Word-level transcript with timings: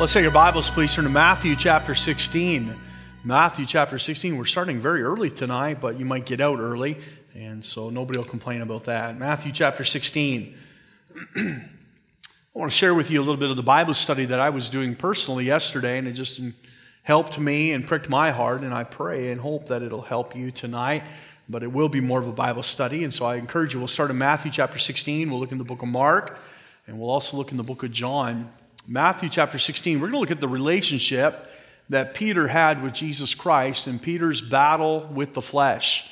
Let's 0.00 0.12
take 0.12 0.24
your 0.24 0.32
Bibles, 0.32 0.70
please. 0.70 0.92
Turn 0.92 1.04
to 1.04 1.10
Matthew 1.10 1.54
chapter 1.54 1.94
16. 1.94 2.74
Matthew 3.22 3.64
chapter 3.64 3.96
16. 3.96 4.36
We're 4.36 4.44
starting 4.44 4.80
very 4.80 5.04
early 5.04 5.30
tonight, 5.30 5.80
but 5.80 6.00
you 6.00 6.04
might 6.04 6.26
get 6.26 6.40
out 6.40 6.58
early, 6.58 6.98
and 7.32 7.64
so 7.64 7.90
nobody 7.90 8.18
will 8.18 8.26
complain 8.26 8.60
about 8.60 8.86
that. 8.86 9.16
Matthew 9.16 9.52
chapter 9.52 9.84
16. 9.84 10.56
I 11.36 11.60
want 12.54 12.72
to 12.72 12.76
share 12.76 12.92
with 12.92 13.08
you 13.08 13.20
a 13.20 13.22
little 13.22 13.36
bit 13.36 13.50
of 13.50 13.56
the 13.56 13.62
Bible 13.62 13.94
study 13.94 14.24
that 14.24 14.40
I 14.40 14.50
was 14.50 14.68
doing 14.68 14.96
personally 14.96 15.44
yesterday, 15.44 15.96
and 15.96 16.08
it 16.08 16.14
just 16.14 16.40
helped 17.04 17.38
me 17.38 17.70
and 17.70 17.86
pricked 17.86 18.10
my 18.10 18.32
heart, 18.32 18.62
and 18.62 18.74
I 18.74 18.82
pray 18.82 19.30
and 19.30 19.40
hope 19.40 19.66
that 19.66 19.80
it'll 19.80 20.02
help 20.02 20.34
you 20.34 20.50
tonight. 20.50 21.04
But 21.48 21.62
it 21.62 21.70
will 21.70 21.88
be 21.88 22.00
more 22.00 22.18
of 22.18 22.26
a 22.26 22.32
Bible 22.32 22.64
study, 22.64 23.04
and 23.04 23.14
so 23.14 23.26
I 23.26 23.36
encourage 23.36 23.74
you. 23.74 23.78
We'll 23.78 23.86
start 23.86 24.10
in 24.10 24.18
Matthew 24.18 24.50
chapter 24.50 24.80
16. 24.80 25.30
We'll 25.30 25.38
look 25.38 25.52
in 25.52 25.58
the 25.58 25.62
book 25.62 25.82
of 25.82 25.88
Mark, 25.88 26.36
and 26.88 26.98
we'll 26.98 27.10
also 27.10 27.36
look 27.36 27.52
in 27.52 27.58
the 27.58 27.62
book 27.62 27.84
of 27.84 27.92
John. 27.92 28.50
Matthew 28.86 29.30
chapter 29.30 29.56
16, 29.56 29.98
we're 29.98 30.08
going 30.08 30.12
to 30.12 30.18
look 30.18 30.30
at 30.30 30.40
the 30.40 30.48
relationship 30.48 31.48
that 31.88 32.12
Peter 32.12 32.48
had 32.48 32.82
with 32.82 32.92
Jesus 32.92 33.34
Christ 33.34 33.86
and 33.86 34.00
Peter's 34.00 34.42
battle 34.42 35.08
with 35.10 35.32
the 35.32 35.40
flesh. 35.40 36.10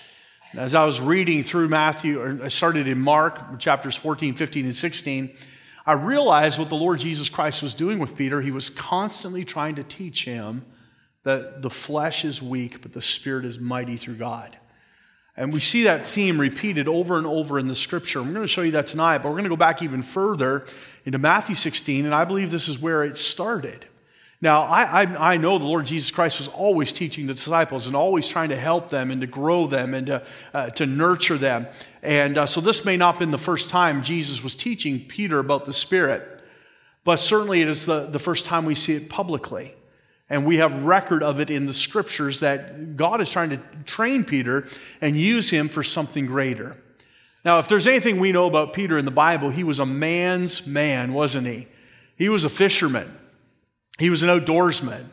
As 0.54 0.74
I 0.74 0.86
was 0.86 0.98
reading 0.98 1.42
through 1.42 1.68
Matthew, 1.68 2.42
I 2.42 2.48
started 2.48 2.88
in 2.88 2.98
Mark 2.98 3.58
chapters 3.58 3.94
14, 3.94 4.34
15, 4.34 4.64
and 4.64 4.74
16, 4.74 5.34
I 5.84 5.92
realized 5.94 6.58
what 6.58 6.70
the 6.70 6.76
Lord 6.76 6.98
Jesus 6.98 7.28
Christ 7.28 7.62
was 7.62 7.74
doing 7.74 7.98
with 7.98 8.16
Peter. 8.16 8.40
He 8.40 8.50
was 8.50 8.70
constantly 8.70 9.44
trying 9.44 9.74
to 9.74 9.84
teach 9.84 10.24
him 10.24 10.64
that 11.24 11.60
the 11.60 11.70
flesh 11.70 12.24
is 12.24 12.40
weak, 12.40 12.80
but 12.80 12.94
the 12.94 13.02
spirit 13.02 13.44
is 13.44 13.58
mighty 13.58 13.96
through 13.96 14.16
God. 14.16 14.56
And 15.36 15.52
we 15.52 15.60
see 15.60 15.84
that 15.84 16.06
theme 16.06 16.38
repeated 16.38 16.88
over 16.88 17.16
and 17.16 17.26
over 17.26 17.58
in 17.58 17.66
the 17.66 17.74
scripture. 17.74 18.20
I'm 18.20 18.32
going 18.34 18.44
to 18.44 18.48
show 18.48 18.62
you 18.62 18.72
that 18.72 18.86
tonight, 18.86 19.18
but 19.18 19.28
we're 19.28 19.36
going 19.36 19.44
to 19.44 19.50
go 19.50 19.56
back 19.56 19.80
even 19.82 20.02
further 20.02 20.66
into 21.06 21.18
Matthew 21.18 21.54
16, 21.54 22.04
and 22.04 22.14
I 22.14 22.24
believe 22.24 22.50
this 22.50 22.68
is 22.68 22.78
where 22.78 23.02
it 23.02 23.16
started. 23.16 23.86
Now, 24.42 24.62
I, 24.62 25.04
I, 25.04 25.34
I, 25.34 25.36
know 25.36 25.56
the 25.56 25.66
Lord 25.66 25.86
Jesus 25.86 26.10
Christ 26.10 26.38
was 26.38 26.48
always 26.48 26.92
teaching 26.92 27.28
the 27.28 27.34
disciples 27.34 27.86
and 27.86 27.94
always 27.94 28.26
trying 28.26 28.48
to 28.48 28.56
help 28.56 28.88
them 28.88 29.12
and 29.12 29.20
to 29.20 29.26
grow 29.28 29.68
them 29.68 29.94
and 29.94 30.08
to, 30.08 30.26
uh, 30.52 30.68
to 30.70 30.84
nurture 30.84 31.38
them. 31.38 31.68
And 32.02 32.36
uh, 32.36 32.46
so 32.46 32.60
this 32.60 32.84
may 32.84 32.96
not 32.96 33.12
have 33.12 33.20
been 33.20 33.30
the 33.30 33.38
first 33.38 33.70
time 33.70 34.02
Jesus 34.02 34.42
was 34.42 34.56
teaching 34.56 34.98
Peter 35.06 35.38
about 35.38 35.64
the 35.64 35.72
Spirit, 35.72 36.42
but 37.04 37.20
certainly 37.20 37.62
it 37.62 37.68
is 37.68 37.86
the, 37.86 38.06
the 38.06 38.18
first 38.18 38.44
time 38.44 38.64
we 38.64 38.74
see 38.74 38.94
it 38.94 39.08
publicly. 39.08 39.76
And 40.32 40.46
we 40.46 40.56
have 40.56 40.84
record 40.84 41.22
of 41.22 41.40
it 41.40 41.50
in 41.50 41.66
the 41.66 41.74
scriptures 41.74 42.40
that 42.40 42.96
God 42.96 43.20
is 43.20 43.28
trying 43.28 43.50
to 43.50 43.60
train 43.84 44.24
Peter 44.24 44.66
and 45.02 45.14
use 45.14 45.50
him 45.50 45.68
for 45.68 45.84
something 45.84 46.24
greater. 46.24 46.78
Now, 47.44 47.58
if 47.58 47.68
there's 47.68 47.86
anything 47.86 48.18
we 48.18 48.32
know 48.32 48.46
about 48.46 48.72
Peter 48.72 48.96
in 48.96 49.04
the 49.04 49.10
Bible, 49.10 49.50
he 49.50 49.62
was 49.62 49.78
a 49.78 49.84
man's 49.84 50.66
man, 50.66 51.12
wasn't 51.12 51.48
he? 51.48 51.68
He 52.16 52.30
was 52.30 52.44
a 52.44 52.48
fisherman, 52.48 53.14
he 53.98 54.08
was 54.08 54.22
an 54.22 54.30
outdoorsman. 54.30 55.04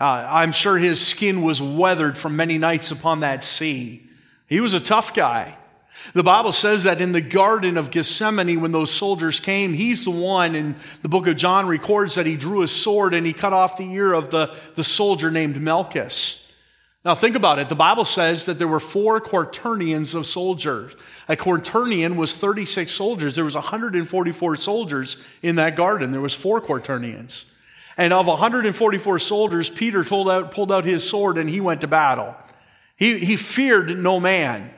Uh, 0.00 0.26
I'm 0.28 0.50
sure 0.50 0.76
his 0.76 1.00
skin 1.00 1.42
was 1.42 1.62
weathered 1.62 2.18
from 2.18 2.34
many 2.34 2.58
nights 2.58 2.90
upon 2.90 3.20
that 3.20 3.44
sea. 3.44 4.08
He 4.48 4.58
was 4.58 4.74
a 4.74 4.80
tough 4.80 5.14
guy. 5.14 5.56
The 6.14 6.22
Bible 6.22 6.52
says 6.52 6.84
that 6.84 7.00
in 7.00 7.12
the 7.12 7.20
Garden 7.20 7.76
of 7.76 7.90
Gethsemane, 7.90 8.60
when 8.60 8.72
those 8.72 8.92
soldiers 8.92 9.40
came, 9.40 9.74
he's 9.74 10.04
the 10.04 10.10
one 10.10 10.54
and 10.54 10.74
the 11.02 11.08
book 11.08 11.26
of 11.26 11.36
John 11.36 11.66
records 11.66 12.14
that 12.14 12.26
he 12.26 12.36
drew 12.36 12.62
a 12.62 12.68
sword 12.68 13.14
and 13.14 13.26
he 13.26 13.32
cut 13.32 13.52
off 13.52 13.76
the 13.76 13.92
ear 13.92 14.12
of 14.12 14.30
the, 14.30 14.54
the 14.74 14.84
soldier 14.84 15.30
named 15.30 15.60
Malchus. 15.60 16.48
Now, 17.04 17.14
think 17.14 17.36
about 17.36 17.58
it. 17.58 17.68
The 17.68 17.74
Bible 17.74 18.04
says 18.04 18.46
that 18.46 18.58
there 18.58 18.68
were 18.68 18.80
four 18.80 19.20
quaternions 19.20 20.14
of 20.14 20.26
soldiers. 20.26 20.94
A 21.28 21.36
quaternion 21.36 22.16
was 22.16 22.36
36 22.36 22.90
soldiers. 22.92 23.34
There 23.34 23.44
was 23.44 23.54
144 23.54 24.56
soldiers 24.56 25.24
in 25.42 25.56
that 25.56 25.76
garden. 25.76 26.10
There 26.10 26.20
was 26.20 26.34
four 26.34 26.60
quaternions. 26.60 27.54
And 27.96 28.12
of 28.12 28.26
144 28.26 29.18
soldiers, 29.18 29.70
Peter 29.70 30.04
pulled 30.04 30.28
out, 30.28 30.52
pulled 30.52 30.70
out 30.70 30.84
his 30.84 31.08
sword 31.08 31.38
and 31.38 31.48
he 31.48 31.60
went 31.60 31.80
to 31.80 31.86
battle. 31.86 32.36
He, 32.96 33.18
he 33.18 33.36
feared 33.36 33.96
no 33.98 34.20
man. 34.20 34.70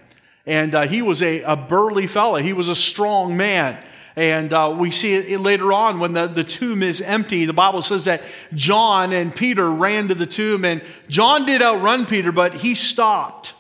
And 0.47 0.75
uh, 0.75 0.83
he 0.83 1.03
was 1.03 1.23
a, 1.23 1.43
a 1.43 1.57
burly 1.57 2.07
fellow, 2.07 2.37
he 2.37 2.53
was 2.53 2.69
a 2.69 2.75
strong 2.75 3.37
man. 3.37 3.79
And 4.17 4.53
uh, 4.53 4.75
we 4.77 4.91
see 4.91 5.15
it 5.15 5.41
later 5.41 5.73
on 5.73 6.01
when 6.01 6.13
the, 6.15 6.27
the 6.27 6.45
tomb 6.45 6.83
is 6.83 7.01
empty. 7.01 7.45
The 7.45 7.53
Bible 7.53 7.81
says 7.81 8.07
that 8.07 8.23
John 8.53 9.13
and 9.13 9.35
Peter 9.35 9.71
ran 9.71 10.09
to 10.09 10.15
the 10.15 10.27
tomb, 10.27 10.65
and 10.65 10.83
John 11.09 11.47
did 11.47 11.63
outrun 11.63 12.07
Peter, 12.07 12.33
but 12.33 12.55
he 12.55 12.75
stopped. 12.75 13.55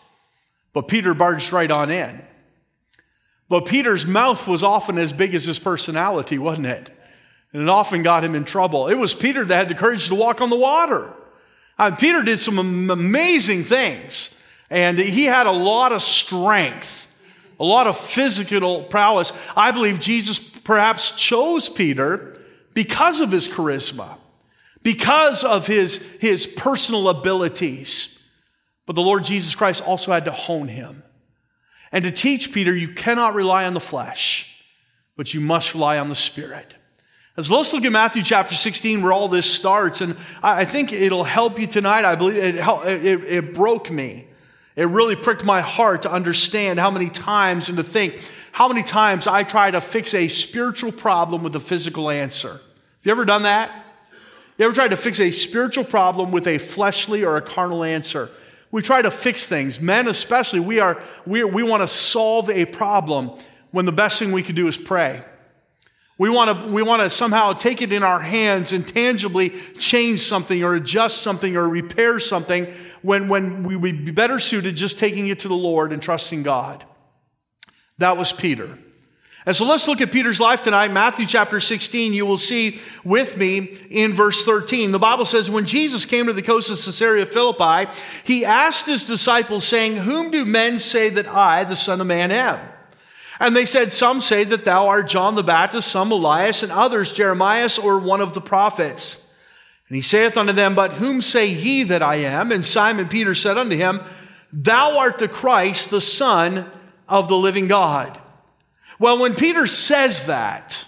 But 0.72 0.88
Peter 0.88 1.14
barged 1.14 1.52
right 1.52 1.70
on 1.70 1.90
in. 1.90 2.22
But 3.48 3.66
Peter's 3.66 4.06
mouth 4.06 4.46
was 4.46 4.62
often 4.62 4.98
as 4.98 5.12
big 5.12 5.34
as 5.34 5.44
his 5.44 5.58
personality, 5.58 6.38
wasn't 6.38 6.66
it? 6.66 6.90
And 7.52 7.62
it 7.62 7.69
often 7.69 8.02
got 8.02 8.22
him 8.22 8.34
in 8.34 8.44
trouble. 8.44 8.88
It 8.88 8.94
was 8.94 9.14
Peter 9.14 9.44
that 9.44 9.56
had 9.56 9.69
the 9.69 9.74
courage 9.74 10.08
to 10.08 10.14
walk 10.14 10.40
on 10.40 10.50
the 10.50 10.56
water. 10.56 11.12
Uh, 11.78 11.94
Peter 11.96 12.22
did 12.22 12.38
some 12.38 12.90
amazing 12.90 13.64
things. 13.64 14.39
And 14.70 14.98
he 14.98 15.25
had 15.25 15.47
a 15.47 15.53
lot 15.53 15.92
of 15.92 16.00
strength, 16.00 17.12
a 17.58 17.64
lot 17.64 17.88
of 17.88 17.98
physical 17.98 18.84
prowess. 18.84 19.32
I 19.56 19.72
believe 19.72 19.98
Jesus 19.98 20.38
perhaps 20.38 21.10
chose 21.16 21.69
Peter 21.69 22.36
because 22.72 23.20
of 23.20 23.32
his 23.32 23.48
charisma, 23.48 24.16
because 24.84 25.42
of 25.42 25.66
his, 25.66 26.19
his 26.20 26.47
personal 26.47 27.08
abilities. 27.08 28.16
But 28.86 28.94
the 28.94 29.03
Lord 29.03 29.25
Jesus 29.25 29.54
Christ 29.56 29.82
also 29.86 30.12
had 30.12 30.25
to 30.26 30.32
hone 30.32 30.69
him. 30.69 31.02
And 31.92 32.04
to 32.04 32.12
teach 32.12 32.52
Peter, 32.52 32.75
you 32.75 32.94
cannot 32.94 33.34
rely 33.34 33.64
on 33.64 33.75
the 33.75 33.81
flesh, 33.81 34.64
but 35.16 35.34
you 35.34 35.41
must 35.41 35.75
rely 35.75 35.98
on 35.98 36.08
the 36.08 36.14
Spirit. 36.14 36.76
As 37.37 37.50
let's 37.50 37.72
look 37.72 37.84
at 37.84 37.91
Matthew 37.91 38.22
chapter 38.22 38.54
16 38.54 39.02
where 39.02 39.12
all 39.12 39.26
this 39.26 39.52
starts. 39.52 40.00
And 40.00 40.16
I 40.42 40.64
think 40.64 40.92
it'll 40.92 41.25
help 41.25 41.58
you 41.58 41.66
tonight. 41.66 42.04
I 42.04 42.14
believe 42.14 42.37
it, 42.37 42.54
it, 42.56 43.25
it 43.25 43.54
broke 43.54 43.91
me 43.91 44.26
it 44.80 44.86
really 44.86 45.14
pricked 45.14 45.44
my 45.44 45.60
heart 45.60 46.02
to 46.02 46.10
understand 46.10 46.78
how 46.78 46.91
many 46.91 47.10
times 47.10 47.68
and 47.68 47.76
to 47.76 47.84
think 47.84 48.18
how 48.52 48.66
many 48.66 48.82
times 48.82 49.26
I 49.26 49.42
try 49.42 49.70
to 49.70 49.78
fix 49.78 50.14
a 50.14 50.26
spiritual 50.26 50.91
problem 50.91 51.42
with 51.42 51.54
a 51.54 51.60
physical 51.60 52.08
answer. 52.08 52.52
Have 52.52 52.60
you 53.02 53.12
ever 53.12 53.26
done 53.26 53.42
that? 53.42 53.70
You 54.56 54.64
ever 54.64 54.74
tried 54.74 54.88
to 54.88 54.96
fix 54.96 55.20
a 55.20 55.32
spiritual 55.32 55.84
problem 55.84 56.30
with 56.30 56.46
a 56.46 56.56
fleshly 56.56 57.26
or 57.26 57.36
a 57.36 57.42
carnal 57.42 57.84
answer? 57.84 58.30
We 58.70 58.80
try 58.80 59.02
to 59.02 59.10
fix 59.10 59.50
things. 59.50 59.82
Men, 59.82 60.08
especially, 60.08 60.60
we, 60.60 60.80
are, 60.80 60.98
we, 61.26 61.44
we 61.44 61.62
want 61.62 61.82
to 61.82 61.86
solve 61.86 62.48
a 62.48 62.64
problem 62.64 63.32
when 63.72 63.84
the 63.84 63.92
best 63.92 64.19
thing 64.19 64.32
we 64.32 64.42
can 64.42 64.54
do 64.54 64.66
is 64.66 64.78
pray. 64.78 65.22
We 66.20 66.28
want 66.28 66.60
to 66.60 66.66
we 66.66 66.82
want 66.82 67.00
to 67.00 67.08
somehow 67.08 67.54
take 67.54 67.81
it 67.81 67.94
in 67.94 68.03
our 68.03 68.20
hands 68.20 68.75
and 68.75 68.86
tangibly 68.86 69.48
change 69.78 70.20
something 70.20 70.62
or 70.62 70.75
adjust 70.75 71.22
something 71.22 71.56
or 71.56 71.66
repair 71.66 72.20
something 72.20 72.66
when, 73.00 73.31
when 73.31 73.62
we 73.62 73.75
would 73.75 74.04
be 74.04 74.10
better 74.10 74.38
suited 74.38 74.76
just 74.76 74.98
taking 74.98 75.28
it 75.28 75.38
to 75.41 75.48
the 75.48 75.54
Lord 75.54 75.94
and 75.94 76.03
trusting 76.03 76.42
God. 76.42 76.84
That 77.97 78.19
was 78.19 78.34
Peter. 78.34 78.76
And 79.47 79.56
so 79.56 79.64
let's 79.64 79.88
look 79.88 80.03
at 80.03 80.12
Peter's 80.12 80.41
life 80.41 80.60
tonight. 80.60 80.92
Matthew 80.92 81.25
chapter 81.25 81.58
16, 81.58 82.12
you 82.12 82.26
will 82.26 82.37
see 82.37 82.78
with 83.02 83.38
me 83.38 83.75
in 83.88 84.12
verse 84.12 84.44
13. 84.44 84.92
The 84.92 84.98
Bible 84.98 85.25
says, 85.25 85.50
When 85.50 85.64
Jesus 85.64 86.04
came 86.04 86.26
to 86.26 86.34
the 86.34 86.42
coast 86.42 86.70
of 86.70 86.76
Caesarea 86.76 87.25
Philippi, 87.25 87.91
he 88.25 88.44
asked 88.44 88.87
his 88.87 89.06
disciples, 89.06 89.64
saying, 89.64 89.97
Whom 89.97 90.31
do 90.31 90.44
men 90.44 90.78
say 90.78 91.08
that 91.08 91.28
I, 91.28 91.64
the 91.64 91.76
Son 91.76 91.98
of 92.02 92.06
Man, 92.06 92.31
am? 92.31 92.60
And 93.40 93.56
they 93.56 93.64
said, 93.64 93.92
Some 93.92 94.20
say 94.20 94.44
that 94.44 94.66
thou 94.66 94.86
art 94.86 95.08
John 95.08 95.34
the 95.34 95.42
Baptist, 95.42 95.88
some 95.88 96.12
Elias, 96.12 96.62
and 96.62 96.70
others 96.70 97.14
Jeremias 97.14 97.78
or 97.78 97.98
one 97.98 98.20
of 98.20 98.34
the 98.34 98.40
prophets. 98.40 99.34
And 99.88 99.96
he 99.96 100.02
saith 100.02 100.36
unto 100.36 100.52
them, 100.52 100.74
But 100.74 100.92
whom 100.94 101.22
say 101.22 101.48
ye 101.48 101.82
that 101.84 102.02
I 102.02 102.16
am? 102.16 102.52
And 102.52 102.64
Simon 102.64 103.08
Peter 103.08 103.34
said 103.34 103.56
unto 103.56 103.74
him, 103.74 104.00
Thou 104.52 104.98
art 104.98 105.18
the 105.18 105.26
Christ, 105.26 105.90
the 105.90 106.02
Son 106.02 106.70
of 107.08 107.28
the 107.28 107.36
living 107.36 107.66
God. 107.66 108.20
Well, 108.98 109.18
when 109.18 109.34
Peter 109.34 109.66
says 109.66 110.26
that, 110.26 110.86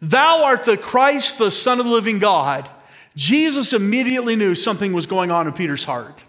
Thou 0.00 0.44
art 0.44 0.64
the 0.64 0.76
Christ, 0.76 1.38
the 1.38 1.50
Son 1.50 1.80
of 1.80 1.86
the 1.86 1.92
living 1.92 2.20
God, 2.20 2.70
Jesus 3.16 3.72
immediately 3.72 4.36
knew 4.36 4.54
something 4.54 4.92
was 4.92 5.06
going 5.06 5.30
on 5.32 5.48
in 5.48 5.52
Peter's 5.52 5.84
heart. 5.84 6.24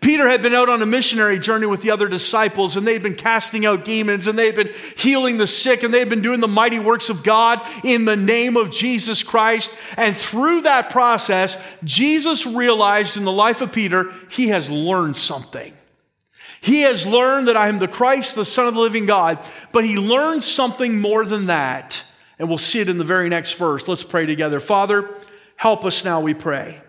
Peter 0.00 0.28
had 0.28 0.40
been 0.40 0.54
out 0.54 0.68
on 0.68 0.80
a 0.80 0.86
missionary 0.86 1.38
journey 1.38 1.66
with 1.66 1.82
the 1.82 1.90
other 1.90 2.08
disciples, 2.08 2.76
and 2.76 2.86
they'd 2.86 3.02
been 3.02 3.14
casting 3.14 3.66
out 3.66 3.84
demons, 3.84 4.26
and 4.26 4.38
they'd 4.38 4.54
been 4.54 4.70
healing 4.96 5.36
the 5.36 5.46
sick, 5.46 5.82
and 5.82 5.92
they'd 5.92 6.08
been 6.08 6.22
doing 6.22 6.40
the 6.40 6.48
mighty 6.48 6.78
works 6.78 7.10
of 7.10 7.22
God 7.22 7.60
in 7.84 8.06
the 8.06 8.16
name 8.16 8.56
of 8.56 8.70
Jesus 8.70 9.22
Christ. 9.22 9.76
And 9.96 10.16
through 10.16 10.62
that 10.62 10.90
process, 10.90 11.62
Jesus 11.84 12.46
realized 12.46 13.16
in 13.16 13.24
the 13.24 13.32
life 13.32 13.60
of 13.60 13.72
Peter, 13.72 14.10
he 14.30 14.48
has 14.48 14.70
learned 14.70 15.16
something. 15.16 15.74
He 16.62 16.82
has 16.82 17.06
learned 17.06 17.48
that 17.48 17.56
I 17.56 17.68
am 17.68 17.78
the 17.78 17.88
Christ, 17.88 18.36
the 18.36 18.44
Son 18.44 18.66
of 18.66 18.74
the 18.74 18.80
living 18.80 19.06
God, 19.06 19.44
but 19.72 19.84
he 19.84 19.96
learned 19.96 20.42
something 20.42 21.00
more 21.00 21.24
than 21.24 21.46
that. 21.46 22.04
And 22.38 22.48
we'll 22.48 22.58
see 22.58 22.80
it 22.80 22.88
in 22.88 22.96
the 22.96 23.04
very 23.04 23.28
next 23.28 23.52
verse. 23.54 23.86
Let's 23.86 24.04
pray 24.04 24.24
together. 24.24 24.60
Father, 24.60 25.10
help 25.56 25.84
us 25.84 26.04
now, 26.06 26.20
we 26.20 26.32
pray. 26.32 26.80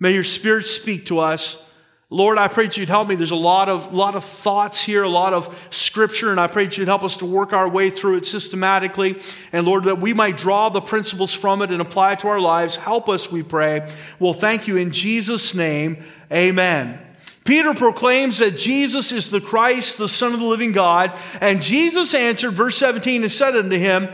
May 0.00 0.12
your 0.14 0.24
Spirit 0.24 0.64
speak 0.64 1.06
to 1.06 1.18
us 1.18 1.67
Lord, 2.10 2.38
I 2.38 2.48
pray 2.48 2.64
that 2.64 2.76
you'd 2.78 2.88
help 2.88 3.06
me. 3.06 3.16
There's 3.16 3.32
a 3.32 3.36
lot 3.36 3.68
of, 3.68 3.92
lot 3.92 4.14
of 4.14 4.24
thoughts 4.24 4.82
here, 4.82 5.02
a 5.02 5.08
lot 5.10 5.34
of 5.34 5.68
scripture, 5.70 6.30
and 6.30 6.40
I 6.40 6.46
pray 6.46 6.64
that 6.64 6.78
you'd 6.78 6.88
help 6.88 7.02
us 7.02 7.18
to 7.18 7.26
work 7.26 7.52
our 7.52 7.68
way 7.68 7.90
through 7.90 8.16
it 8.16 8.24
systematically. 8.24 9.20
And 9.52 9.66
Lord, 9.66 9.84
that 9.84 9.98
we 9.98 10.14
might 10.14 10.38
draw 10.38 10.70
the 10.70 10.80
principles 10.80 11.34
from 11.34 11.60
it 11.60 11.70
and 11.70 11.82
apply 11.82 12.14
it 12.14 12.20
to 12.20 12.28
our 12.28 12.40
lives. 12.40 12.76
Help 12.76 13.10
us, 13.10 13.30
we 13.30 13.42
pray. 13.42 13.86
Well, 14.18 14.32
thank 14.32 14.66
you 14.66 14.78
in 14.78 14.90
Jesus' 14.90 15.54
name. 15.54 16.02
Amen. 16.32 16.98
Peter 17.44 17.74
proclaims 17.74 18.38
that 18.38 18.56
Jesus 18.56 19.12
is 19.12 19.30
the 19.30 19.40
Christ, 19.40 19.98
the 19.98 20.08
Son 20.08 20.32
of 20.32 20.40
the 20.40 20.46
living 20.46 20.72
God. 20.72 21.18
And 21.42 21.60
Jesus 21.60 22.14
answered, 22.14 22.52
verse 22.52 22.78
17, 22.78 23.22
and 23.22 23.30
said 23.30 23.54
unto 23.54 23.76
him, 23.76 24.08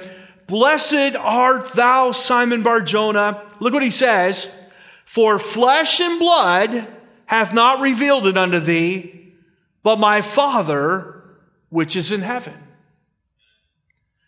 Blessed 0.49 1.15
art 1.17 1.73
thou, 1.75 2.11
Simon 2.11 2.65
Barjona. 2.65 3.41
Look 3.61 3.73
what 3.73 3.85
he 3.85 3.91
says. 3.91 4.53
For 5.05 5.39
flesh 5.39 6.01
and 6.01 6.19
blood 6.19 6.89
hath 7.27 7.55
not 7.55 7.81
revealed 7.81 8.27
it 8.27 8.37
unto 8.37 8.59
thee, 8.59 9.33
but 9.83 9.99
my 9.99 10.21
Father 10.21 11.23
which 11.71 11.97
is 11.97 12.13
in 12.13 12.21
heaven. 12.21 12.55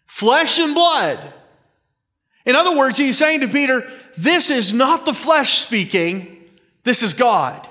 Flesh 0.06 0.58
and 0.58 0.74
blood. 0.74 1.32
In 2.44 2.56
other 2.56 2.76
words, 2.76 2.96
he's 2.96 3.18
saying 3.18 3.40
to 3.40 3.48
Peter, 3.48 3.88
this 4.16 4.50
is 4.50 4.72
not 4.72 5.04
the 5.04 5.12
flesh 5.12 5.58
speaking, 5.58 6.44
this 6.84 7.02
is 7.02 7.14
God. 7.14 7.68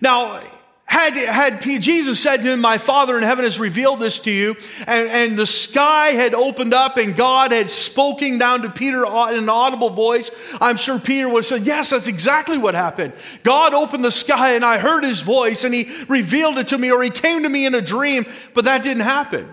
Now, 0.00 0.42
had, 0.86 1.16
had 1.16 1.62
Jesus 1.82 2.20
said 2.20 2.38
to 2.38 2.52
him, 2.52 2.60
My 2.60 2.78
Father 2.78 3.16
in 3.16 3.22
heaven 3.22 3.44
has 3.44 3.58
revealed 3.58 4.00
this 4.00 4.20
to 4.20 4.30
you, 4.30 4.54
and, 4.86 5.08
and 5.08 5.36
the 5.36 5.46
sky 5.46 6.10
had 6.10 6.34
opened 6.34 6.74
up 6.74 6.98
and 6.98 7.16
God 7.16 7.52
had 7.52 7.70
spoken 7.70 8.38
down 8.38 8.62
to 8.62 8.70
Peter 8.70 9.04
in 9.04 9.38
an 9.38 9.48
audible 9.48 9.90
voice, 9.90 10.30
I'm 10.60 10.76
sure 10.76 10.98
Peter 10.98 11.28
would 11.28 11.38
have 11.38 11.46
said, 11.46 11.66
Yes, 11.66 11.90
that's 11.90 12.06
exactly 12.06 12.58
what 12.58 12.74
happened. 12.74 13.14
God 13.42 13.72
opened 13.74 14.04
the 14.04 14.10
sky 14.10 14.54
and 14.54 14.64
I 14.64 14.78
heard 14.78 15.04
his 15.04 15.22
voice 15.22 15.64
and 15.64 15.74
he 15.74 15.90
revealed 16.08 16.58
it 16.58 16.68
to 16.68 16.78
me, 16.78 16.92
or 16.92 17.02
he 17.02 17.10
came 17.10 17.42
to 17.42 17.48
me 17.48 17.66
in 17.66 17.74
a 17.74 17.80
dream, 17.80 18.26
but 18.52 18.66
that 18.66 18.82
didn't 18.82 19.04
happen. 19.04 19.52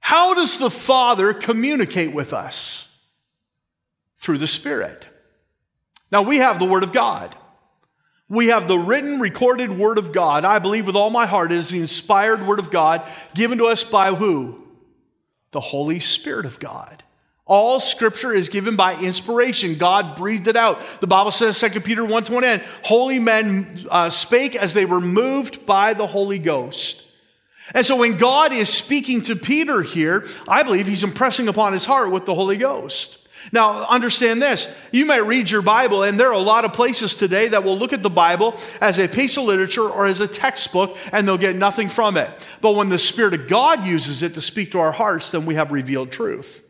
How 0.00 0.34
does 0.34 0.58
the 0.58 0.70
Father 0.70 1.32
communicate 1.32 2.12
with 2.12 2.32
us? 2.32 2.88
Through 4.16 4.38
the 4.38 4.46
Spirit. 4.46 5.08
Now 6.10 6.22
we 6.22 6.38
have 6.38 6.58
the 6.58 6.64
Word 6.64 6.82
of 6.82 6.92
God. 6.92 7.36
We 8.32 8.46
have 8.46 8.66
the 8.66 8.78
written, 8.78 9.20
recorded 9.20 9.76
Word 9.76 9.98
of 9.98 10.10
God. 10.10 10.46
I 10.46 10.58
believe 10.58 10.86
with 10.86 10.96
all 10.96 11.10
my 11.10 11.26
heart 11.26 11.52
it 11.52 11.58
is 11.58 11.68
the 11.68 11.80
inspired 11.80 12.46
Word 12.46 12.60
of 12.60 12.70
God 12.70 13.06
given 13.34 13.58
to 13.58 13.66
us 13.66 13.84
by 13.84 14.14
who? 14.14 14.66
The 15.50 15.60
Holy 15.60 16.00
Spirit 16.00 16.46
of 16.46 16.58
God. 16.58 17.04
All 17.44 17.78
scripture 17.78 18.32
is 18.32 18.48
given 18.48 18.74
by 18.74 18.98
inspiration. 18.98 19.76
God 19.76 20.16
breathed 20.16 20.48
it 20.48 20.56
out. 20.56 20.80
The 21.00 21.06
Bible 21.06 21.30
says, 21.30 21.60
2 21.60 21.80
Peter 21.80 22.06
1 22.06 22.24
20, 22.24 22.64
holy 22.84 23.18
men 23.18 23.84
uh, 23.90 24.08
spake 24.08 24.56
as 24.56 24.72
they 24.72 24.86
were 24.86 25.02
moved 25.02 25.66
by 25.66 25.92
the 25.92 26.06
Holy 26.06 26.38
Ghost. 26.38 27.06
And 27.74 27.84
so 27.84 27.96
when 27.96 28.16
God 28.16 28.54
is 28.54 28.70
speaking 28.70 29.20
to 29.24 29.36
Peter 29.36 29.82
here, 29.82 30.24
I 30.48 30.62
believe 30.62 30.86
he's 30.86 31.04
impressing 31.04 31.48
upon 31.48 31.74
his 31.74 31.84
heart 31.84 32.10
with 32.10 32.24
the 32.24 32.34
Holy 32.34 32.56
Ghost. 32.56 33.21
Now, 33.50 33.86
understand 33.86 34.40
this. 34.40 34.78
You 34.92 35.06
might 35.06 35.26
read 35.26 35.50
your 35.50 35.62
Bible, 35.62 36.02
and 36.04 36.20
there 36.20 36.28
are 36.28 36.32
a 36.32 36.38
lot 36.38 36.64
of 36.64 36.72
places 36.72 37.16
today 37.16 37.48
that 37.48 37.64
will 37.64 37.78
look 37.78 37.92
at 37.92 38.02
the 38.02 38.10
Bible 38.10 38.54
as 38.80 38.98
a 38.98 39.08
piece 39.08 39.36
of 39.36 39.44
literature 39.44 39.88
or 39.88 40.06
as 40.06 40.20
a 40.20 40.28
textbook, 40.28 40.96
and 41.10 41.26
they'll 41.26 41.38
get 41.38 41.56
nothing 41.56 41.88
from 41.88 42.16
it. 42.16 42.30
But 42.60 42.76
when 42.76 42.88
the 42.88 42.98
Spirit 42.98 43.34
of 43.34 43.48
God 43.48 43.84
uses 43.86 44.22
it 44.22 44.34
to 44.34 44.40
speak 44.40 44.72
to 44.72 44.78
our 44.78 44.92
hearts, 44.92 45.30
then 45.30 45.46
we 45.46 45.56
have 45.56 45.72
revealed 45.72 46.12
truth. 46.12 46.68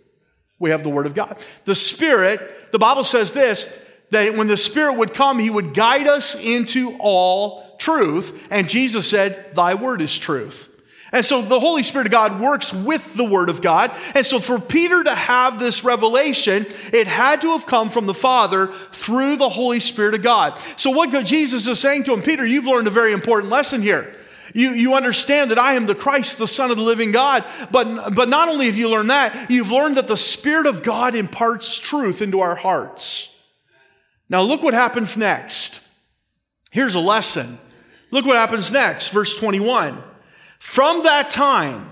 We 0.58 0.70
have 0.70 0.82
the 0.82 0.90
Word 0.90 1.06
of 1.06 1.14
God. 1.14 1.44
The 1.64 1.74
Spirit, 1.74 2.40
the 2.72 2.78
Bible 2.78 3.04
says 3.04 3.32
this, 3.32 3.78
that 4.10 4.36
when 4.36 4.46
the 4.46 4.56
Spirit 4.56 4.94
would 4.94 5.12
come, 5.12 5.38
He 5.38 5.50
would 5.50 5.74
guide 5.74 6.06
us 6.06 6.40
into 6.40 6.96
all 7.00 7.76
truth. 7.78 8.46
And 8.50 8.68
Jesus 8.68 9.08
said, 9.08 9.54
Thy 9.54 9.74
Word 9.74 10.00
is 10.00 10.18
truth. 10.18 10.71
And 11.12 11.22
so 11.22 11.42
the 11.42 11.60
Holy 11.60 11.82
Spirit 11.82 12.06
of 12.06 12.10
God 12.10 12.40
works 12.40 12.72
with 12.72 13.14
the 13.14 13.24
Word 13.24 13.50
of 13.50 13.60
God. 13.60 13.94
And 14.14 14.24
so 14.24 14.38
for 14.38 14.58
Peter 14.58 15.04
to 15.04 15.14
have 15.14 15.58
this 15.58 15.84
revelation, 15.84 16.64
it 16.90 17.06
had 17.06 17.42
to 17.42 17.50
have 17.50 17.66
come 17.66 17.90
from 17.90 18.06
the 18.06 18.14
Father 18.14 18.68
through 18.92 19.36
the 19.36 19.50
Holy 19.50 19.78
Spirit 19.78 20.14
of 20.14 20.22
God. 20.22 20.58
So 20.76 20.90
what 20.90 21.10
Jesus 21.26 21.66
is 21.66 21.78
saying 21.78 22.04
to 22.04 22.14
him, 22.14 22.22
Peter, 22.22 22.46
you've 22.46 22.66
learned 22.66 22.86
a 22.86 22.90
very 22.90 23.12
important 23.12 23.52
lesson 23.52 23.82
here. 23.82 24.14
You, 24.54 24.70
you 24.70 24.94
understand 24.94 25.50
that 25.50 25.58
I 25.58 25.74
am 25.74 25.84
the 25.84 25.94
Christ, 25.94 26.38
the 26.38 26.46
Son 26.46 26.70
of 26.70 26.78
the 26.78 26.82
living 26.82 27.12
God. 27.12 27.44
But, 27.70 28.14
but 28.14 28.30
not 28.30 28.48
only 28.48 28.66
have 28.66 28.76
you 28.76 28.88
learned 28.88 29.10
that, 29.10 29.50
you've 29.50 29.70
learned 29.70 29.98
that 29.98 30.08
the 30.08 30.16
Spirit 30.16 30.66
of 30.66 30.82
God 30.82 31.14
imparts 31.14 31.78
truth 31.78 32.22
into 32.22 32.40
our 32.40 32.54
hearts. 32.54 33.38
Now 34.30 34.42
look 34.42 34.62
what 34.62 34.72
happens 34.72 35.18
next. 35.18 35.86
Here's 36.70 36.94
a 36.94 37.00
lesson. 37.00 37.58
Look 38.10 38.24
what 38.24 38.36
happens 38.36 38.72
next, 38.72 39.08
verse 39.08 39.38
21. 39.38 40.02
From 40.62 41.02
that 41.02 41.28
time, 41.28 41.88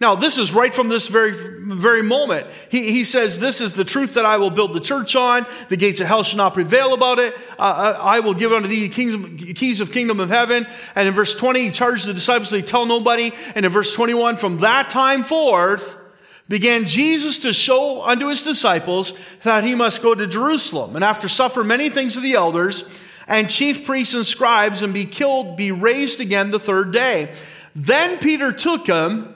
now 0.00 0.14
this 0.14 0.38
is 0.38 0.54
right 0.54 0.72
from 0.72 0.88
this 0.88 1.08
very, 1.08 1.32
very 1.34 2.04
moment. 2.04 2.46
He, 2.70 2.92
he 2.92 3.02
says, 3.02 3.40
This 3.40 3.60
is 3.60 3.74
the 3.74 3.84
truth 3.84 4.14
that 4.14 4.24
I 4.24 4.36
will 4.36 4.48
build 4.48 4.74
the 4.74 4.80
church 4.80 5.16
on. 5.16 5.44
The 5.70 5.76
gates 5.76 5.98
of 5.98 6.06
hell 6.06 6.22
shall 6.22 6.36
not 6.36 6.54
prevail 6.54 6.94
about 6.94 7.18
it. 7.18 7.34
Uh, 7.58 7.98
I 8.00 8.20
will 8.20 8.32
give 8.32 8.52
unto 8.52 8.68
thee 8.68 8.88
kingdom, 8.88 9.36
keys 9.36 9.80
of 9.80 9.90
kingdom 9.90 10.20
of 10.20 10.28
heaven. 10.28 10.68
And 10.94 11.08
in 11.08 11.14
verse 11.14 11.34
20, 11.34 11.64
he 11.64 11.70
charged 11.72 12.06
the 12.06 12.14
disciples 12.14 12.50
to 12.50 12.62
tell 12.62 12.86
nobody. 12.86 13.32
And 13.56 13.66
in 13.66 13.72
verse 13.72 13.92
21, 13.92 14.36
from 14.36 14.58
that 14.58 14.88
time 14.88 15.24
forth, 15.24 16.00
began 16.48 16.84
Jesus 16.84 17.40
to 17.40 17.52
show 17.52 18.02
unto 18.02 18.28
his 18.28 18.44
disciples 18.44 19.18
that 19.42 19.64
he 19.64 19.74
must 19.74 20.00
go 20.00 20.14
to 20.14 20.28
Jerusalem, 20.28 20.94
and 20.94 21.04
after 21.04 21.28
suffer 21.28 21.64
many 21.64 21.90
things 21.90 22.16
of 22.16 22.22
the 22.22 22.34
elders 22.34 23.02
and 23.26 23.50
chief 23.50 23.84
priests 23.84 24.14
and 24.14 24.24
scribes, 24.24 24.80
and 24.80 24.94
be 24.94 25.06
killed, 25.06 25.56
be 25.56 25.72
raised 25.72 26.20
again 26.20 26.50
the 26.50 26.60
third 26.60 26.92
day. 26.92 27.32
Then 27.74 28.18
Peter 28.18 28.52
took 28.52 28.86
him 28.86 29.34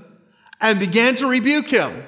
and 0.60 0.78
began 0.78 1.14
to 1.16 1.26
rebuke 1.26 1.68
him. 1.68 2.04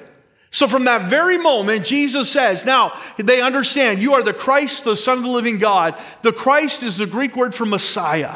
So 0.51 0.67
from 0.67 0.85
that 0.85 1.09
very 1.09 1.37
moment, 1.37 1.85
Jesus 1.85 2.31
says, 2.31 2.65
now 2.65 2.97
they 3.17 3.41
understand 3.41 3.99
you 3.99 4.13
are 4.13 4.23
the 4.23 4.33
Christ, 4.33 4.83
the 4.83 4.95
Son 4.95 5.17
of 5.17 5.23
the 5.23 5.29
living 5.29 5.59
God. 5.59 5.95
The 6.23 6.33
Christ 6.33 6.81
is 6.81 6.97
the 6.97 7.05
Greek 7.05 7.35
word 7.35 7.53
for 7.53 7.65
Messiah. 7.65 8.35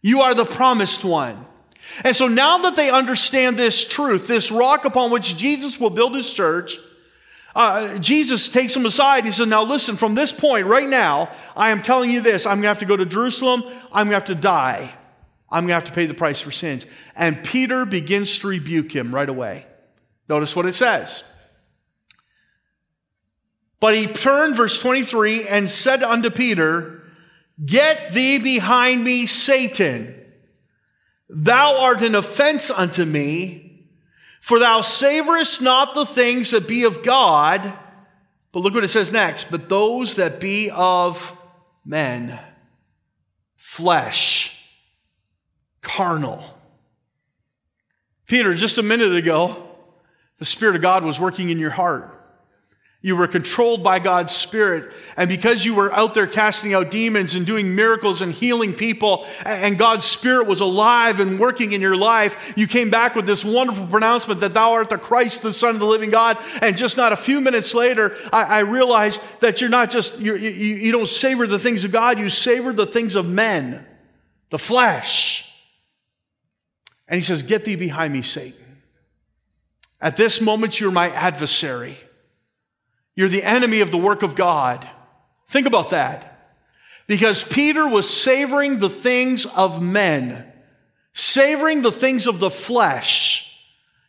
You 0.00 0.22
are 0.22 0.34
the 0.34 0.46
promised 0.46 1.04
one. 1.04 1.46
And 2.04 2.14
so 2.14 2.28
now 2.28 2.58
that 2.58 2.76
they 2.76 2.90
understand 2.90 3.56
this 3.56 3.86
truth, 3.86 4.26
this 4.26 4.50
rock 4.50 4.84
upon 4.84 5.10
which 5.10 5.36
Jesus 5.36 5.78
will 5.80 5.90
build 5.90 6.14
his 6.14 6.32
church, 6.32 6.78
uh, 7.54 7.98
Jesus 7.98 8.48
takes 8.50 8.74
them 8.74 8.86
aside. 8.86 9.24
He 9.24 9.32
says, 9.32 9.48
Now 9.48 9.64
listen, 9.64 9.96
from 9.96 10.14
this 10.14 10.32
point 10.32 10.66
right 10.66 10.88
now, 10.88 11.30
I 11.56 11.70
am 11.70 11.82
telling 11.82 12.10
you 12.10 12.20
this 12.20 12.46
I'm 12.46 12.56
going 12.56 12.62
to 12.62 12.68
have 12.68 12.78
to 12.78 12.84
go 12.84 12.96
to 12.96 13.06
Jerusalem, 13.06 13.64
I'm 13.92 14.08
going 14.08 14.08
to 14.08 14.14
have 14.14 14.24
to 14.26 14.34
die. 14.34 14.94
I'm 15.50 15.62
going 15.62 15.68
to 15.68 15.74
have 15.74 15.84
to 15.84 15.92
pay 15.92 16.06
the 16.06 16.14
price 16.14 16.40
for 16.40 16.50
sins. 16.50 16.86
And 17.16 17.42
Peter 17.42 17.86
begins 17.86 18.38
to 18.40 18.48
rebuke 18.48 18.94
him 18.94 19.14
right 19.14 19.28
away. 19.28 19.66
Notice 20.28 20.54
what 20.54 20.66
it 20.66 20.74
says. 20.74 21.30
But 23.80 23.94
he 23.94 24.06
turned, 24.06 24.56
verse 24.56 24.80
23, 24.80 25.46
and 25.46 25.70
said 25.70 26.02
unto 26.02 26.30
Peter, 26.30 27.02
Get 27.64 28.10
thee 28.10 28.38
behind 28.38 29.04
me, 29.04 29.26
Satan. 29.26 30.14
Thou 31.28 31.78
art 31.78 32.02
an 32.02 32.14
offense 32.14 32.70
unto 32.70 33.04
me, 33.04 33.86
for 34.40 34.58
thou 34.58 34.80
savorest 34.80 35.62
not 35.62 35.94
the 35.94 36.06
things 36.06 36.50
that 36.50 36.68
be 36.68 36.84
of 36.84 37.02
God. 37.02 37.72
But 38.52 38.60
look 38.60 38.74
what 38.74 38.84
it 38.84 38.88
says 38.88 39.12
next. 39.12 39.50
But 39.50 39.68
those 39.68 40.16
that 40.16 40.40
be 40.40 40.70
of 40.70 41.36
men, 41.84 42.38
flesh 43.56 44.47
carnal. 45.88 46.44
Peter, 48.26 48.52
just 48.54 48.76
a 48.76 48.82
minute 48.82 49.14
ago, 49.14 49.66
the 50.36 50.44
Spirit 50.44 50.76
of 50.76 50.82
God 50.82 51.02
was 51.02 51.18
working 51.18 51.48
in 51.48 51.58
your 51.58 51.70
heart. 51.70 52.14
You 53.00 53.16
were 53.16 53.28
controlled 53.28 53.82
by 53.82 54.00
God's 54.00 54.34
Spirit. 54.34 54.92
And 55.16 55.28
because 55.28 55.64
you 55.64 55.74
were 55.74 55.92
out 55.92 56.14
there 56.14 56.26
casting 56.26 56.74
out 56.74 56.90
demons 56.90 57.34
and 57.34 57.46
doing 57.46 57.74
miracles 57.74 58.20
and 58.20 58.32
healing 58.32 58.74
people, 58.74 59.24
and 59.46 59.78
God's 59.78 60.04
Spirit 60.04 60.46
was 60.46 60.60
alive 60.60 61.20
and 61.20 61.38
working 61.38 61.72
in 61.72 61.80
your 61.80 61.96
life, 61.96 62.52
you 62.56 62.66
came 62.66 62.90
back 62.90 63.14
with 63.14 63.24
this 63.24 63.44
wonderful 63.44 63.86
pronouncement 63.86 64.40
that 64.40 64.52
thou 64.52 64.72
art 64.72 64.90
the 64.90 64.98
Christ, 64.98 65.42
the 65.42 65.52
Son 65.52 65.70
of 65.70 65.80
the 65.80 65.86
living 65.86 66.10
God. 66.10 66.36
And 66.60 66.76
just 66.76 66.96
not 66.96 67.12
a 67.12 67.16
few 67.16 67.40
minutes 67.40 67.72
later, 67.72 68.14
I, 68.32 68.42
I 68.42 68.58
realized 68.60 69.22
that 69.40 69.60
you're 69.60 69.70
not 69.70 69.90
just, 69.90 70.20
you're, 70.20 70.36
you, 70.36 70.50
you 70.50 70.92
don't 70.92 71.08
savor 71.08 71.46
the 71.46 71.58
things 71.58 71.84
of 71.84 71.92
God, 71.92 72.18
you 72.18 72.28
savor 72.28 72.72
the 72.72 72.86
things 72.86 73.14
of 73.14 73.26
men, 73.26 73.86
the 74.50 74.58
flesh. 74.58 75.47
And 77.08 77.16
he 77.16 77.22
says, 77.22 77.42
Get 77.42 77.64
thee 77.64 77.76
behind 77.76 78.12
me, 78.12 78.22
Satan. 78.22 78.82
At 80.00 80.16
this 80.16 80.40
moment, 80.40 80.78
you're 80.78 80.92
my 80.92 81.10
adversary. 81.10 81.96
You're 83.16 83.28
the 83.28 83.42
enemy 83.42 83.80
of 83.80 83.90
the 83.90 83.96
work 83.96 84.22
of 84.22 84.36
God. 84.36 84.88
Think 85.48 85.66
about 85.66 85.90
that. 85.90 86.54
Because 87.08 87.42
Peter 87.42 87.88
was 87.88 88.08
savoring 88.08 88.78
the 88.78 88.90
things 88.90 89.46
of 89.46 89.82
men, 89.82 90.52
savoring 91.12 91.82
the 91.82 91.90
things 91.90 92.26
of 92.26 92.38
the 92.38 92.50
flesh. 92.50 93.44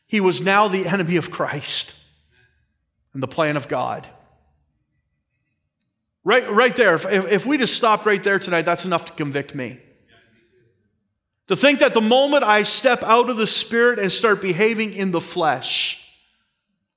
He 0.06 0.20
was 0.20 0.42
now 0.42 0.68
the 0.68 0.88
enemy 0.88 1.16
of 1.16 1.32
Christ 1.32 2.06
and 3.14 3.24
the 3.24 3.28
plan 3.28 3.56
of 3.56 3.68
God. 3.68 4.08
Right, 6.24 6.48
right 6.52 6.76
there. 6.76 6.94
If, 6.96 7.06
if 7.08 7.46
we 7.46 7.58
just 7.58 7.76
stopped 7.76 8.06
right 8.06 8.22
there 8.22 8.38
tonight, 8.38 8.64
that's 8.64 8.86
enough 8.86 9.06
to 9.06 9.14
convict 9.14 9.56
me. 9.56 9.80
To 11.50 11.56
think 11.56 11.80
that 11.80 11.96
the 11.96 12.02
moment 12.02 12.44
I 12.44 12.62
step 12.62 13.04
out 13.04 13.30
of 13.30 13.38
the 13.38 13.48
Spirit 13.48 13.98
and 13.98 14.12
start 14.12 14.40
behaving 14.40 14.94
in 14.94 15.10
the 15.10 15.20
flesh, 15.20 16.00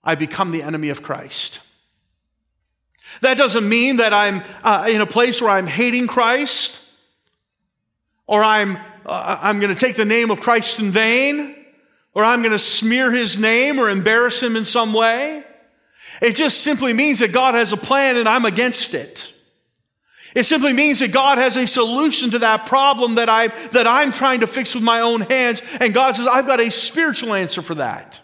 I 0.05 0.15
become 0.15 0.53
the 0.53 0.63
enemy 0.63 0.91
of 0.91 1.03
Christ. 1.03 1.67
That 3.23 3.39
doesn't 3.39 3.67
mean 3.67 3.97
that 3.97 4.13
I'm 4.13 4.43
uh, 4.63 4.89
in 4.91 5.01
a 5.01 5.07
place 5.07 5.41
where 5.41 5.51
I'm 5.51 5.67
hating 5.67 6.07
Christ 6.07 6.87
or 8.27 8.45
I'm, 8.45 8.77
uh, 9.07 9.39
I'm 9.41 9.59
going 9.59 9.73
to 9.73 9.79
take 9.79 9.97
the 9.97 10.05
name 10.05 10.31
of 10.31 10.43
Christ 10.43 10.81
in 10.81 10.91
vain 10.91 11.57
or 12.13 12.23
I'm 12.23 12.41
going 12.41 12.53
to 12.53 12.59
smear 12.59 13.11
his 13.11 13.39
name 13.39 13.79
or 13.79 13.89
embarrass 13.89 14.43
him 14.43 14.55
in 14.57 14.67
some 14.67 14.93
way. 14.93 15.45
It 16.21 16.37
just 16.37 16.61
simply 16.61 16.93
means 16.93 17.21
that 17.21 17.33
God 17.33 17.55
has 17.55 17.73
a 17.73 17.79
plan 17.79 18.19
and 18.19 18.29
I'm 18.29 18.45
against 18.45 18.93
it. 18.93 19.32
It 20.35 20.45
simply 20.45 20.73
means 20.73 21.01
that 21.01 21.13
God 21.13 21.39
has 21.39 21.57
a 21.57 21.67
solution 21.67 22.31
to 22.31 22.39
that 22.41 22.67
problem 22.67 23.17
that, 23.17 23.29
I, 23.29 23.49
that 23.69 23.87
I'm 23.87 24.13
trying 24.13 24.41
to 24.41 24.47
fix 24.47 24.75
with 24.75 24.83
my 24.83 25.01
own 25.01 25.23
hands. 25.23 25.63
And 25.81 25.93
God 25.93 26.13
says, 26.13 26.27
I've 26.27 26.47
got 26.47 26.61
a 26.61 26.71
spiritual 26.71 27.35
answer 27.35 27.61
for 27.61 27.75
that. 27.75 28.21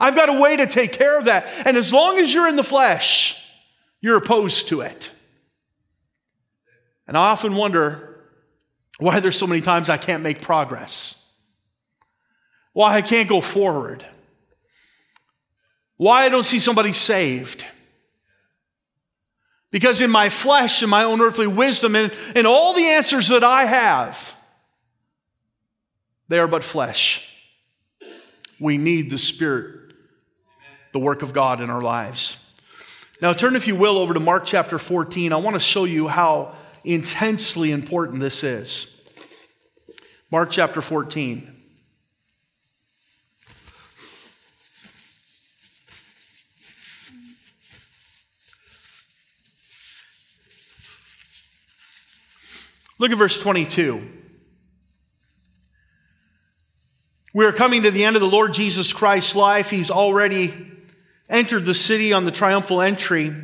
I've 0.00 0.16
got 0.16 0.28
a 0.28 0.40
way 0.40 0.56
to 0.56 0.66
take 0.66 0.92
care 0.92 1.16
of 1.16 1.26
that. 1.26 1.46
And 1.64 1.76
as 1.76 1.92
long 1.92 2.18
as 2.18 2.34
you're 2.34 2.48
in 2.48 2.56
the 2.56 2.64
flesh, 2.64 3.46
you're 4.00 4.16
opposed 4.16 4.68
to 4.68 4.80
it. 4.80 5.12
And 7.06 7.16
I 7.16 7.30
often 7.30 7.54
wonder 7.54 8.20
why 8.98 9.20
there's 9.20 9.38
so 9.38 9.46
many 9.46 9.60
times 9.60 9.88
I 9.88 9.96
can't 9.96 10.22
make 10.22 10.42
progress, 10.42 11.30
why 12.72 12.94
I 12.94 13.02
can't 13.02 13.28
go 13.28 13.40
forward, 13.40 14.06
why 15.96 16.24
I 16.24 16.28
don't 16.28 16.44
see 16.44 16.58
somebody 16.58 16.92
saved. 16.92 17.66
Because 19.72 20.02
in 20.02 20.10
my 20.10 20.28
flesh 20.28 20.82
and 20.82 20.90
my 20.90 21.02
own 21.02 21.20
earthly 21.20 21.48
wisdom 21.48 21.96
and, 21.96 22.12
and 22.36 22.46
all 22.46 22.74
the 22.74 22.84
answers 22.84 23.28
that 23.28 23.42
I 23.42 23.64
have, 23.64 24.38
they 26.28 26.38
are 26.38 26.46
but 26.46 26.62
flesh. 26.62 27.28
We 28.60 28.78
need 28.78 29.10
the 29.10 29.18
Spirit, 29.18 29.94
the 30.92 31.00
work 31.00 31.22
of 31.22 31.32
God 31.32 31.60
in 31.60 31.70
our 31.70 31.82
lives. 31.82 32.38
Now, 33.20 33.32
turn, 33.32 33.56
if 33.56 33.66
you 33.66 33.74
will, 33.74 33.98
over 33.98 34.14
to 34.14 34.20
Mark 34.20 34.44
chapter 34.44 34.78
14. 34.78 35.32
I 35.32 35.36
want 35.36 35.54
to 35.54 35.60
show 35.60 35.84
you 35.84 36.06
how 36.06 36.54
intensely 36.84 37.72
important 37.72 38.20
this 38.20 38.44
is. 38.44 38.88
Mark 40.30 40.50
chapter 40.50 40.82
14. 40.82 41.51
Look 53.02 53.10
at 53.10 53.18
verse 53.18 53.42
22. 53.42 54.00
We 57.34 57.44
are 57.44 57.50
coming 57.50 57.82
to 57.82 57.90
the 57.90 58.04
end 58.04 58.14
of 58.14 58.22
the 58.22 58.28
Lord 58.28 58.52
Jesus 58.52 58.92
Christ's 58.92 59.34
life. 59.34 59.70
He's 59.70 59.90
already 59.90 60.54
entered 61.28 61.64
the 61.64 61.74
city 61.74 62.12
on 62.12 62.22
the 62.22 62.30
triumphal 62.30 62.80
entry. 62.80 63.34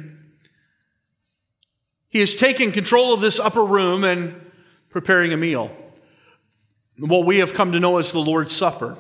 He 2.09 2.21
has 2.21 2.37
taken 2.37 2.71
control 2.71 3.13
of 3.13 3.21
this 3.21 3.41
upper 3.41 3.65
room 3.65 4.05
and 4.05 4.41
preparing 4.91 5.33
a 5.33 5.37
meal. 5.37 5.77
What 7.01 7.27
we 7.27 7.39
have 7.39 7.53
come 7.53 7.73
to 7.73 7.81
know 7.81 7.99
as 7.99 8.13
the 8.13 8.21
Lord's 8.21 8.55
Supper. 8.55 8.97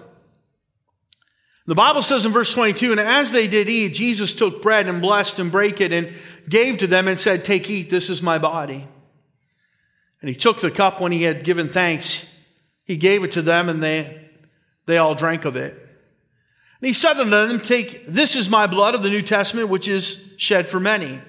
The 1.66 1.76
Bible 1.76 2.02
says 2.02 2.26
in 2.26 2.32
verse 2.32 2.52
22, 2.52 2.90
and 2.90 3.00
as 3.00 3.30
they 3.30 3.46
did 3.46 3.68
eat, 3.68 3.94
Jesus 3.94 4.34
took 4.34 4.60
bread 4.60 4.88
and 4.88 5.00
blessed 5.00 5.38
and 5.38 5.52
brake 5.52 5.80
it 5.80 5.92
and 5.92 6.12
gave 6.48 6.78
to 6.78 6.88
them 6.88 7.06
and 7.06 7.20
said, 7.20 7.44
Take, 7.44 7.70
eat, 7.70 7.90
this 7.90 8.10
is 8.10 8.22
my 8.22 8.38
body. 8.38 8.88
And 10.20 10.28
he 10.28 10.34
took 10.34 10.60
the 10.60 10.70
cup 10.70 11.00
when 11.00 11.12
he 11.12 11.22
had 11.22 11.44
given 11.44 11.68
thanks. 11.68 12.34
He 12.84 12.96
gave 12.96 13.22
it 13.24 13.32
to 13.32 13.42
them, 13.42 13.68
and 13.68 13.82
they, 13.82 14.28
they 14.86 14.98
all 14.98 15.14
drank 15.14 15.44
of 15.44 15.56
it. 15.56 15.72
And 15.72 16.86
he 16.86 16.92
said 16.92 17.18
unto 17.18 17.30
them, 17.30 17.60
Take, 17.60 18.06
this 18.06 18.36
is 18.36 18.50
my 18.50 18.66
blood 18.66 18.94
of 18.94 19.02
the 19.02 19.10
New 19.10 19.22
Testament, 19.22 19.68
which 19.68 19.88
is 19.88 20.34
shed 20.38 20.68
for 20.68 20.80
many. 20.80 21.20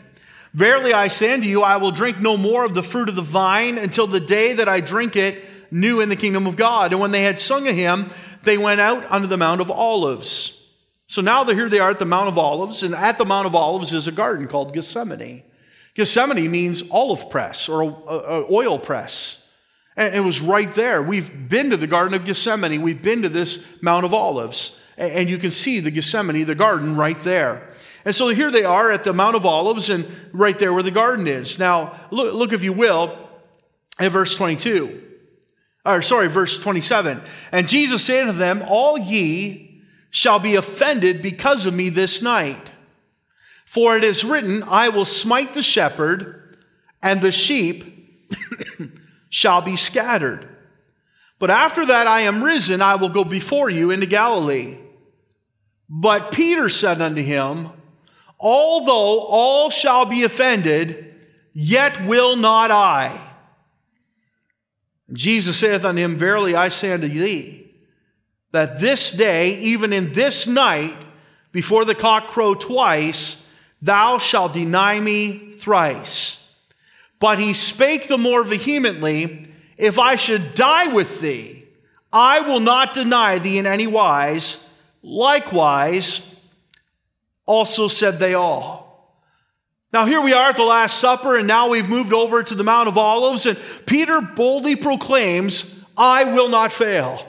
Verily 0.54 0.94
I 0.94 1.08
say 1.08 1.34
unto 1.34 1.48
you, 1.48 1.62
I 1.62 1.78
will 1.78 1.92
drink 1.92 2.20
no 2.20 2.36
more 2.38 2.66
of 2.66 2.74
the 2.74 2.82
fruit 2.82 3.10
of 3.10 3.16
the 3.16 3.22
vine 3.22 3.78
until 3.78 4.08
the 4.08 4.20
day 4.20 4.54
that 4.54 4.68
I 4.68 4.80
drink 4.80 5.16
it 5.16 5.44
new 5.72 6.02
in 6.02 6.10
the 6.10 6.16
kingdom 6.16 6.48
of 6.48 6.56
God. 6.56 6.92
And 6.92 7.00
when 7.00 7.12
they 7.12 7.24
had 7.24 7.38
sung 7.38 7.68
a 7.68 7.72
hymn, 7.72 8.08
they 8.44 8.58
went 8.58 8.82
out 8.82 9.06
unto 9.12 9.28
the 9.28 9.38
Mount 9.38 9.62
of 9.62 9.70
Olives. 9.70 10.56
So 11.08 11.22
now 11.22 11.44
here 11.46 11.70
they 11.70 11.80
are 11.80 11.90
at 11.90 12.00
the 12.00 12.06
Mount 12.06 12.30
of 12.30 12.38
Olives, 12.38 12.84
and 12.84 12.94
at 12.96 13.18
the 13.18 13.26
Mount 13.26 13.48
of 13.48 13.56
Olives 13.56 13.94
is 13.94 14.08
a 14.08 14.12
garden 14.12 14.48
called 14.48 14.74
Gethsemane. 14.74 15.44
Gethsemane 16.00 16.50
means 16.50 16.90
olive 16.92 17.30
press 17.30 17.68
or 17.68 17.84
uh, 17.84 18.16
uh, 18.16 18.46
oil 18.50 18.80
press. 18.80 19.54
And 19.98 20.16
it 20.16 20.22
was 20.22 20.40
right 20.40 20.74
there. 20.74 21.04
We've 21.04 21.50
been 21.50 21.72
to 21.72 21.78
the 21.78 21.88
Garden 21.88 22.14
of 22.14 22.24
Gethsemane. 22.24 22.82
We've 22.82 23.02
been 23.02 23.22
to 23.24 23.28
this 23.28 23.84
Mount 23.84 24.06
of 24.06 24.14
Olives. 24.14 24.82
And 24.98 25.30
you 25.30 25.38
can 25.38 25.52
see 25.52 25.82
the 25.82 25.92
Gethsemane, 25.92 26.46
the 26.46 26.56
garden, 26.56 26.96
right 26.96 27.20
there. 27.20 27.68
And 28.06 28.16
so 28.16 28.30
here 28.30 28.50
they 28.50 28.64
are 28.64 28.94
at 28.94 29.04
the 29.04 29.12
Mount 29.12 29.36
of 29.36 29.46
Olives 29.46 29.90
and 29.90 30.06
right 30.32 30.58
there 30.58 30.72
where 30.72 30.84
the 30.84 30.90
garden 30.90 31.28
is. 31.28 31.60
Now, 31.60 32.00
look, 32.12 32.34
look 32.34 32.54
if 32.54 32.64
you 32.64 32.72
will, 32.72 33.18
at 34.00 34.10
verse 34.10 34.38
22. 34.38 35.04
Or 35.86 36.02
sorry, 36.02 36.30
verse 36.30 36.58
27. 36.64 37.20
And 37.52 37.68
Jesus 37.68 38.06
said 38.06 38.28
to 38.28 38.32
them, 38.32 38.64
All 38.66 38.98
ye 38.98 39.84
shall 40.12 40.40
be 40.40 40.56
offended 40.56 41.22
because 41.22 41.66
of 41.66 41.74
me 41.74 41.90
this 41.90 42.22
night. 42.22 42.72
For 43.70 43.96
it 43.96 44.04
is 44.04 44.24
written, 44.24 44.64
I 44.64 44.90
will 44.90 45.06
smite 45.06 45.54
the 45.54 45.62
shepherd, 45.62 46.58
and 47.04 47.22
the 47.22 47.32
sheep 47.32 47.86
shall 49.30 49.62
be 49.62 49.76
scattered. 49.76 50.50
But 51.38 51.52
after 51.52 51.86
that 51.86 52.08
I 52.08 52.22
am 52.22 52.44
risen, 52.44 52.82
I 52.82 52.96
will 52.96 53.10
go 53.10 53.24
before 53.24 53.70
you 53.70 53.92
into 53.92 54.08
Galilee. 54.08 54.80
But 55.88 56.32
Peter 56.32 56.68
said 56.68 57.00
unto 57.00 57.22
him, 57.22 57.68
Although 58.40 59.20
all 59.20 59.70
shall 59.70 60.08
be 60.08 60.24
offended, 60.24 61.28
yet 61.54 62.08
will 62.08 62.38
not 62.38 62.72
I. 62.72 63.22
Jesus 65.14 65.60
saith 65.60 65.86
unto 65.86 66.02
him, 66.02 66.16
Verily 66.16 66.56
I 66.56 66.70
say 66.70 66.92
unto 66.92 67.08
thee, 67.08 67.72
that 68.52 68.80
this 68.80 69.12
day, 69.12 69.60
even 69.60 69.94
in 69.94 70.12
this 70.14 70.48
night, 70.48 70.98
before 71.52 71.86
the 71.86 71.94
cock 71.94 72.30
crow 72.30 72.56
twice, 72.56 73.39
Thou 73.82 74.18
shalt 74.18 74.54
deny 74.54 75.00
me 75.00 75.52
thrice. 75.52 76.58
But 77.20 77.40
he 77.40 77.54
spake 77.54 78.08
the 78.08 78.18
more 78.18 78.44
vehemently, 78.44 79.48
If 79.78 80.00
I 80.00 80.16
should 80.16 80.54
die 80.56 80.88
with 80.88 81.22
thee, 81.22 81.66
I 82.12 82.42
will 82.42 82.60
not 82.60 82.94
deny 82.94 83.40
thee 83.40 83.58
in 83.58 83.66
any 83.66 83.88
wise. 83.88 84.68
Likewise, 85.02 86.36
also 87.46 87.88
said 87.88 88.20
they 88.20 88.34
all. 88.34 88.90
Now, 89.92 90.06
here 90.06 90.22
we 90.22 90.34
are 90.34 90.50
at 90.50 90.56
the 90.56 90.64
Last 90.64 91.00
Supper, 91.00 91.38
and 91.38 91.48
now 91.48 91.70
we've 91.70 91.90
moved 91.90 92.14
over 92.14 92.44
to 92.44 92.54
the 92.54 92.64
Mount 92.64 92.88
of 92.88 92.98
Olives, 92.98 93.46
and 93.46 93.58
Peter 93.88 94.22
boldly 94.22 94.76
proclaims, 94.76 95.84
I 95.98 96.26
will 96.26 96.48
not 96.48 96.72
fail. 96.72 97.26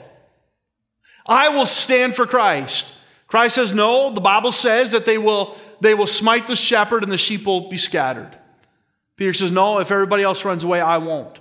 I 1.25 1.49
will 1.49 1.65
stand 1.65 2.15
for 2.15 2.27
Christ. 2.27 2.95
Christ 3.27 3.55
says, 3.55 3.73
No, 3.73 4.11
the 4.11 4.21
Bible 4.21 4.51
says 4.51 4.91
that 4.91 5.05
they 5.05 5.17
will 5.17 5.57
they 5.81 5.93
will 5.93 6.07
smite 6.07 6.47
the 6.47 6.55
shepherd 6.55 7.03
and 7.03 7.11
the 7.11 7.17
sheep 7.17 7.45
will 7.45 7.69
be 7.69 7.77
scattered. 7.77 8.37
Peter 9.17 9.33
says, 9.33 9.51
No, 9.51 9.79
if 9.79 9.91
everybody 9.91 10.23
else 10.23 10.45
runs 10.45 10.63
away, 10.63 10.79
I 10.79 10.97
won't. 10.97 11.39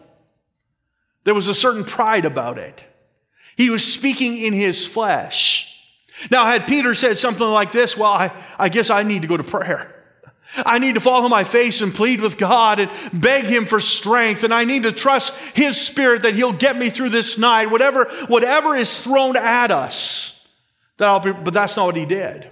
There 1.24 1.34
was 1.34 1.48
a 1.48 1.54
certain 1.54 1.84
pride 1.84 2.24
about 2.24 2.58
it. 2.58 2.86
He 3.56 3.70
was 3.70 3.84
speaking 3.84 4.38
in 4.38 4.52
his 4.52 4.86
flesh. 4.86 5.66
Now, 6.30 6.46
had 6.46 6.66
Peter 6.66 6.94
said 6.94 7.18
something 7.18 7.46
like 7.46 7.72
this, 7.72 7.96
well, 7.96 8.12
I, 8.12 8.30
I 8.58 8.68
guess 8.68 8.90
I 8.90 9.02
need 9.02 9.22
to 9.22 9.28
go 9.28 9.36
to 9.36 9.44
prayer. 9.44 9.94
I 10.56 10.78
need 10.78 10.94
to 10.94 11.00
fall 11.00 11.24
on 11.24 11.30
my 11.30 11.44
face 11.44 11.80
and 11.80 11.94
plead 11.94 12.20
with 12.20 12.36
God 12.36 12.80
and 12.80 12.90
beg 13.12 13.44
Him 13.44 13.66
for 13.66 13.80
strength. 13.80 14.42
And 14.42 14.52
I 14.52 14.64
need 14.64 14.82
to 14.82 14.92
trust 14.92 15.38
His 15.56 15.80
Spirit 15.80 16.22
that 16.22 16.34
He'll 16.34 16.52
get 16.52 16.76
me 16.76 16.90
through 16.90 17.10
this 17.10 17.38
night, 17.38 17.70
whatever, 17.70 18.06
whatever 18.26 18.74
is 18.74 19.00
thrown 19.00 19.36
at 19.36 19.70
us. 19.70 20.48
That 20.96 21.08
I'll 21.08 21.20
be, 21.20 21.32
but 21.32 21.54
that's 21.54 21.76
not 21.76 21.86
what 21.86 21.96
He 21.96 22.04
did. 22.04 22.50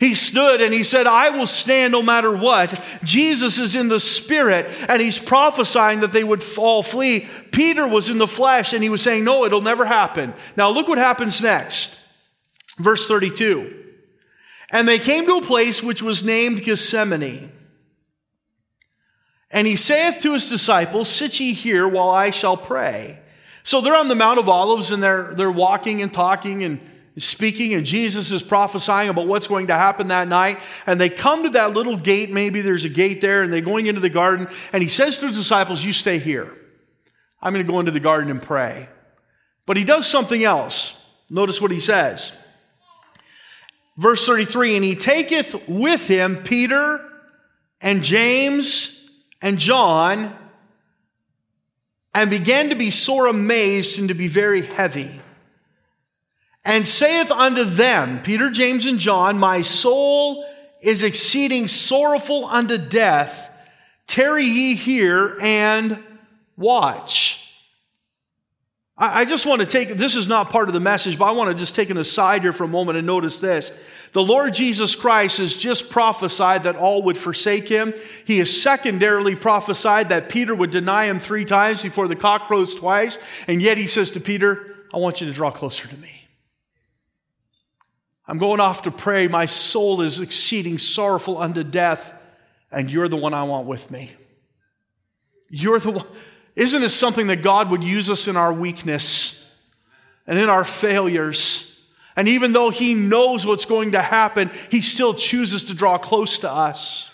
He 0.00 0.14
stood 0.14 0.60
and 0.60 0.72
he 0.72 0.82
said, 0.82 1.06
I 1.06 1.30
will 1.30 1.46
stand 1.46 1.92
no 1.92 2.02
matter 2.02 2.36
what. 2.36 2.82
Jesus 3.04 3.58
is 3.58 3.76
in 3.76 3.88
the 3.88 4.00
spirit 4.00 4.66
and 4.88 5.00
he's 5.00 5.18
prophesying 5.18 6.00
that 6.00 6.12
they 6.12 6.24
would 6.24 6.42
all 6.58 6.82
flee. 6.82 7.26
Peter 7.52 7.86
was 7.86 8.10
in 8.10 8.18
the 8.18 8.26
flesh 8.26 8.72
and 8.72 8.82
he 8.82 8.88
was 8.88 9.02
saying, 9.02 9.24
No, 9.24 9.44
it'll 9.44 9.60
never 9.60 9.84
happen. 9.84 10.34
Now 10.56 10.70
look 10.70 10.88
what 10.88 10.98
happens 10.98 11.42
next. 11.42 12.00
Verse 12.78 13.06
32. 13.06 13.82
And 14.70 14.88
they 14.88 14.98
came 14.98 15.26
to 15.26 15.36
a 15.36 15.42
place 15.42 15.82
which 15.82 16.02
was 16.02 16.24
named 16.24 16.64
Gethsemane. 16.64 17.52
And 19.50 19.68
he 19.68 19.76
saith 19.76 20.20
to 20.22 20.32
his 20.32 20.48
disciples, 20.48 21.08
Sit 21.08 21.38
ye 21.38 21.52
here 21.52 21.86
while 21.86 22.10
I 22.10 22.30
shall 22.30 22.56
pray. 22.56 23.20
So 23.62 23.80
they're 23.80 23.96
on 23.96 24.08
the 24.08 24.16
Mount 24.16 24.40
of 24.40 24.48
Olives 24.48 24.90
and 24.90 25.00
they're, 25.00 25.32
they're 25.34 25.50
walking 25.50 26.02
and 26.02 26.12
talking 26.12 26.64
and 26.64 26.80
speaking 27.18 27.74
and 27.74 27.86
Jesus 27.86 28.30
is 28.32 28.42
prophesying 28.42 29.08
about 29.08 29.26
what's 29.26 29.46
going 29.46 29.68
to 29.68 29.74
happen 29.74 30.08
that 30.08 30.26
night. 30.28 30.58
And 30.86 31.00
they 31.00 31.08
come 31.08 31.44
to 31.44 31.50
that 31.50 31.72
little 31.72 31.96
gate. 31.96 32.30
Maybe 32.30 32.60
there's 32.60 32.84
a 32.84 32.88
gate 32.88 33.20
there 33.20 33.42
and 33.42 33.52
they're 33.52 33.60
going 33.60 33.86
into 33.86 34.00
the 34.00 34.10
garden. 34.10 34.48
And 34.72 34.82
he 34.82 34.88
says 34.88 35.18
to 35.18 35.26
his 35.26 35.36
disciples, 35.36 35.84
You 35.84 35.92
stay 35.92 36.18
here. 36.18 36.52
I'm 37.40 37.52
going 37.52 37.64
to 37.64 37.70
go 37.70 37.78
into 37.78 37.92
the 37.92 38.00
garden 38.00 38.30
and 38.30 38.42
pray. 38.42 38.88
But 39.66 39.76
he 39.76 39.84
does 39.84 40.06
something 40.06 40.42
else. 40.42 41.00
Notice 41.30 41.60
what 41.60 41.70
he 41.70 41.80
says. 41.80 42.36
Verse 43.96 44.26
33 44.26 44.76
And 44.76 44.84
he 44.84 44.96
taketh 44.96 45.68
with 45.68 46.08
him 46.08 46.42
Peter 46.42 47.00
and 47.80 48.02
James 48.02 49.08
and 49.40 49.58
John 49.58 50.34
and 52.14 52.30
began 52.30 52.70
to 52.70 52.74
be 52.74 52.90
sore 52.90 53.26
amazed 53.26 53.98
and 53.98 54.08
to 54.08 54.14
be 54.14 54.28
very 54.28 54.62
heavy. 54.62 55.20
And 56.64 56.86
saith 56.86 57.30
unto 57.30 57.64
them, 57.64 58.22
Peter, 58.22 58.50
James, 58.50 58.86
and 58.86 58.98
John, 58.98 59.38
My 59.38 59.60
soul 59.60 60.44
is 60.80 61.02
exceeding 61.02 61.68
sorrowful 61.68 62.46
unto 62.46 62.78
death. 62.78 63.50
Tarry 64.06 64.44
ye 64.44 64.74
here 64.74 65.36
and 65.40 66.02
watch. 66.56 67.44
I 68.96 69.24
just 69.24 69.44
want 69.44 69.60
to 69.60 69.66
take, 69.66 69.88
this 69.88 70.14
is 70.14 70.28
not 70.28 70.50
part 70.50 70.68
of 70.68 70.72
the 70.72 70.78
message, 70.78 71.18
but 71.18 71.24
I 71.24 71.32
want 71.32 71.50
to 71.50 71.60
just 71.60 71.74
take 71.74 71.90
an 71.90 71.98
aside 71.98 72.42
here 72.42 72.52
for 72.52 72.62
a 72.62 72.68
moment 72.68 72.96
and 72.96 73.04
notice 73.04 73.40
this. 73.40 73.72
The 74.12 74.22
Lord 74.22 74.54
Jesus 74.54 74.94
Christ 74.94 75.38
has 75.38 75.56
just 75.56 75.90
prophesied 75.90 76.62
that 76.62 76.76
all 76.76 77.02
would 77.02 77.18
forsake 77.18 77.68
him. 77.68 77.92
He 78.24 78.38
has 78.38 78.62
secondarily 78.62 79.34
prophesied 79.34 80.10
that 80.10 80.28
Peter 80.28 80.54
would 80.54 80.70
deny 80.70 81.06
him 81.06 81.18
three 81.18 81.44
times 81.44 81.82
before 81.82 82.06
the 82.06 82.14
cock 82.14 82.46
crows 82.46 82.76
twice. 82.76 83.18
And 83.48 83.60
yet 83.60 83.78
he 83.78 83.88
says 83.88 84.12
to 84.12 84.20
Peter, 84.20 84.76
I 84.94 84.98
want 84.98 85.20
you 85.20 85.26
to 85.26 85.32
draw 85.32 85.50
closer 85.50 85.88
to 85.88 85.96
me. 85.96 86.23
I'm 88.26 88.38
going 88.38 88.60
off 88.60 88.82
to 88.82 88.90
pray. 88.90 89.28
My 89.28 89.46
soul 89.46 90.00
is 90.00 90.20
exceeding 90.20 90.78
sorrowful 90.78 91.38
unto 91.38 91.62
death, 91.62 92.12
and 92.72 92.90
you're 92.90 93.08
the 93.08 93.16
one 93.16 93.34
I 93.34 93.44
want 93.44 93.66
with 93.66 93.90
me. 93.90 94.12
You're 95.50 95.78
the 95.78 95.92
one. 95.92 96.06
Isn't 96.56 96.80
this 96.80 96.94
something 96.94 97.26
that 97.26 97.42
God 97.42 97.70
would 97.70 97.84
use 97.84 98.08
us 98.08 98.28
in 98.28 98.36
our 98.36 98.52
weakness 98.52 99.54
and 100.26 100.38
in 100.38 100.48
our 100.48 100.64
failures? 100.64 101.82
And 102.16 102.28
even 102.28 102.52
though 102.52 102.70
He 102.70 102.94
knows 102.94 103.44
what's 103.44 103.64
going 103.64 103.92
to 103.92 104.00
happen, 104.00 104.50
He 104.70 104.80
still 104.80 105.14
chooses 105.14 105.64
to 105.64 105.74
draw 105.74 105.98
close 105.98 106.38
to 106.38 106.50
us. 106.50 107.10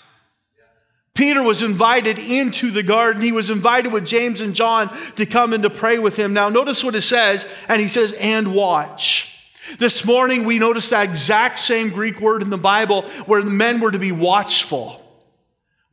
Peter 1.14 1.43
was 1.43 1.62
invited 1.62 2.19
into 2.19 2.71
the 2.71 2.83
garden. 2.83 3.21
He 3.21 3.33
was 3.33 3.50
invited 3.50 3.93
with 3.93 4.07
James 4.07 4.40
and 4.40 4.55
John 4.55 4.88
to 5.17 5.26
come 5.26 5.52
and 5.52 5.62
to 5.64 5.71
pray 5.71 5.99
with 5.99 6.17
him. 6.17 6.33
Now, 6.33 6.49
notice 6.49 6.85
what 6.85 6.95
it 6.95 7.02
says, 7.02 7.50
and 7.69 7.81
he 7.81 7.88
says, 7.88 8.12
and 8.14 8.55
watch. 8.55 9.29
This 9.79 10.05
morning, 10.05 10.45
we 10.45 10.59
noticed 10.59 10.91
that 10.91 11.09
exact 11.09 11.59
same 11.59 11.91
Greek 11.91 12.21
word 12.21 12.43
in 12.43 12.50
the 12.50 12.57
Bible 12.57 13.03
where 13.27 13.43
the 13.43 13.50
men 13.50 13.81
were 13.81 13.91
to 13.91 13.99
be 13.99 14.12
watchful. 14.12 15.00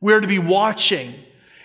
We're 0.00 0.20
to 0.20 0.28
be 0.28 0.38
watching. 0.38 1.12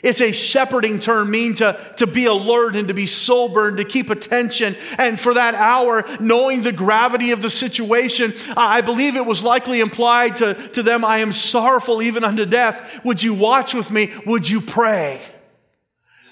It's 0.04 0.20
a 0.20 0.34
shepherding 0.34 1.00
term, 1.00 1.32
mean 1.32 1.56
to, 1.56 1.80
to 1.96 2.06
be 2.06 2.26
alert 2.26 2.76
and 2.76 2.90
to 2.90 2.94
be 2.94 3.06
sober 3.06 3.70
and 3.70 3.78
to 3.78 3.86
keep 3.86 4.10
attention. 4.10 4.76
And 4.98 5.18
for 5.18 5.34
that 5.36 5.56
hour, 5.56 6.04
knowing 6.20 6.62
the 6.62 6.74
gravity 6.74 7.32
of 7.32 7.42
the 7.42 7.50
situation, 7.50 8.34
I 8.58 8.82
believe 8.82 9.16
it 9.16 9.26
was 9.26 9.44
likely 9.44 9.80
implied 9.80 10.36
to, 10.38 10.56
to 10.70 10.84
them, 10.84 11.06
I 11.06 11.20
am 11.20 11.32
sorrowful 11.32 12.02
even 12.02 12.26
unto 12.26 12.46
death. 12.46 13.04
Would 13.06 13.24
you 13.24 13.34
watch 13.34 13.74
with 13.74 13.92
me? 13.92 14.12
Would 14.26 14.50
you 14.50 14.60
pray? 14.60 15.22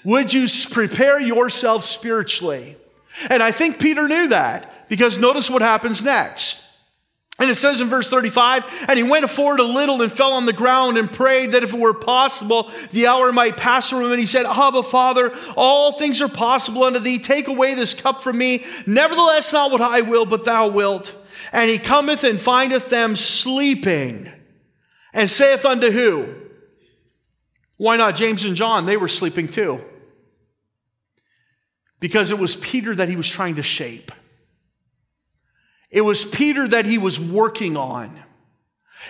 Would 0.04 0.34
you 0.34 0.46
prepare 0.70 1.18
yourself 1.18 1.84
spiritually? 1.84 2.76
And 3.30 3.42
I 3.42 3.52
think 3.52 3.78
Peter 3.78 4.06
knew 4.06 4.28
that 4.28 4.71
because 4.92 5.16
notice 5.16 5.48
what 5.48 5.62
happens 5.62 6.04
next. 6.04 6.68
And 7.38 7.48
it 7.48 7.54
says 7.54 7.80
in 7.80 7.88
verse 7.88 8.10
35, 8.10 8.84
and 8.88 8.98
he 8.98 9.02
went 9.02 9.30
forward 9.30 9.58
a 9.58 9.62
little 9.62 10.02
and 10.02 10.12
fell 10.12 10.34
on 10.34 10.44
the 10.44 10.52
ground 10.52 10.98
and 10.98 11.10
prayed 11.10 11.52
that 11.52 11.62
if 11.62 11.72
it 11.72 11.80
were 11.80 11.94
possible, 11.94 12.70
the 12.90 13.06
hour 13.06 13.32
might 13.32 13.56
pass 13.56 13.88
from 13.88 14.02
him. 14.02 14.10
And 14.10 14.20
he 14.20 14.26
said, 14.26 14.44
Abba, 14.44 14.82
Father, 14.82 15.32
all 15.56 15.92
things 15.92 16.20
are 16.20 16.28
possible 16.28 16.84
unto 16.84 16.98
thee. 16.98 17.18
Take 17.18 17.48
away 17.48 17.74
this 17.74 17.94
cup 17.94 18.22
from 18.22 18.36
me. 18.36 18.66
Nevertheless, 18.86 19.50
not 19.54 19.72
what 19.72 19.80
I 19.80 20.02
will, 20.02 20.26
but 20.26 20.44
thou 20.44 20.68
wilt. 20.68 21.14
And 21.54 21.70
he 21.70 21.78
cometh 21.78 22.22
and 22.22 22.38
findeth 22.38 22.90
them 22.90 23.16
sleeping 23.16 24.30
and 25.14 25.30
saith 25.30 25.64
unto 25.64 25.90
who? 25.90 26.34
Why 27.78 27.96
not 27.96 28.14
James 28.14 28.44
and 28.44 28.56
John? 28.56 28.84
They 28.84 28.98
were 28.98 29.08
sleeping 29.08 29.48
too. 29.48 29.82
Because 31.98 32.30
it 32.30 32.38
was 32.38 32.56
Peter 32.56 32.94
that 32.94 33.08
he 33.08 33.16
was 33.16 33.26
trying 33.26 33.54
to 33.54 33.62
shape. 33.62 34.12
It 35.92 36.00
was 36.00 36.24
Peter 36.24 36.66
that 36.66 36.86
he 36.86 36.98
was 36.98 37.20
working 37.20 37.76
on. 37.76 38.18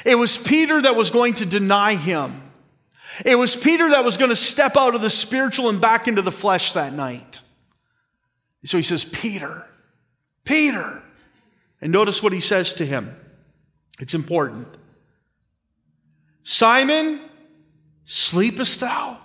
It 0.04 0.16
was 0.16 0.36
Peter 0.36 0.82
that 0.82 0.96
was 0.96 1.10
going 1.10 1.34
to 1.34 1.46
deny 1.46 1.94
him. 1.94 2.40
It 3.24 3.36
was 3.36 3.54
Peter 3.54 3.90
that 3.90 4.04
was 4.04 4.16
going 4.16 4.30
to 4.30 4.36
step 4.36 4.76
out 4.76 4.94
of 4.94 5.00
the 5.00 5.10
spiritual 5.10 5.68
and 5.68 5.80
back 5.80 6.08
into 6.08 6.22
the 6.22 6.32
flesh 6.32 6.72
that 6.72 6.92
night. 6.92 7.40
So 8.64 8.76
he 8.76 8.82
says, 8.82 9.04
Peter, 9.04 9.66
Peter. 10.44 11.02
And 11.80 11.92
notice 11.92 12.22
what 12.22 12.32
he 12.32 12.40
says 12.40 12.72
to 12.74 12.86
him. 12.86 13.14
It's 14.00 14.14
important. 14.14 14.68
Simon, 16.42 17.20
sleepest 18.04 18.80
thou? 18.80 19.18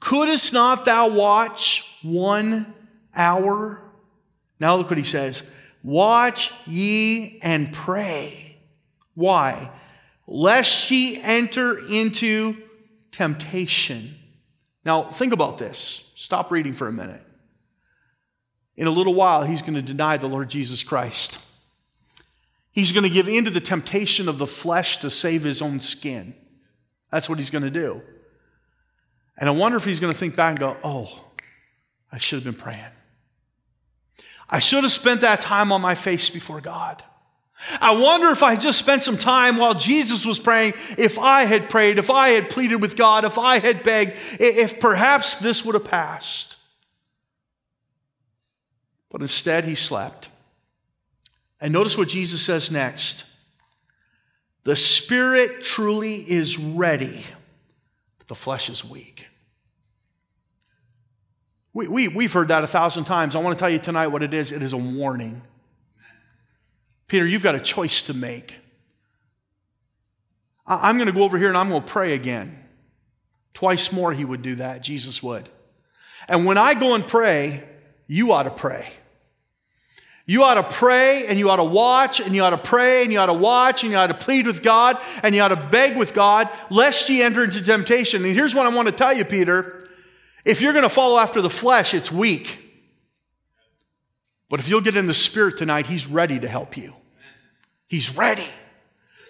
Couldst 0.00 0.52
not 0.52 0.84
thou 0.84 1.08
watch 1.08 1.98
one 2.02 2.72
hour? 3.14 3.82
Now 4.58 4.76
look 4.76 4.90
what 4.90 4.98
he 4.98 5.04
says. 5.04 5.52
Watch 5.82 6.52
ye 6.66 7.38
and 7.42 7.72
pray. 7.72 8.58
Why? 9.14 9.70
Lest 10.26 10.90
ye 10.90 11.20
enter 11.20 11.78
into 11.88 12.56
temptation. 13.12 14.14
Now, 14.84 15.04
think 15.04 15.32
about 15.32 15.58
this. 15.58 16.12
Stop 16.14 16.50
reading 16.50 16.72
for 16.72 16.88
a 16.88 16.92
minute. 16.92 17.22
In 18.76 18.86
a 18.86 18.90
little 18.90 19.14
while, 19.14 19.42
he's 19.44 19.62
going 19.62 19.74
to 19.74 19.82
deny 19.82 20.16
the 20.16 20.28
Lord 20.28 20.48
Jesus 20.50 20.84
Christ. 20.84 21.44
He's 22.70 22.92
going 22.92 23.02
to 23.02 23.10
give 23.10 23.28
in 23.28 23.44
to 23.44 23.50
the 23.50 23.60
temptation 23.60 24.28
of 24.28 24.38
the 24.38 24.46
flesh 24.46 24.98
to 24.98 25.10
save 25.10 25.42
his 25.42 25.60
own 25.60 25.80
skin. 25.80 26.34
That's 27.10 27.28
what 27.28 27.38
he's 27.38 27.50
going 27.50 27.64
to 27.64 27.70
do. 27.70 28.02
And 29.36 29.48
I 29.48 29.52
wonder 29.52 29.76
if 29.76 29.84
he's 29.84 30.00
going 30.00 30.12
to 30.12 30.18
think 30.18 30.36
back 30.36 30.50
and 30.50 30.60
go, 30.60 30.76
oh, 30.84 31.24
I 32.12 32.18
should 32.18 32.36
have 32.36 32.44
been 32.44 32.62
praying. 32.62 32.84
I 34.48 34.58
should 34.58 34.82
have 34.84 34.92
spent 34.92 35.20
that 35.20 35.40
time 35.40 35.72
on 35.72 35.80
my 35.80 35.94
face 35.94 36.30
before 36.30 36.60
God. 36.60 37.02
I 37.80 37.96
wonder 37.96 38.28
if 38.28 38.42
I 38.42 38.56
just 38.56 38.78
spent 38.78 39.02
some 39.02 39.18
time 39.18 39.56
while 39.56 39.74
Jesus 39.74 40.24
was 40.24 40.38
praying, 40.38 40.74
if 40.96 41.18
I 41.18 41.44
had 41.44 41.68
prayed, 41.68 41.98
if 41.98 42.08
I 42.08 42.30
had 42.30 42.50
pleaded 42.50 42.76
with 42.76 42.96
God, 42.96 43.24
if 43.24 43.36
I 43.36 43.58
had 43.58 43.82
begged, 43.82 44.12
if 44.38 44.80
perhaps 44.80 45.36
this 45.36 45.64
would 45.64 45.74
have 45.74 45.84
passed. 45.84 46.56
But 49.10 49.22
instead, 49.22 49.64
he 49.64 49.74
slept. 49.74 50.28
And 51.60 51.72
notice 51.72 51.98
what 51.98 52.08
Jesus 52.08 52.42
says 52.42 52.70
next 52.70 53.24
the 54.64 54.76
spirit 54.76 55.62
truly 55.62 56.16
is 56.30 56.58
ready, 56.58 57.24
but 58.18 58.28
the 58.28 58.34
flesh 58.34 58.68
is 58.68 58.84
weak. 58.84 59.26
We, 61.78 61.86
we, 61.86 62.08
we've 62.08 62.32
heard 62.32 62.48
that 62.48 62.64
a 62.64 62.66
thousand 62.66 63.04
times. 63.04 63.36
I 63.36 63.38
want 63.38 63.56
to 63.56 63.60
tell 63.60 63.70
you 63.70 63.78
tonight 63.78 64.08
what 64.08 64.24
it 64.24 64.34
is 64.34 64.50
it 64.50 64.62
is 64.62 64.72
a 64.72 64.76
warning. 64.76 65.42
Peter, 67.06 67.24
you've 67.24 67.44
got 67.44 67.54
a 67.54 67.60
choice 67.60 68.02
to 68.02 68.14
make. 68.14 68.56
I'm 70.66 70.96
going 70.96 71.06
to 71.06 71.12
go 71.12 71.22
over 71.22 71.38
here 71.38 71.46
and 71.46 71.56
I'm 71.56 71.68
going 71.68 71.82
to 71.82 71.86
pray 71.86 72.14
again. 72.14 72.64
Twice 73.54 73.92
more, 73.92 74.12
he 74.12 74.24
would 74.24 74.42
do 74.42 74.56
that. 74.56 74.82
Jesus 74.82 75.22
would. 75.22 75.48
And 76.26 76.44
when 76.44 76.58
I 76.58 76.74
go 76.74 76.96
and 76.96 77.06
pray, 77.06 77.62
you 78.08 78.32
ought 78.32 78.42
to 78.42 78.50
pray. 78.50 78.88
You 80.26 80.42
ought 80.42 80.54
to 80.54 80.64
pray 80.64 81.28
and 81.28 81.38
you 81.38 81.48
ought 81.48 81.56
to 81.56 81.64
watch 81.64 82.18
and 82.18 82.34
you 82.34 82.42
ought 82.42 82.50
to 82.50 82.58
pray 82.58 83.04
and 83.04 83.12
you 83.12 83.20
ought 83.20 83.26
to 83.26 83.32
watch 83.32 83.84
and 83.84 83.92
you 83.92 83.98
ought 83.98 84.08
to 84.08 84.14
plead 84.14 84.48
with 84.48 84.64
God 84.64 84.98
and 85.22 85.32
you 85.32 85.42
ought 85.42 85.48
to 85.48 85.68
beg 85.70 85.96
with 85.96 86.12
God 86.12 86.50
lest 86.70 87.08
ye 87.08 87.22
enter 87.22 87.44
into 87.44 87.62
temptation. 87.62 88.24
And 88.24 88.34
here's 88.34 88.52
what 88.52 88.66
I 88.66 88.74
want 88.74 88.88
to 88.88 88.94
tell 88.94 89.16
you, 89.16 89.24
Peter. 89.24 89.77
If 90.48 90.62
you're 90.62 90.72
going 90.72 90.82
to 90.82 90.88
follow 90.88 91.18
after 91.18 91.42
the 91.42 91.50
flesh, 91.50 91.92
it's 91.92 92.10
weak. 92.10 92.58
But 94.48 94.60
if 94.60 94.68
you'll 94.70 94.80
get 94.80 94.96
in 94.96 95.06
the 95.06 95.12
spirit 95.12 95.58
tonight, 95.58 95.86
he's 95.86 96.06
ready 96.06 96.38
to 96.38 96.48
help 96.48 96.74
you. 96.74 96.94
He's 97.86 98.16
ready. 98.16 98.48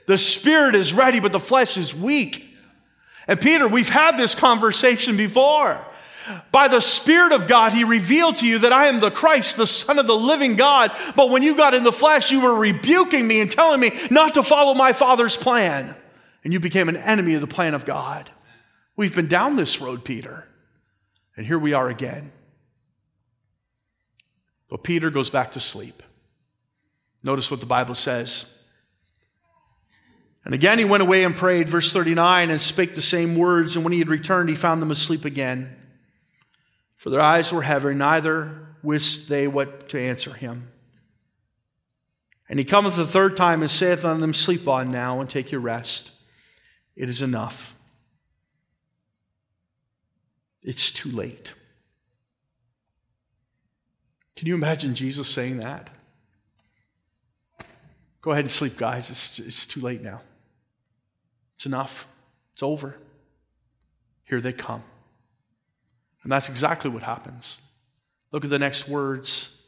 The 0.07 0.17
spirit 0.17 0.77
is 0.77 0.93
ready, 0.93 1.19
but 1.19 1.33
the 1.33 1.41
flesh 1.41 1.77
is 1.77 1.93
weak. 1.93 2.45
And 3.27 3.41
Peter, 3.41 3.67
we've 3.67 3.89
had 3.89 4.17
this 4.17 4.37
conversation 4.37 5.17
before. 5.17 5.85
By 6.53 6.69
the 6.69 6.81
Spirit 6.81 7.33
of 7.33 7.49
God, 7.49 7.73
He 7.73 7.85
revealed 7.85 8.37
to 8.37 8.47
you 8.47 8.59
that 8.61 8.73
I 8.73 8.87
am 8.87 9.01
the 9.01 9.11
Christ, 9.11 9.57
the 9.57 9.67
Son 9.67 9.99
of 9.99 10.07
the 10.07 10.15
living 10.15 10.57
God. 10.57 10.93
But 11.17 11.31
when 11.31 11.43
you 11.43 11.57
got 11.57 11.75
in 11.75 11.85
the 11.85 11.93
flesh, 11.93 12.31
you 12.31 12.43
were 12.43 12.55
rebuking 12.55 13.27
me 13.27 13.41
and 13.41 13.51
telling 13.51 13.81
me 13.81 13.91
not 14.11 14.35
to 14.35 14.43
follow 14.43 14.75
my 14.75 14.93
Father's 14.93 15.37
plan. 15.37 15.97
And 16.45 16.53
you 16.53 16.61
became 16.61 16.89
an 16.89 16.97
enemy 16.97 17.35
of 17.35 17.41
the 17.41 17.47
plan 17.47 17.75
of 17.75 17.85
God. 17.85 18.31
We've 18.95 19.15
been 19.15 19.27
down 19.27 19.57
this 19.57 19.81
road, 19.81 20.05
Peter. 20.05 20.48
And 21.39 21.47
here 21.47 21.59
we 21.59 21.73
are 21.73 21.89
again. 21.89 22.33
But 24.69 24.83
Peter 24.83 25.09
goes 25.09 25.31
back 25.31 25.53
to 25.53 25.61
sleep. 25.61 26.03
Notice 27.23 27.49
what 27.49 27.61
the 27.61 27.67
Bible 27.67 27.95
says. 27.95 28.59
And 30.45 30.53
again 30.53 30.81
he 30.81 30.85
went 30.85 31.05
away 31.05 31.23
and 31.23 31.37
prayed, 31.37 31.69
verse 31.69 31.93
39, 31.93 32.51
and 32.51 32.61
spake 32.61 32.95
the 32.95 33.01
same 33.01 33.37
words. 33.37 33.77
And 33.77 33.85
when 33.85 33.93
he 33.93 34.01
had 34.01 34.09
returned, 34.09 34.49
he 34.49 34.57
found 34.57 34.83
them 34.83 34.91
asleep 34.91 35.25
again. 35.25 35.77
For 36.97 37.09
their 37.09 37.21
eyes 37.21 37.53
were 37.53 37.63
heavy, 37.63 37.95
neither 37.95 38.75
wist 38.83 39.29
they 39.29 39.47
what 39.47 39.89
to 39.91 40.01
answer 40.01 40.33
him. 40.33 40.73
And 42.49 42.59
he 42.59 42.65
cometh 42.65 42.97
the 42.97 43.07
third 43.07 43.37
time 43.37 43.63
and 43.63 43.71
saith 43.71 44.05
unto 44.05 44.21
them, 44.21 44.35
Sleep 44.35 44.67
on 44.67 44.91
now 44.91 45.21
and 45.21 45.31
take 45.31 45.53
your 45.53 45.61
rest. 45.61 46.11
It 46.97 47.09
is 47.09 47.23
enough. 47.23 47.78
It's 50.69 50.91
too 50.91 51.11
late. 51.11 51.55
Can 54.37 54.47
you 54.49 54.55
imagine 54.55 54.95
Jesus 54.95 55.27
saying 55.27 55.57
that? 55.61 55.89
Go 58.21 58.33
ahead 58.33 58.45
and 58.45 58.51
sleep, 58.51 58.77
guys. 58.77 59.09
It's, 59.09 59.39
it's 59.39 59.67
too 59.67 59.81
late 59.81 60.03
now. 60.03 60.21
It's 61.57 61.65
enough. 61.65 62.07
It's 62.53 62.63
over. 62.63 62.97
Here 64.25 64.43
they 64.43 64.53
come. 64.53 64.83
And 66.23 66.31
that's 66.31 66.51
exactly 66.51 66.91
what 66.91 67.03
happens. 67.03 67.63
Look 68.31 68.45
at 68.45 68.51
the 68.51 68.59
next 68.59 68.91
words. 68.91 69.63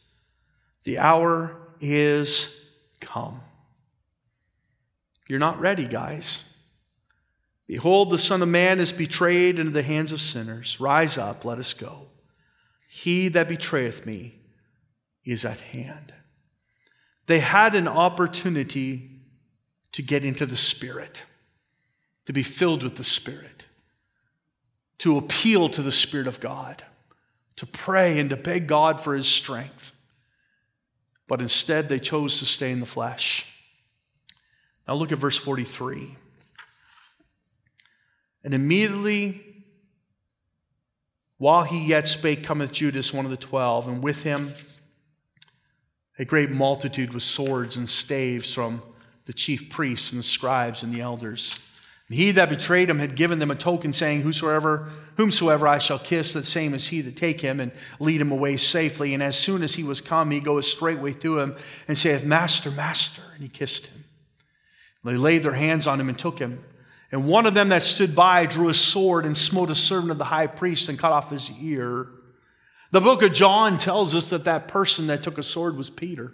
The 0.84 0.98
hour 0.98 1.56
is 1.80 2.70
come. 3.00 3.40
You're 5.28 5.38
not 5.38 5.58
ready, 5.58 5.86
guys. 5.86 6.49
Behold, 7.70 8.10
the 8.10 8.18
Son 8.18 8.42
of 8.42 8.48
Man 8.48 8.80
is 8.80 8.90
betrayed 8.90 9.60
into 9.60 9.70
the 9.70 9.84
hands 9.84 10.10
of 10.10 10.20
sinners. 10.20 10.80
Rise 10.80 11.16
up, 11.16 11.44
let 11.44 11.60
us 11.60 11.72
go. 11.72 12.08
He 12.88 13.28
that 13.28 13.46
betrayeth 13.46 14.04
me 14.04 14.40
is 15.24 15.44
at 15.44 15.60
hand. 15.60 16.12
They 17.28 17.38
had 17.38 17.76
an 17.76 17.86
opportunity 17.86 19.20
to 19.92 20.02
get 20.02 20.24
into 20.24 20.46
the 20.46 20.56
Spirit, 20.56 21.22
to 22.26 22.32
be 22.32 22.42
filled 22.42 22.82
with 22.82 22.96
the 22.96 23.04
Spirit, 23.04 23.66
to 24.98 25.16
appeal 25.16 25.68
to 25.68 25.80
the 25.80 25.92
Spirit 25.92 26.26
of 26.26 26.40
God, 26.40 26.82
to 27.54 27.66
pray 27.68 28.18
and 28.18 28.30
to 28.30 28.36
beg 28.36 28.66
God 28.66 28.98
for 28.98 29.14
His 29.14 29.28
strength. 29.28 29.96
But 31.28 31.40
instead, 31.40 31.88
they 31.88 32.00
chose 32.00 32.40
to 32.40 32.46
stay 32.46 32.72
in 32.72 32.80
the 32.80 32.84
flesh. 32.84 33.46
Now 34.88 34.94
look 34.94 35.12
at 35.12 35.18
verse 35.18 35.36
43. 35.36 36.16
And 38.42 38.54
immediately, 38.54 39.42
while 41.38 41.64
he 41.64 41.86
yet 41.86 42.08
spake, 42.08 42.44
cometh 42.44 42.72
Judas, 42.72 43.12
one 43.12 43.24
of 43.24 43.30
the 43.30 43.36
twelve, 43.36 43.86
and 43.88 44.02
with 44.02 44.22
him 44.22 44.52
a 46.18 46.24
great 46.24 46.50
multitude 46.50 47.14
with 47.14 47.22
swords 47.22 47.78
and 47.78 47.88
staves 47.88 48.52
from 48.52 48.82
the 49.24 49.32
chief 49.32 49.70
priests 49.70 50.12
and 50.12 50.18
the 50.18 50.22
scribes 50.24 50.82
and 50.82 50.92
the 50.92 51.00
elders. 51.00 51.58
And 52.08 52.18
he 52.18 52.32
that 52.32 52.50
betrayed 52.50 52.90
him 52.90 52.98
had 52.98 53.14
given 53.14 53.38
them 53.38 53.50
a 53.50 53.54
token, 53.54 53.94
saying, 53.94 54.22
Whosoever, 54.22 54.90
whomsoever 55.16 55.66
I 55.66 55.78
shall 55.78 55.98
kiss, 55.98 56.32
the 56.32 56.42
same 56.42 56.74
is 56.74 56.88
he 56.88 57.00
that 57.02 57.16
take 57.16 57.40
him 57.40 57.58
and 57.58 57.72
lead 58.00 58.20
him 58.20 58.32
away 58.32 58.56
safely. 58.56 59.14
And 59.14 59.22
as 59.22 59.38
soon 59.38 59.62
as 59.62 59.76
he 59.76 59.84
was 59.84 60.00
come, 60.00 60.30
he 60.30 60.40
goeth 60.40 60.64
straightway 60.64 61.12
to 61.14 61.38
him 61.38 61.54
and 61.88 61.96
saith, 61.96 62.24
Master, 62.24 62.70
Master. 62.72 63.22
And 63.34 63.42
he 63.42 63.48
kissed 63.48 63.86
him. 63.86 64.04
And 65.02 65.14
they 65.14 65.18
laid 65.18 65.42
their 65.42 65.52
hands 65.52 65.86
on 65.86 66.00
him 66.00 66.08
and 66.08 66.18
took 66.18 66.38
him. 66.38 66.62
And 67.12 67.26
one 67.26 67.46
of 67.46 67.54
them 67.54 67.70
that 67.70 67.82
stood 67.82 68.14
by 68.14 68.46
drew 68.46 68.68
a 68.68 68.74
sword 68.74 69.24
and 69.24 69.36
smote 69.36 69.70
a 69.70 69.74
servant 69.74 70.12
of 70.12 70.18
the 70.18 70.24
high 70.24 70.46
priest 70.46 70.88
and 70.88 70.98
cut 70.98 71.12
off 71.12 71.30
his 71.30 71.50
ear. 71.60 72.06
The 72.92 73.00
book 73.00 73.22
of 73.22 73.32
John 73.32 73.78
tells 73.78 74.14
us 74.14 74.30
that 74.30 74.44
that 74.44 74.68
person 74.68 75.08
that 75.08 75.22
took 75.22 75.38
a 75.38 75.42
sword 75.42 75.76
was 75.76 75.90
Peter. 75.90 76.32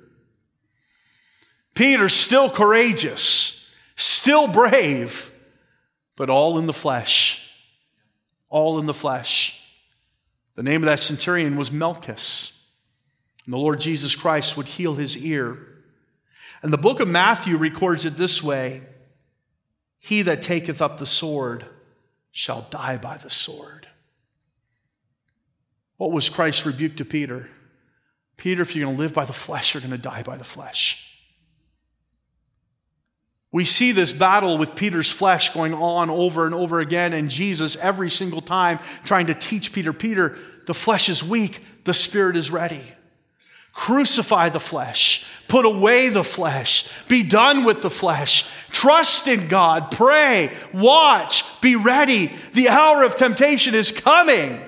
Peter, 1.75 2.09
still 2.09 2.51
courageous, 2.51 3.75
still 3.97 4.49
brave, 4.49 5.31
but 6.17 6.31
all 6.31 6.59
in 6.59 6.67
the 6.67 6.73
flesh. 6.73 7.43
All 8.49 8.79
in 8.79 8.87
the 8.87 8.95
flesh. 8.95 9.63
The 10.55 10.63
name 10.63 10.83
of 10.83 10.87
that 10.87 11.01
centurion 11.01 11.57
was 11.57 11.71
Malchus. 11.71 12.71
And 13.45 13.53
the 13.53 13.59
Lord 13.59 13.81
Jesus 13.81 14.17
Christ 14.17 14.57
would 14.57 14.67
heal 14.67 14.95
his 14.95 15.17
ear. 15.17 15.59
And 16.63 16.73
the 16.73 16.79
book 16.79 17.01
of 17.01 17.09
Matthew 17.09 17.57
records 17.57 18.05
it 18.05 18.17
this 18.17 18.43
way 18.43 18.83
he 20.07 20.23
that 20.23 20.41
taketh 20.41 20.81
up 20.81 20.99
the 20.99 21.07
sword 21.07 21.65
shall 22.31 22.65
die 22.71 22.97
by 22.97 23.17
the 23.17 23.29
sword. 23.29 23.89
What 25.97 26.13
was 26.13 26.29
Christ's 26.29 26.65
rebuke 26.65 26.97
to 26.99 27.05
Peter? 27.05 27.49
Peter, 28.37 28.63
if 28.63 28.77
you're 28.77 28.85
going 28.85 28.97
to 28.97 29.03
live 29.03 29.13
by 29.13 29.25
the 29.25 29.33
flesh, 29.33 29.75
you're 29.75 29.81
going 29.81 29.91
to 29.91 29.99
die 29.99 30.23
by 30.23 30.37
the 30.37 30.45
flesh. 30.45 31.13
We 33.51 33.65
see 33.65 33.91
this 33.91 34.13
battle 34.13 34.59
with 34.59 34.77
Peter's 34.77 35.11
flesh 35.11 35.53
going 35.53 35.75
on 35.75 36.09
over 36.09 36.47
and 36.47 36.55
over 36.55 36.79
again, 36.79 37.13
and 37.13 37.29
Jesus 37.29 37.75
every 37.75 38.11
single 38.11 38.41
time 38.41 38.79
trying 39.05 39.27
to 39.27 39.35
teach 39.35 39.73
Peter 39.73 39.93
Peter, 39.93 40.39
the 40.67 40.75
flesh 40.75 41.09
is 41.09 41.25
weak, 41.25 41.63
the 41.83 41.95
spirit 41.95 42.37
is 42.37 42.49
ready. 42.49 42.93
Crucify 43.73 44.51
the 44.51 44.61
flesh. 44.61 45.27
Put 45.49 45.65
away 45.65 46.09
the 46.09 46.25
flesh. 46.25 47.05
Be 47.07 47.23
done 47.23 47.65
with 47.65 47.83
the 47.83 47.91
flesh. 47.91 48.49
Trust 48.71 49.29
in 49.29 49.49
God. 49.49 49.91
Pray. 49.91 50.55
Watch. 50.73 51.61
Be 51.61 51.77
ready. 51.77 52.33
The 52.53 52.69
hour 52.69 53.05
of 53.05 53.17
temptation 53.17 53.75
is 53.75 53.93
coming. 53.93 54.61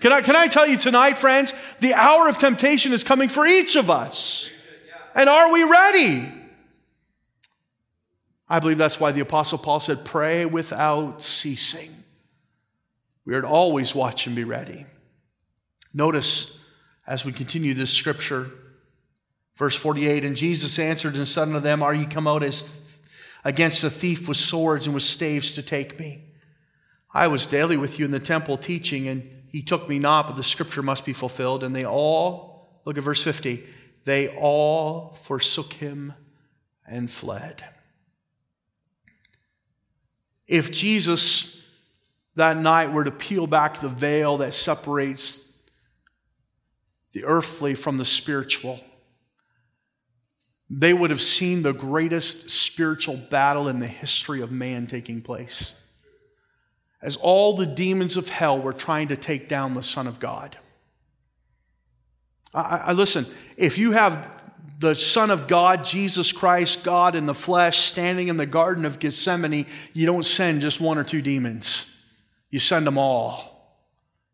Can 0.00 0.12
I, 0.12 0.20
can 0.20 0.36
I 0.36 0.48
tell 0.48 0.66
you 0.66 0.76
tonight, 0.76 1.18
friends? 1.18 1.54
The 1.80 1.94
hour 1.94 2.28
of 2.28 2.36
temptation 2.36 2.92
is 2.92 3.04
coming 3.04 3.28
for 3.28 3.46
each 3.46 3.76
of 3.76 3.90
us. 3.90 4.50
And 5.14 5.28
are 5.28 5.52
we 5.52 5.62
ready? 5.62 6.28
I 8.48 8.60
believe 8.60 8.78
that's 8.78 9.00
why 9.00 9.12
the 9.12 9.20
Apostle 9.20 9.58
Paul 9.58 9.80
said, 9.80 10.04
Pray 10.04 10.44
without 10.44 11.22
ceasing. 11.22 11.90
We 13.24 13.34
are 13.34 13.40
to 13.40 13.48
always 13.48 13.94
watch 13.94 14.26
and 14.26 14.36
be 14.36 14.44
ready. 14.44 14.84
Notice 15.94 16.60
as 17.06 17.24
we 17.24 17.32
continue 17.32 17.72
this 17.72 17.92
scripture. 17.92 18.50
Verse 19.54 19.76
48 19.76 20.24
And 20.24 20.36
Jesus 20.36 20.78
answered 20.78 21.16
and 21.16 21.26
said 21.26 21.48
unto 21.48 21.60
them, 21.60 21.82
Are 21.82 21.94
ye 21.94 22.06
come 22.06 22.26
out 22.26 22.42
as 22.42 23.00
against 23.44 23.84
a 23.84 23.90
thief 23.90 24.28
with 24.28 24.36
swords 24.36 24.86
and 24.86 24.94
with 24.94 25.02
staves 25.02 25.52
to 25.52 25.62
take 25.62 25.98
me? 25.98 26.24
I 27.14 27.28
was 27.28 27.46
daily 27.46 27.76
with 27.76 27.98
you 27.98 28.04
in 28.04 28.10
the 28.10 28.20
temple 28.20 28.56
teaching, 28.56 29.06
and 29.06 29.28
he 29.48 29.62
took 29.62 29.88
me 29.88 29.98
not, 29.98 30.26
but 30.26 30.36
the 30.36 30.42
scripture 30.42 30.82
must 30.82 31.04
be 31.04 31.12
fulfilled. 31.12 31.62
And 31.62 31.74
they 31.74 31.84
all, 31.84 32.80
look 32.84 32.96
at 32.96 33.04
verse 33.04 33.22
50, 33.22 33.64
they 34.04 34.28
all 34.28 35.12
forsook 35.14 35.74
him 35.74 36.14
and 36.86 37.10
fled. 37.10 37.64
If 40.46 40.72
Jesus 40.72 41.62
that 42.34 42.56
night 42.56 42.92
were 42.92 43.04
to 43.04 43.10
peel 43.10 43.46
back 43.46 43.80
the 43.80 43.88
veil 43.88 44.38
that 44.38 44.54
separates 44.54 45.52
the 47.12 47.24
earthly 47.24 47.74
from 47.74 47.98
the 47.98 48.04
spiritual, 48.04 48.80
they 50.74 50.94
would 50.94 51.10
have 51.10 51.20
seen 51.20 51.62
the 51.62 51.74
greatest 51.74 52.48
spiritual 52.48 53.18
battle 53.18 53.68
in 53.68 53.78
the 53.78 53.86
history 53.86 54.40
of 54.40 54.50
man 54.50 54.86
taking 54.86 55.20
place. 55.20 55.78
As 57.02 57.16
all 57.16 57.54
the 57.54 57.66
demons 57.66 58.16
of 58.16 58.30
hell 58.30 58.58
were 58.58 58.72
trying 58.72 59.08
to 59.08 59.16
take 59.16 59.48
down 59.48 59.74
the 59.74 59.82
Son 59.82 60.06
of 60.06 60.18
God. 60.18 60.56
I, 62.54 62.84
I 62.86 62.92
listen, 62.94 63.26
if 63.58 63.76
you 63.76 63.92
have 63.92 64.30
the 64.78 64.94
Son 64.94 65.30
of 65.30 65.46
God, 65.46 65.84
Jesus 65.84 66.32
Christ, 66.32 66.84
God 66.84 67.14
in 67.16 67.26
the 67.26 67.34
flesh, 67.34 67.80
standing 67.80 68.28
in 68.28 68.38
the 68.38 68.46
Garden 68.46 68.86
of 68.86 68.98
Gethsemane, 68.98 69.66
you 69.92 70.06
don't 70.06 70.24
send 70.24 70.62
just 70.62 70.80
one 70.80 70.96
or 70.96 71.04
two 71.04 71.20
demons. 71.20 72.02
You 72.48 72.60
send 72.60 72.86
them 72.86 72.96
all. 72.96 73.76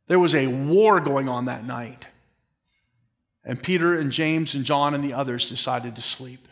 There 0.06 0.20
was 0.20 0.36
a 0.36 0.46
war 0.46 1.00
going 1.00 1.28
on 1.28 1.46
that 1.46 1.64
night. 1.64 2.06
And 3.48 3.60
Peter 3.60 3.98
and 3.98 4.12
James 4.12 4.54
and 4.54 4.62
John 4.62 4.94
and 4.94 5.02
the 5.02 5.14
others 5.14 5.48
decided 5.48 5.96
to 5.96 6.02
sleep. 6.02 6.48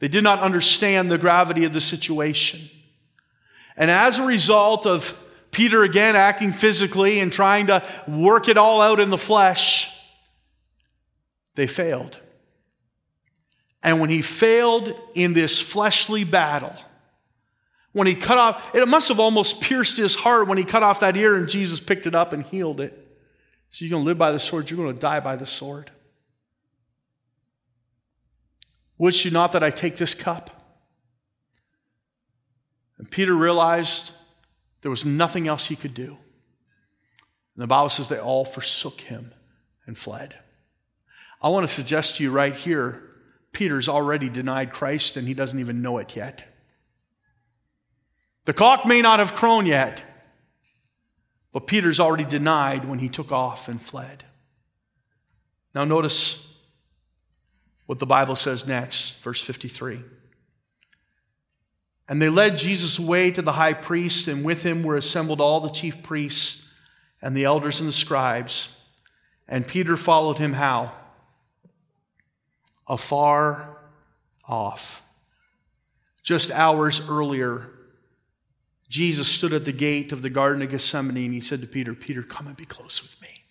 They 0.00 0.08
did 0.08 0.24
not 0.24 0.40
understand 0.40 1.10
the 1.10 1.16
gravity 1.16 1.64
of 1.64 1.72
the 1.72 1.80
situation. 1.80 2.68
And 3.76 3.88
as 3.88 4.18
a 4.18 4.26
result 4.26 4.84
of 4.84 5.16
Peter 5.52 5.84
again 5.84 6.16
acting 6.16 6.50
physically 6.50 7.20
and 7.20 7.32
trying 7.32 7.68
to 7.68 7.86
work 8.08 8.48
it 8.48 8.56
all 8.56 8.82
out 8.82 8.98
in 8.98 9.10
the 9.10 9.16
flesh, 9.16 9.96
they 11.54 11.68
failed. 11.68 12.18
And 13.80 14.00
when 14.00 14.10
he 14.10 14.22
failed 14.22 14.92
in 15.14 15.34
this 15.34 15.60
fleshly 15.60 16.24
battle, 16.24 16.74
when 17.92 18.08
he 18.08 18.16
cut 18.16 18.38
off, 18.38 18.74
it 18.74 18.86
must 18.88 19.08
have 19.08 19.20
almost 19.20 19.60
pierced 19.60 19.96
his 19.96 20.16
heart 20.16 20.48
when 20.48 20.58
he 20.58 20.64
cut 20.64 20.82
off 20.82 21.00
that 21.00 21.16
ear 21.16 21.36
and 21.36 21.48
Jesus 21.48 21.78
picked 21.78 22.06
it 22.06 22.14
up 22.14 22.32
and 22.32 22.42
healed 22.44 22.80
it. 22.80 22.99
So 23.70 23.84
you're 23.84 23.90
going 23.90 24.02
to 24.02 24.06
live 24.06 24.18
by 24.18 24.32
the 24.32 24.40
sword, 24.40 24.68
you're 24.70 24.76
going 24.76 24.94
to 24.94 25.00
die 25.00 25.20
by 25.20 25.36
the 25.36 25.46
sword. 25.46 25.90
Would 28.98 29.24
you 29.24 29.30
not 29.30 29.52
that 29.52 29.62
I 29.62 29.70
take 29.70 29.96
this 29.96 30.14
cup? 30.14 30.50
And 32.98 33.10
Peter 33.10 33.34
realized 33.34 34.12
there 34.82 34.90
was 34.90 35.06
nothing 35.06 35.48
else 35.48 35.68
he 35.68 35.76
could 35.76 35.94
do. 35.94 36.18
And 37.54 37.62
the 37.62 37.66
Bible 37.66 37.88
says 37.88 38.08
they 38.08 38.18
all 38.18 38.44
forsook 38.44 39.00
him 39.00 39.32
and 39.86 39.96
fled. 39.96 40.34
I 41.40 41.48
want 41.48 41.66
to 41.66 41.72
suggest 41.72 42.16
to 42.16 42.24
you 42.24 42.30
right 42.30 42.54
here 42.54 43.02
Peter's 43.52 43.88
already 43.88 44.28
denied 44.28 44.72
Christ 44.72 45.16
and 45.16 45.26
he 45.26 45.34
doesn't 45.34 45.58
even 45.58 45.82
know 45.82 45.98
it 45.98 46.14
yet. 46.14 46.44
The 48.44 48.52
cock 48.52 48.86
may 48.86 49.00
not 49.00 49.18
have 49.18 49.34
crown 49.34 49.66
yet, 49.66 50.02
but 51.52 51.66
Peter's 51.66 52.00
already 52.00 52.24
denied 52.24 52.84
when 52.86 52.98
he 52.98 53.08
took 53.08 53.32
off 53.32 53.68
and 53.68 53.80
fled. 53.80 54.24
Now, 55.74 55.84
notice 55.84 56.54
what 57.86 57.98
the 57.98 58.06
Bible 58.06 58.36
says 58.36 58.66
next, 58.66 59.22
verse 59.22 59.40
53. 59.40 60.00
And 62.08 62.20
they 62.20 62.28
led 62.28 62.56
Jesus 62.56 62.98
away 62.98 63.30
to 63.30 63.42
the 63.42 63.52
high 63.52 63.72
priest, 63.72 64.28
and 64.28 64.44
with 64.44 64.64
him 64.64 64.82
were 64.82 64.96
assembled 64.96 65.40
all 65.40 65.60
the 65.60 65.68
chief 65.70 66.02
priests 66.02 66.72
and 67.22 67.36
the 67.36 67.44
elders 67.44 67.80
and 67.80 67.88
the 67.88 67.92
scribes. 67.92 68.84
And 69.48 69.66
Peter 69.66 69.96
followed 69.96 70.38
him 70.38 70.54
how? 70.54 70.92
Afar 72.88 73.78
off. 74.48 75.02
Just 76.22 76.50
hours 76.50 77.08
earlier, 77.08 77.70
Jesus 78.90 79.28
stood 79.28 79.52
at 79.52 79.64
the 79.64 79.72
gate 79.72 80.10
of 80.10 80.20
the 80.20 80.28
Garden 80.28 80.62
of 80.62 80.70
Gethsemane 80.70 81.16
and 81.16 81.32
he 81.32 81.40
said 81.40 81.60
to 81.60 81.66
Peter, 81.68 81.94
Peter, 81.94 82.24
come 82.24 82.48
and 82.48 82.56
be 82.56 82.64
close 82.64 83.00
with 83.00 83.22
me. 83.22 83.44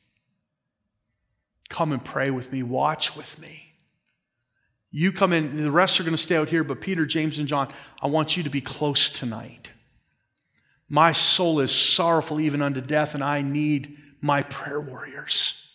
Come 1.69 1.93
and 1.93 2.03
pray 2.03 2.29
with 2.29 2.51
me. 2.51 2.61
Watch 2.61 3.15
with 3.15 3.39
me. 3.39 3.73
You 4.91 5.13
come 5.13 5.31
in, 5.31 5.63
the 5.63 5.71
rest 5.71 5.97
are 5.99 6.03
going 6.03 6.15
to 6.15 6.21
stay 6.21 6.35
out 6.35 6.49
here, 6.49 6.65
but 6.65 6.81
Peter, 6.81 7.05
James, 7.05 7.39
and 7.39 7.47
John, 7.47 7.69
I 8.01 8.07
want 8.07 8.35
you 8.35 8.43
to 8.43 8.49
be 8.49 8.59
close 8.59 9.09
tonight. 9.09 9.71
My 10.89 11.13
soul 11.13 11.61
is 11.61 11.71
sorrowful 11.71 12.41
even 12.41 12.61
unto 12.61 12.81
death, 12.81 13.15
and 13.15 13.23
I 13.23 13.41
need 13.41 13.97
my 14.19 14.41
prayer 14.41 14.81
warriors. 14.81 15.73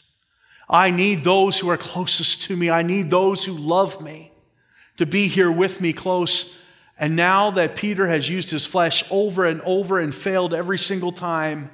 I 0.69 0.91
need 0.91 1.25
those 1.25 1.59
who 1.59 1.71
are 1.71 1.77
closest 1.79 2.43
to 2.43 2.57
me. 2.57 2.69
I 2.69 2.83
need 2.83 3.09
those 3.09 3.45
who 3.45 3.53
love 3.53 4.03
me 4.03 4.33
to 4.99 5.07
be 5.07 5.29
here 5.29 5.51
with 5.51 5.81
me 5.81 5.95
close. 5.95 6.61
And 6.99 7.17
now 7.17 7.51
that 7.51 7.77
Peter 7.77 8.07
has 8.07 8.29
used 8.29 8.51
his 8.51 8.67
flesh 8.67 9.05
over 9.11 9.45
and 9.45 9.61
over 9.63 9.99
and 9.99 10.15
failed 10.15 10.55
every 10.55 10.79
single 10.79 11.13
time, 11.13 11.71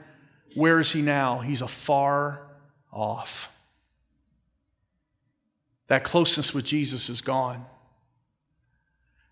where 0.54 0.80
is 0.80 0.92
he 0.92 1.02
now? 1.02 1.40
He's 1.40 1.62
afar 1.62 2.42
off. 2.92 3.54
That 5.88 6.04
closeness 6.04 6.54
with 6.54 6.64
Jesus 6.64 7.08
is 7.08 7.20
gone. 7.20 7.66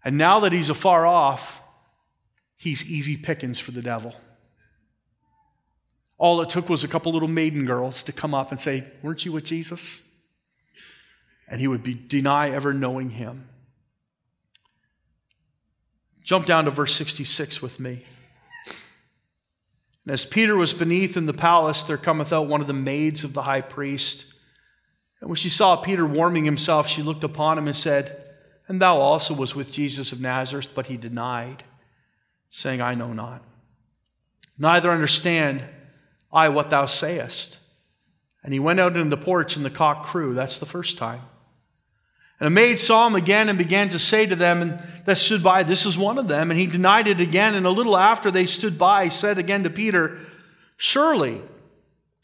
And 0.04 0.18
now 0.18 0.40
that 0.40 0.52
he's 0.52 0.70
afar 0.70 1.06
off, 1.06 1.62
he's 2.56 2.90
easy 2.90 3.16
pickings 3.16 3.58
for 3.58 3.70
the 3.70 3.82
devil. 3.82 4.14
All 6.18 6.40
it 6.40 6.50
took 6.50 6.68
was 6.68 6.82
a 6.82 6.88
couple 6.88 7.12
little 7.12 7.28
maiden 7.28 7.64
girls 7.64 8.02
to 8.04 8.12
come 8.12 8.34
up 8.34 8.50
and 8.50 8.60
say, 8.60 8.84
Weren't 9.02 9.24
you 9.24 9.32
with 9.32 9.44
Jesus? 9.44 10.16
And 11.48 11.60
he 11.60 11.68
would 11.68 11.82
be, 11.82 11.94
deny 11.94 12.50
ever 12.50 12.74
knowing 12.74 13.10
him. 13.10 13.47
Jump 16.28 16.44
down 16.44 16.66
to 16.66 16.70
verse 16.70 16.94
66 16.94 17.62
with 17.62 17.80
me. 17.80 18.04
And 20.04 20.12
as 20.12 20.26
Peter 20.26 20.56
was 20.56 20.74
beneath 20.74 21.16
in 21.16 21.26
the 21.26 21.32
palace, 21.32 21.84
there 21.84 21.96
cometh 21.96 22.32
out 22.32 22.46
one 22.46 22.60
of 22.60 22.66
the 22.66 22.72
maids 22.72 23.24
of 23.24 23.32
the 23.32 23.42
high 23.42 23.62
priest 23.62 24.34
and 25.20 25.28
when 25.28 25.36
she 25.36 25.48
saw 25.48 25.76
Peter 25.76 26.06
warming 26.06 26.44
himself, 26.44 26.88
she 26.88 27.02
looked 27.02 27.24
upon 27.24 27.58
him 27.58 27.66
and 27.66 27.76
said, 27.76 28.24
And 28.68 28.80
thou 28.80 28.98
also 28.98 29.34
was 29.34 29.54
with 29.54 29.72
Jesus 29.72 30.12
of 30.12 30.20
Nazareth. 30.20 30.74
But 30.74 30.86
he 30.86 30.96
denied, 30.96 31.64
saying, 32.50 32.80
I 32.80 32.94
know 32.94 33.12
not. 33.12 33.42
Neither 34.58 34.90
understand 34.90 35.64
I 36.32 36.48
what 36.50 36.70
thou 36.70 36.86
sayest. 36.86 37.58
And 38.44 38.52
he 38.52 38.60
went 38.60 38.80
out 38.80 38.96
into 38.96 39.08
the 39.08 39.16
porch, 39.16 39.56
and 39.56 39.64
the 39.64 39.70
cock 39.70 40.04
crew. 40.04 40.34
That's 40.34 40.60
the 40.60 40.66
first 40.66 40.98
time. 40.98 41.20
And 42.40 42.46
a 42.46 42.50
maid 42.50 42.78
saw 42.78 43.06
him 43.06 43.14
again 43.14 43.48
and 43.48 43.58
began 43.58 43.88
to 43.88 43.98
say 43.98 44.26
to 44.26 44.36
them 44.36 44.78
that 45.06 45.18
stood 45.18 45.42
by, 45.42 45.62
This 45.62 45.86
is 45.86 45.98
one 45.98 46.18
of 46.18 46.28
them. 46.28 46.50
And 46.50 46.58
he 46.58 46.66
denied 46.66 47.08
it 47.08 47.20
again. 47.20 47.54
And 47.54 47.66
a 47.66 47.70
little 47.70 47.96
after 47.96 48.30
they 48.30 48.46
stood 48.46 48.78
by, 48.78 49.08
said 49.08 49.38
again 49.38 49.64
to 49.64 49.70
Peter, 49.70 50.18
Surely 50.76 51.42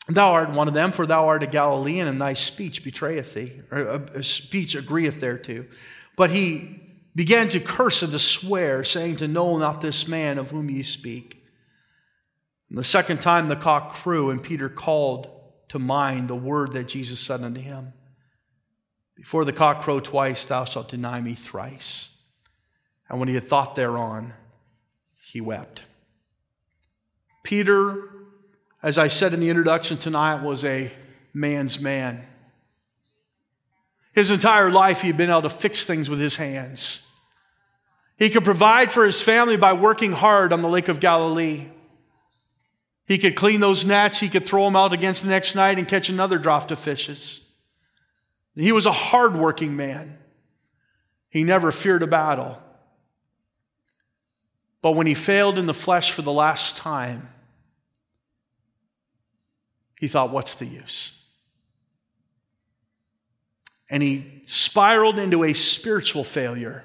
Thou 0.09 0.33
art 0.33 0.50
one 0.50 0.68
of 0.68 0.74
them, 0.74 0.92
for 0.92 1.07
thou 1.07 1.29
art 1.29 1.42
a 1.42 1.46
Galilean, 1.46 2.07
and 2.07 2.20
thy 2.20 2.35
speech 2.35 2.85
betrayeth 2.85 3.35
thee, 3.35 3.62
or 3.70 3.88
uh, 3.88 4.22
speech 4.22 4.74
agreeth 4.74 5.20
thereto. 5.20 5.64
But 6.14 6.31
he 6.31 6.81
began 7.14 7.48
to 7.50 7.61
curse 7.61 8.03
and 8.03 8.12
to 8.12 8.18
swear, 8.18 8.85
saying, 8.85 9.16
To 9.16 9.29
know 9.29 9.57
not 9.57 9.81
this 9.81 10.07
man 10.07 10.37
of 10.37 10.50
whom 10.50 10.68
ye 10.68 10.83
speak. 10.83 11.42
And 12.68 12.77
the 12.77 12.85
second 12.85 13.22
time 13.22 13.48
the 13.48 13.57
cock 13.57 13.92
crew, 13.92 14.29
and 14.29 14.42
Peter 14.42 14.68
called 14.68 15.31
to 15.68 15.79
mind 15.79 16.29
the 16.29 16.37
word 16.37 16.72
that 16.72 16.88
Jesus 16.88 17.18
said 17.18 17.40
unto 17.40 17.61
him 17.61 17.94
Before 19.16 19.44
the 19.44 19.53
cock 19.53 19.83
crow 19.83 20.00
twice, 20.00 20.44
thou 20.44 20.64
shalt 20.64 20.88
deny 20.88 21.20
me 21.20 21.35
thrice. 21.35 22.20
And 23.09 23.18
when 23.18 23.29
he 23.29 23.35
had 23.35 23.44
thought 23.44 23.74
thereon, 23.74 24.35
he 25.22 25.40
wept. 25.40 25.85
Peter 27.42 28.14
as 28.85 28.98
I 28.98 29.09
said 29.09 29.33
in 29.33 29.40
the 29.40 29.48
introduction 29.48 29.96
tonight, 29.96 30.42
was 30.42 30.62
a 30.62 30.92
man's 31.33 31.81
man. 31.81 32.22
His 34.12 34.31
entire 34.31 34.70
life, 34.70 35.00
he 35.00 35.07
had 35.07 35.16
been 35.16 35.31
able 35.31 35.40
to 35.42 35.48
fix 35.48 35.87
things 35.87 36.11
with 36.11 36.20
his 36.20 36.37
hands. 36.37 37.11
He 38.18 38.29
could 38.29 38.44
provide 38.44 38.92
for 38.92 39.07
his 39.07 39.22
family 39.22 39.57
by 39.57 39.72
working 39.72 40.12
hard 40.12 40.53
on 40.53 40.61
the 40.61 40.68
Lake 40.68 40.88
of 40.88 41.00
Galilee. 41.00 41.68
He 43.07 43.16
could 43.16 43.37
clean 43.37 43.61
those 43.61 43.87
nets, 43.87 44.20
he 44.20 44.29
could 44.29 44.44
throw 44.44 44.66
them 44.66 44.77
out 44.77 44.92
against 44.92 45.22
the 45.22 45.31
next 45.31 45.55
night 45.55 45.79
and 45.79 45.88
catch 45.88 46.11
another 46.11 46.38
draught 46.38 46.70
of 46.70 46.79
fishes. 46.79 47.43
He 48.57 48.73
was 48.73 48.87
a 48.87 48.93
hardworking 48.93 49.77
man. 49.77 50.19
He 51.29 51.43
never 51.43 51.73
feared 51.73 52.03
a 52.03 52.07
battle. 52.07 52.61
But 54.81 54.93
when 54.93 55.07
he 55.07 55.14
failed 55.14 55.59
in 55.59 55.67
the 55.67 55.75
flesh 55.75 56.12
for 56.12 56.23
the 56.23 56.33
last 56.33 56.77
time, 56.77 57.29
he 59.99 60.09
thought, 60.09 60.31
what's 60.31 60.57
the 60.57 60.67
use? 60.67 61.25
And 63.90 64.03
he 64.03 64.43
spiraled 64.45 65.19
into 65.19 65.45
a 65.45 65.53
spiritual 65.53 66.25
failure 66.25 66.85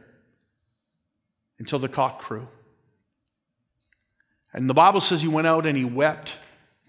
until 1.60 1.80
the 1.80 1.90
cock 1.90 2.20
crew. 2.20 2.48
And 4.54 4.70
the 4.70 4.74
Bible 4.74 5.02
says 5.02 5.22
he 5.22 5.28
went 5.28 5.46
out 5.46 5.66
and 5.66 5.78
he 5.78 5.86
wept 5.86 6.38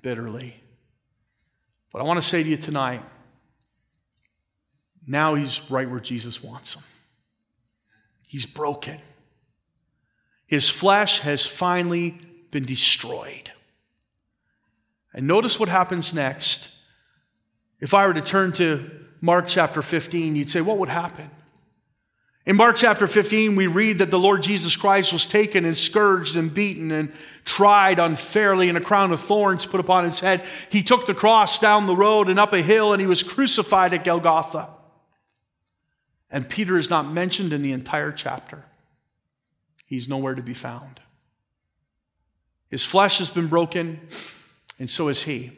bitterly. 0.03 0.57
But 1.93 2.01
I 2.01 2.05
want 2.05 2.19
to 2.19 2.27
say 2.27 2.43
to 2.43 2.49
you 2.49 2.57
tonight, 2.57 3.03
now 5.11 5.35
he's 5.35 5.69
right 5.71 5.89
where 5.91 6.01
Jesus 6.01 6.43
wants 6.43 6.75
him. 6.75 6.83
He's 8.29 8.47
broken. 8.47 8.99
His 10.47 10.69
flesh 10.69 11.21
has 11.21 11.47
finally 11.47 12.19
been 12.51 12.65
destroyed. 12.65 13.51
And 15.13 15.27
notice 15.27 15.59
what 15.59 15.69
happens 15.69 16.15
next. 16.15 16.77
If 17.81 17.93
I 17.93 18.07
were 18.07 18.15
to 18.15 18.21
turn 18.21 18.53
to 18.53 18.89
Mark 19.21 19.47
chapter 19.49 19.83
15, 19.83 20.37
you'd 20.37 20.51
say, 20.51 20.61
what 20.61 20.79
would 20.79 20.89
happen? 20.89 21.29
In 22.47 22.57
Mark 22.57 22.77
chapter 22.77 23.07
15, 23.07 23.55
we 23.57 23.67
read 23.67 23.99
that 23.99 24.11
the 24.11 24.19
Lord 24.19 24.43
Jesus 24.43 24.77
Christ 24.77 25.13
was 25.13 25.27
taken 25.27 25.65
and 25.65 25.77
scourged 25.77 26.37
and 26.37 26.53
beaten 26.53 26.91
and 26.91 27.13
tried 27.45 27.99
unfairly, 27.99 28.69
and 28.69 28.79
a 28.79 28.81
crown 28.81 29.13
of 29.13 29.21
thorns 29.21 29.67
put 29.67 29.81
upon 29.81 30.05
his 30.05 30.21
head. 30.21 30.43
He 30.71 30.83
took 30.83 31.07
the 31.07 31.15
cross 31.15 31.59
down 31.59 31.87
the 31.87 31.97
road 31.97 32.29
and 32.29 32.39
up 32.39 32.53
a 32.53 32.63
hill, 32.63 32.93
and 32.93 33.01
he 33.01 33.07
was 33.07 33.23
crucified 33.23 33.93
at 33.93 34.05
Golgotha. 34.05 34.69
And 36.31 36.49
Peter 36.49 36.79
is 36.79 36.91
not 36.91 37.11
mentioned 37.11 37.53
in 37.53 37.63
the 37.63 37.73
entire 37.73 38.13
chapter, 38.13 38.65
he's 39.87 40.09
nowhere 40.09 40.35
to 40.35 40.43
be 40.43 40.55
found. 40.55 41.01
His 42.69 42.85
flesh 42.85 43.19
has 43.19 43.31
been 43.31 43.49
broken, 43.49 44.01
and 44.79 44.89
so 44.89 45.09
is 45.09 45.25
he. 45.25 45.51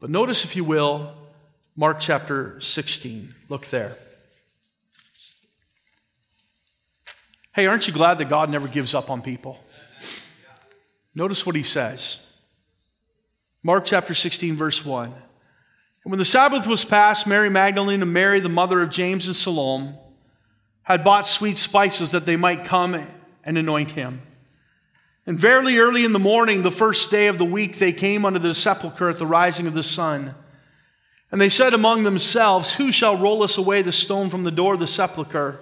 But 0.00 0.10
notice, 0.10 0.44
if 0.44 0.56
you 0.56 0.64
will, 0.64 1.14
Mark 1.76 2.00
chapter 2.00 2.60
16. 2.60 3.34
Look 3.48 3.66
there. 3.66 3.96
Hey, 7.54 7.66
aren't 7.66 7.86
you 7.86 7.94
glad 7.94 8.18
that 8.18 8.28
God 8.28 8.50
never 8.50 8.68
gives 8.68 8.94
up 8.94 9.10
on 9.10 9.22
people? 9.22 9.58
Notice 11.14 11.46
what 11.46 11.54
he 11.56 11.62
says. 11.62 12.22
Mark 13.62 13.84
chapter 13.84 14.14
16, 14.14 14.54
verse 14.54 14.84
1. 14.84 15.14
When 16.06 16.20
the 16.20 16.24
Sabbath 16.24 16.68
was 16.68 16.84
past, 16.84 17.26
Mary 17.26 17.50
Magdalene 17.50 18.00
and 18.00 18.12
Mary, 18.12 18.38
the 18.38 18.48
mother 18.48 18.80
of 18.80 18.90
James 18.90 19.26
and 19.26 19.34
Salome, 19.34 19.92
had 20.84 21.02
bought 21.02 21.26
sweet 21.26 21.58
spices 21.58 22.12
that 22.12 22.26
they 22.26 22.36
might 22.36 22.64
come 22.64 22.94
and 23.42 23.58
anoint 23.58 23.90
him. 23.90 24.22
And 25.26 25.36
verily, 25.36 25.78
early 25.78 26.04
in 26.04 26.12
the 26.12 26.20
morning, 26.20 26.62
the 26.62 26.70
first 26.70 27.10
day 27.10 27.26
of 27.26 27.38
the 27.38 27.44
week, 27.44 27.78
they 27.78 27.92
came 27.92 28.24
unto 28.24 28.38
the 28.38 28.54
sepulchre 28.54 29.08
at 29.08 29.18
the 29.18 29.26
rising 29.26 29.66
of 29.66 29.74
the 29.74 29.82
sun. 29.82 30.36
And 31.32 31.40
they 31.40 31.48
said 31.48 31.74
among 31.74 32.04
themselves, 32.04 32.74
Who 32.74 32.92
shall 32.92 33.16
roll 33.16 33.42
us 33.42 33.58
away 33.58 33.82
the 33.82 33.90
stone 33.90 34.30
from 34.30 34.44
the 34.44 34.52
door 34.52 34.74
of 34.74 34.80
the 34.80 34.86
sepulchre? 34.86 35.58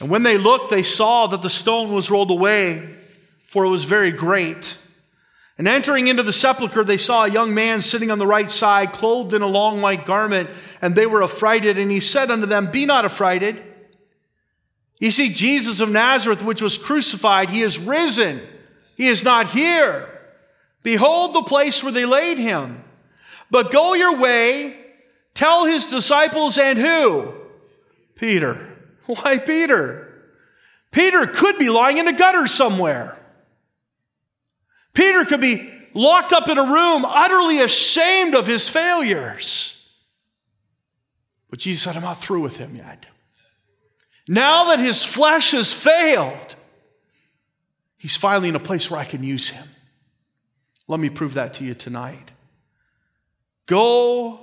And 0.00 0.10
when 0.10 0.24
they 0.24 0.36
looked, 0.36 0.70
they 0.70 0.82
saw 0.82 1.28
that 1.28 1.42
the 1.42 1.48
stone 1.48 1.92
was 1.92 2.10
rolled 2.10 2.32
away, 2.32 2.96
for 3.46 3.64
it 3.64 3.68
was 3.70 3.84
very 3.84 4.10
great. 4.10 4.76
And 5.58 5.66
entering 5.68 6.06
into 6.06 6.22
the 6.22 6.32
sepulchre, 6.32 6.84
they 6.84 6.96
saw 6.96 7.24
a 7.24 7.30
young 7.30 7.52
man 7.52 7.82
sitting 7.82 8.10
on 8.10 8.18
the 8.18 8.26
right 8.26 8.50
side, 8.50 8.92
clothed 8.92 9.34
in 9.34 9.42
a 9.42 9.46
long 9.46 9.80
white 9.80 10.06
garment, 10.06 10.48
and 10.80 10.94
they 10.94 11.04
were 11.04 11.22
affrighted. 11.22 11.76
And 11.76 11.90
he 11.90 12.00
said 12.00 12.30
unto 12.30 12.46
them, 12.46 12.70
Be 12.70 12.86
not 12.86 13.04
affrighted. 13.04 13.62
You 15.00 15.10
see, 15.10 15.32
Jesus 15.32 15.80
of 15.80 15.90
Nazareth, 15.90 16.44
which 16.44 16.62
was 16.62 16.78
crucified, 16.78 17.50
he 17.50 17.62
is 17.62 17.78
risen. 17.78 18.40
He 18.96 19.08
is 19.08 19.24
not 19.24 19.48
here. 19.48 20.08
Behold 20.82 21.34
the 21.34 21.42
place 21.42 21.82
where 21.82 21.92
they 21.92 22.06
laid 22.06 22.38
him. 22.38 22.84
But 23.50 23.72
go 23.72 23.94
your 23.94 24.18
way, 24.18 24.78
Tell 25.38 25.66
his 25.66 25.86
disciples 25.86 26.58
and 26.58 26.76
who? 26.76 27.32
Peter. 28.16 28.76
Why 29.06 29.38
Peter? 29.38 30.24
Peter 30.90 31.28
could 31.28 31.58
be 31.58 31.70
lying 31.70 31.98
in 31.98 32.08
a 32.08 32.12
gutter 32.12 32.48
somewhere. 32.48 33.16
Peter 34.98 35.24
could 35.24 35.40
be 35.40 35.70
locked 35.94 36.32
up 36.32 36.48
in 36.48 36.58
a 36.58 36.64
room, 36.64 37.04
utterly 37.04 37.60
ashamed 37.60 38.34
of 38.34 38.48
his 38.48 38.68
failures. 38.68 39.88
But 41.48 41.60
Jesus 41.60 41.84
said, 41.84 41.94
I'm 41.94 42.02
not 42.02 42.20
through 42.20 42.40
with 42.40 42.56
him 42.56 42.74
yet. 42.74 43.06
Now 44.26 44.70
that 44.70 44.80
his 44.80 45.04
flesh 45.04 45.52
has 45.52 45.72
failed, 45.72 46.56
he's 47.96 48.16
finally 48.16 48.48
in 48.48 48.56
a 48.56 48.60
place 48.60 48.90
where 48.90 48.98
I 48.98 49.04
can 49.04 49.22
use 49.22 49.50
him. 49.50 49.68
Let 50.88 50.98
me 50.98 51.10
prove 51.10 51.34
that 51.34 51.54
to 51.54 51.64
you 51.64 51.74
tonight. 51.74 52.32
Go 53.66 54.40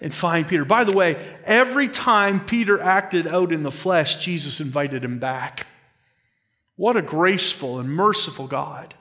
and 0.00 0.14
find 0.14 0.46
Peter. 0.46 0.64
By 0.64 0.84
the 0.84 0.92
way, 0.92 1.16
every 1.44 1.88
time 1.88 2.38
Peter 2.38 2.80
acted 2.80 3.26
out 3.26 3.50
in 3.50 3.64
the 3.64 3.72
flesh, 3.72 4.24
Jesus 4.24 4.60
invited 4.60 5.04
him 5.04 5.18
back. 5.18 5.66
What 6.76 6.96
a 6.96 7.02
graceful 7.02 7.80
and 7.80 7.90
merciful 7.90 8.46
God. 8.46 8.94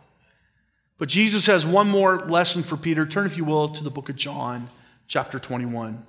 But 0.98 1.10
Jesus 1.10 1.48
has 1.48 1.66
one 1.66 1.90
more 1.90 2.20
lesson 2.20 2.64
for 2.64 2.78
Peter. 2.78 3.06
Turn, 3.06 3.26
if 3.26 3.38
you 3.38 3.46
will, 3.46 3.68
to 3.70 3.84
the 3.84 3.90
book 3.90 4.10
of 4.10 4.16
John, 4.16 4.70
chapter 5.08 5.40
21. 5.40 6.06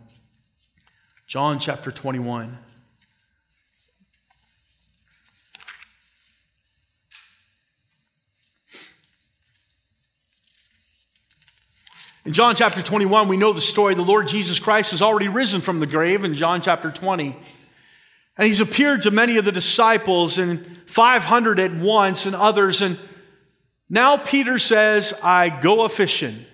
John 1.27 1.59
chapter 1.59 1.91
21. 1.91 2.59
In 12.27 12.33
John 12.33 12.55
chapter 12.57 12.81
21, 12.81 13.29
we 13.29 13.37
know 13.37 13.53
the 13.53 13.61
story. 13.61 13.95
The 13.95 14.03
Lord 14.03 14.29
Jesus 14.29 14.59
Christ 14.59 14.93
has 14.93 15.03
already 15.03 15.29
risen 15.29 15.61
from 15.61 15.81
the 15.81 15.87
grave 15.87 16.25
in 16.25 16.35
John 16.35 16.63
chapter 16.63 16.91
20. 16.91 17.37
And 18.37 18.47
he's 18.47 18.61
appeared 18.61 19.03
to 19.03 19.11
many 19.11 19.37
of 19.37 19.45
the 19.45 19.53
disciples 19.53 20.39
and 20.39 20.65
500 20.87 21.61
at 21.61 21.75
once 21.75 22.25
and 22.25 22.35
others. 22.35 22.81
And 22.81 22.99
now 23.89 24.17
Peter 24.17 24.59
says, 24.59 25.21
I 25.23 25.49
go 25.49 25.85
a 25.85 25.89
fishing. 25.89 26.47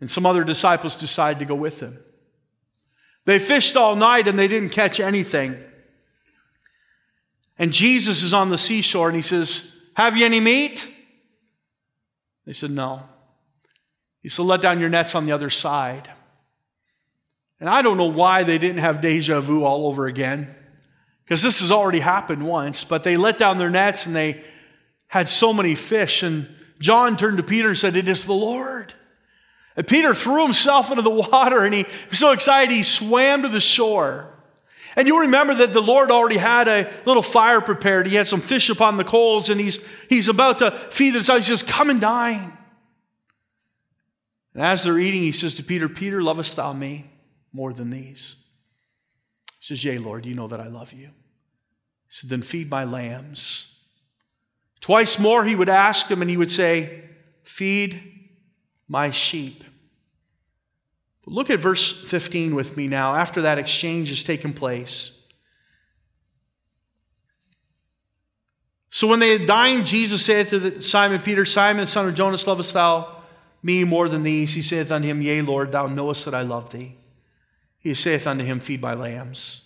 And 0.00 0.10
some 0.10 0.26
other 0.26 0.44
disciples 0.44 0.96
decide 0.96 1.38
to 1.38 1.44
go 1.44 1.54
with 1.54 1.80
him. 1.80 1.98
They 3.24 3.38
fished 3.38 3.76
all 3.76 3.96
night 3.96 4.28
and 4.28 4.38
they 4.38 4.48
didn't 4.48 4.70
catch 4.70 5.00
anything. 5.00 5.56
And 7.58 7.72
Jesus 7.72 8.22
is 8.22 8.34
on 8.34 8.50
the 8.50 8.58
seashore 8.58 9.08
and 9.08 9.16
he 9.16 9.22
says, 9.22 9.80
Have 9.94 10.16
you 10.16 10.24
any 10.24 10.40
meat? 10.40 10.92
They 12.44 12.52
said, 12.52 12.70
No. 12.70 13.02
He 14.22 14.28
said, 14.28 14.44
Let 14.44 14.60
down 14.60 14.78
your 14.78 14.90
nets 14.90 15.14
on 15.14 15.24
the 15.24 15.32
other 15.32 15.50
side. 15.50 16.10
And 17.58 17.70
I 17.70 17.80
don't 17.80 17.96
know 17.96 18.10
why 18.10 18.42
they 18.42 18.58
didn't 18.58 18.82
have 18.82 19.00
deja 19.00 19.40
vu 19.40 19.64
all 19.64 19.86
over 19.86 20.06
again, 20.06 20.54
because 21.24 21.42
this 21.42 21.60
has 21.60 21.72
already 21.72 22.00
happened 22.00 22.46
once, 22.46 22.84
but 22.84 23.02
they 23.02 23.16
let 23.16 23.38
down 23.38 23.56
their 23.56 23.70
nets 23.70 24.06
and 24.06 24.14
they 24.14 24.44
had 25.16 25.28
so 25.28 25.52
many 25.52 25.74
fish. 25.74 26.22
And 26.22 26.48
John 26.78 27.16
turned 27.16 27.38
to 27.38 27.42
Peter 27.42 27.68
and 27.68 27.78
said, 27.78 27.96
It 27.96 28.08
is 28.08 28.26
the 28.26 28.34
Lord. 28.34 28.94
And 29.76 29.86
Peter 29.86 30.14
threw 30.14 30.44
himself 30.44 30.90
into 30.90 31.02
the 31.02 31.10
water 31.10 31.64
and 31.64 31.74
he 31.74 31.84
was 32.08 32.18
so 32.18 32.32
excited 32.32 32.72
he 32.72 32.82
swam 32.82 33.42
to 33.42 33.48
the 33.48 33.60
shore. 33.60 34.32
And 34.96 35.06
you 35.06 35.20
remember 35.20 35.54
that 35.56 35.74
the 35.74 35.82
Lord 35.82 36.10
already 36.10 36.38
had 36.38 36.68
a 36.68 36.90
little 37.04 37.22
fire 37.22 37.60
prepared. 37.60 38.06
He 38.06 38.14
had 38.14 38.26
some 38.26 38.40
fish 38.40 38.70
upon 38.70 38.96
the 38.96 39.04
coals 39.04 39.50
and 39.50 39.60
he's, 39.60 40.04
he's 40.06 40.28
about 40.28 40.58
to 40.58 40.70
feed 40.70 41.10
the 41.10 41.18
disciples. 41.18 41.46
He 41.46 41.56
says, 41.56 41.62
Come 41.62 41.90
and 41.90 42.00
dine. 42.00 42.56
And 44.54 44.62
as 44.62 44.82
they're 44.82 44.98
eating, 44.98 45.20
he 45.20 45.32
says 45.32 45.54
to 45.56 45.62
Peter, 45.62 45.86
Peter, 45.86 46.22
lovest 46.22 46.56
thou 46.56 46.72
me 46.72 47.10
more 47.52 47.74
than 47.74 47.90
these? 47.90 48.50
He 49.60 49.64
says, 49.66 49.84
Yea, 49.84 49.98
Lord, 49.98 50.24
you 50.24 50.34
know 50.34 50.48
that 50.48 50.60
I 50.60 50.68
love 50.68 50.94
you. 50.94 51.08
He 51.08 51.12
said, 52.08 52.30
Then 52.30 52.40
feed 52.40 52.70
my 52.70 52.84
lambs. 52.84 53.75
Twice 54.80 55.18
more 55.18 55.44
he 55.44 55.54
would 55.54 55.68
ask 55.68 56.10
him, 56.10 56.20
and 56.20 56.30
he 56.30 56.36
would 56.36 56.52
say, 56.52 57.02
Feed 57.42 58.00
my 58.88 59.10
sheep. 59.10 59.64
But 61.24 61.34
look 61.34 61.50
at 61.50 61.58
verse 61.58 61.90
15 62.04 62.54
with 62.54 62.76
me 62.76 62.88
now, 62.88 63.14
after 63.14 63.42
that 63.42 63.58
exchange 63.58 64.08
has 64.10 64.22
taken 64.22 64.52
place. 64.52 65.12
So 68.90 69.06
when 69.06 69.18
they 69.18 69.38
had 69.38 69.46
dined, 69.46 69.86
Jesus 69.86 70.24
said 70.24 70.48
to 70.48 70.80
Simon 70.80 71.20
Peter, 71.20 71.44
Simon, 71.44 71.86
son 71.86 72.08
of 72.08 72.14
Jonas, 72.14 72.46
lovest 72.46 72.72
thou 72.72 73.16
me 73.62 73.84
more 73.84 74.08
than 74.08 74.22
these? 74.22 74.54
He 74.54 74.62
saith 74.62 74.90
unto 74.90 75.06
him, 75.06 75.20
Yea, 75.20 75.42
Lord, 75.42 75.72
thou 75.72 75.86
knowest 75.86 76.24
that 76.24 76.34
I 76.34 76.42
love 76.42 76.70
thee. 76.70 76.96
He 77.78 77.92
saith 77.94 78.26
unto 78.26 78.44
him, 78.44 78.58
Feed 78.58 78.80
my 78.80 78.94
lambs. 78.94 79.65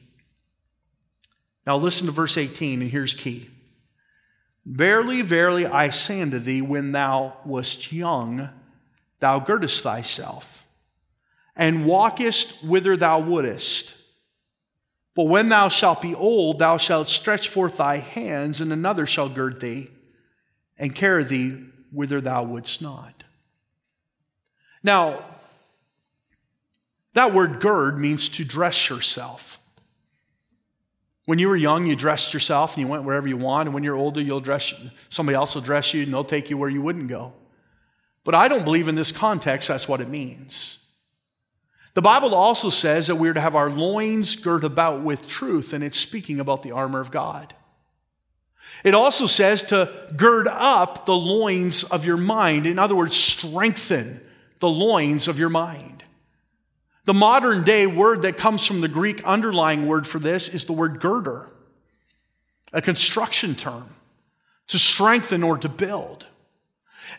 Now 1.65 1.77
listen 1.77 2.07
to 2.07 2.11
verse 2.11 2.37
18, 2.37 2.81
and 2.81 2.91
here's 2.91 3.13
key. 3.13 3.49
Verily, 4.65 5.21
verily, 5.21 5.65
I 5.65 5.89
say 5.89 6.21
unto 6.21 6.39
thee, 6.39 6.61
when 6.61 6.91
thou 6.91 7.37
wast 7.45 7.91
young, 7.91 8.49
thou 9.19 9.39
girdest 9.39 9.83
thyself, 9.83 10.67
and 11.55 11.85
walkest 11.85 12.63
whither 12.63 12.95
thou 12.95 13.19
wouldest. 13.19 13.95
But 15.15 15.23
when 15.23 15.49
thou 15.49 15.67
shalt 15.67 16.01
be 16.01 16.15
old, 16.15 16.59
thou 16.59 16.77
shalt 16.77 17.09
stretch 17.09 17.49
forth 17.49 17.77
thy 17.77 17.97
hands, 17.97 18.61
and 18.61 18.71
another 18.71 19.05
shall 19.05 19.29
gird 19.29 19.59
thee, 19.59 19.89
and 20.77 20.95
carry 20.95 21.23
thee 21.23 21.65
whither 21.91 22.21
thou 22.21 22.43
wouldst 22.43 22.81
not. 22.81 23.23
Now, 24.83 25.25
that 27.13 27.33
word 27.33 27.59
gird 27.59 27.99
means 27.99 28.29
to 28.29 28.45
dress 28.45 28.89
yourself. 28.89 29.59
When 31.31 31.39
you 31.39 31.47
were 31.47 31.55
young, 31.55 31.85
you 31.85 31.95
dressed 31.95 32.33
yourself 32.33 32.75
and 32.75 32.85
you 32.85 32.91
went 32.91 33.05
wherever 33.05 33.25
you 33.25 33.37
want. 33.37 33.69
And 33.69 33.73
when 33.73 33.85
you're 33.85 33.95
older, 33.95 34.19
you'll 34.19 34.41
dress, 34.41 34.73
somebody 35.07 35.37
else 35.37 35.55
will 35.55 35.61
dress 35.61 35.93
you 35.93 36.03
and 36.03 36.13
they'll 36.13 36.25
take 36.25 36.49
you 36.49 36.57
where 36.57 36.67
you 36.67 36.81
wouldn't 36.81 37.07
go. 37.07 37.31
But 38.25 38.35
I 38.35 38.49
don't 38.49 38.65
believe 38.65 38.89
in 38.89 38.95
this 38.95 39.13
context 39.13 39.69
that's 39.69 39.87
what 39.87 40.01
it 40.01 40.09
means. 40.09 40.85
The 41.93 42.01
Bible 42.01 42.35
also 42.35 42.69
says 42.69 43.07
that 43.07 43.15
we're 43.15 43.31
to 43.31 43.39
have 43.39 43.55
our 43.55 43.69
loins 43.69 44.35
girt 44.35 44.65
about 44.65 45.03
with 45.03 45.25
truth, 45.25 45.71
and 45.71 45.85
it's 45.85 45.97
speaking 45.97 46.41
about 46.41 46.63
the 46.63 46.73
armor 46.73 46.99
of 46.99 47.11
God. 47.11 47.53
It 48.83 48.93
also 48.93 49.25
says 49.25 49.63
to 49.63 49.89
gird 50.17 50.49
up 50.49 51.05
the 51.05 51.15
loins 51.15 51.85
of 51.85 52.05
your 52.05 52.17
mind. 52.17 52.65
In 52.65 52.77
other 52.77 52.93
words, 52.93 53.15
strengthen 53.15 54.19
the 54.59 54.67
loins 54.67 55.29
of 55.29 55.39
your 55.39 55.47
mind. 55.47 56.00
The 57.05 57.13
modern 57.13 57.63
day 57.63 57.87
word 57.87 58.21
that 58.23 58.37
comes 58.37 58.65
from 58.65 58.81
the 58.81 58.87
Greek 58.87 59.23
underlying 59.23 59.87
word 59.87 60.05
for 60.05 60.19
this 60.19 60.49
is 60.49 60.65
the 60.65 60.73
word 60.73 60.99
girder, 60.99 61.47
a 62.73 62.81
construction 62.81 63.55
term 63.55 63.89
to 64.67 64.79
strengthen 64.79 65.43
or 65.43 65.57
to 65.57 65.69
build. 65.69 66.27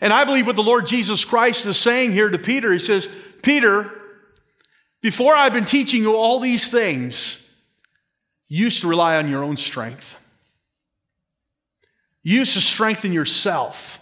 And 0.01 0.11
I 0.11 0.25
believe 0.25 0.47
what 0.47 0.55
the 0.55 0.63
Lord 0.63 0.87
Jesus 0.87 1.23
Christ 1.23 1.65
is 1.65 1.77
saying 1.77 2.11
here 2.11 2.29
to 2.29 2.39
Peter, 2.39 2.71
he 2.71 2.79
says, 2.79 3.07
Peter, 3.43 3.91
before 5.01 5.35
I've 5.35 5.53
been 5.53 5.65
teaching 5.65 6.01
you 6.01 6.15
all 6.15 6.39
these 6.39 6.69
things, 6.69 7.55
you 8.47 8.65
used 8.65 8.81
to 8.81 8.87
rely 8.87 9.17
on 9.17 9.29
your 9.29 9.43
own 9.43 9.57
strength. 9.57 10.19
You 12.23 12.39
used 12.39 12.53
to 12.53 12.61
strengthen 12.61 13.11
yourself. 13.11 13.99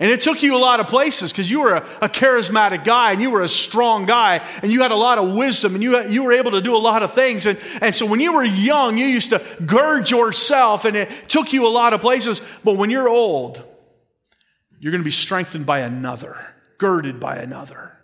And 0.00 0.10
it 0.10 0.22
took 0.22 0.42
you 0.42 0.56
a 0.56 0.58
lot 0.58 0.80
of 0.80 0.88
places 0.88 1.30
because 1.30 1.50
you 1.50 1.60
were 1.60 1.74
a, 1.74 1.86
a, 2.00 2.08
charismatic 2.08 2.84
guy 2.84 3.12
and 3.12 3.20
you 3.20 3.30
were 3.30 3.42
a 3.42 3.48
strong 3.48 4.06
guy 4.06 4.42
and 4.62 4.72
you 4.72 4.80
had 4.80 4.92
a 4.92 4.96
lot 4.96 5.18
of 5.18 5.34
wisdom 5.34 5.74
and 5.74 5.82
you, 5.82 6.02
you 6.08 6.24
were 6.24 6.32
able 6.32 6.52
to 6.52 6.62
do 6.62 6.74
a 6.74 6.78
lot 6.78 7.02
of 7.02 7.12
things. 7.12 7.44
And, 7.44 7.60
and 7.82 7.94
so 7.94 8.06
when 8.06 8.18
you 8.18 8.32
were 8.32 8.42
young, 8.42 8.96
you 8.96 9.04
used 9.04 9.28
to 9.30 9.42
gird 9.66 10.10
yourself 10.10 10.86
and 10.86 10.96
it 10.96 11.28
took 11.28 11.52
you 11.52 11.66
a 11.66 11.68
lot 11.68 11.92
of 11.92 12.00
places. 12.00 12.40
But 12.64 12.78
when 12.78 12.88
you're 12.88 13.10
old, 13.10 13.62
you're 14.78 14.90
going 14.90 15.02
to 15.02 15.04
be 15.04 15.10
strengthened 15.10 15.66
by 15.66 15.80
another, 15.80 16.54
girded 16.78 17.20
by 17.20 17.36
another. 17.36 17.98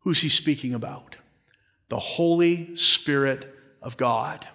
Who's 0.00 0.20
he 0.20 0.28
speaking 0.28 0.74
about? 0.74 1.14
The 1.90 2.00
Holy 2.00 2.74
Spirit 2.74 3.56
of 3.80 3.96
God. 3.96 4.48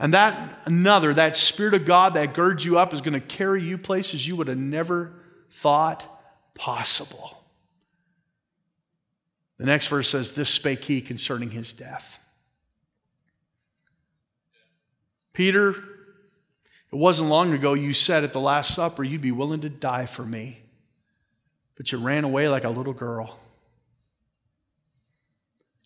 And 0.00 0.14
that 0.14 0.62
another, 0.64 1.12
that 1.12 1.36
Spirit 1.36 1.74
of 1.74 1.84
God 1.84 2.14
that 2.14 2.32
girds 2.32 2.64
you 2.64 2.78
up 2.78 2.94
is 2.94 3.02
going 3.02 3.12
to 3.12 3.20
carry 3.20 3.62
you 3.62 3.76
places 3.76 4.26
you 4.26 4.34
would 4.34 4.48
have 4.48 4.56
never 4.56 5.12
thought 5.50 6.08
possible. 6.54 7.44
The 9.58 9.66
next 9.66 9.88
verse 9.88 10.08
says, 10.08 10.32
This 10.32 10.48
spake 10.48 10.84
he 10.84 11.02
concerning 11.02 11.50
his 11.50 11.74
death. 11.74 12.18
Peter, 15.34 15.70
it 15.70 16.96
wasn't 16.96 17.28
long 17.28 17.52
ago 17.52 17.74
you 17.74 17.92
said 17.92 18.24
at 18.24 18.32
the 18.32 18.40
Last 18.40 18.74
Supper 18.74 19.04
you'd 19.04 19.20
be 19.20 19.32
willing 19.32 19.60
to 19.60 19.68
die 19.68 20.06
for 20.06 20.22
me, 20.22 20.60
but 21.76 21.92
you 21.92 21.98
ran 21.98 22.24
away 22.24 22.48
like 22.48 22.64
a 22.64 22.70
little 22.70 22.94
girl. 22.94 23.38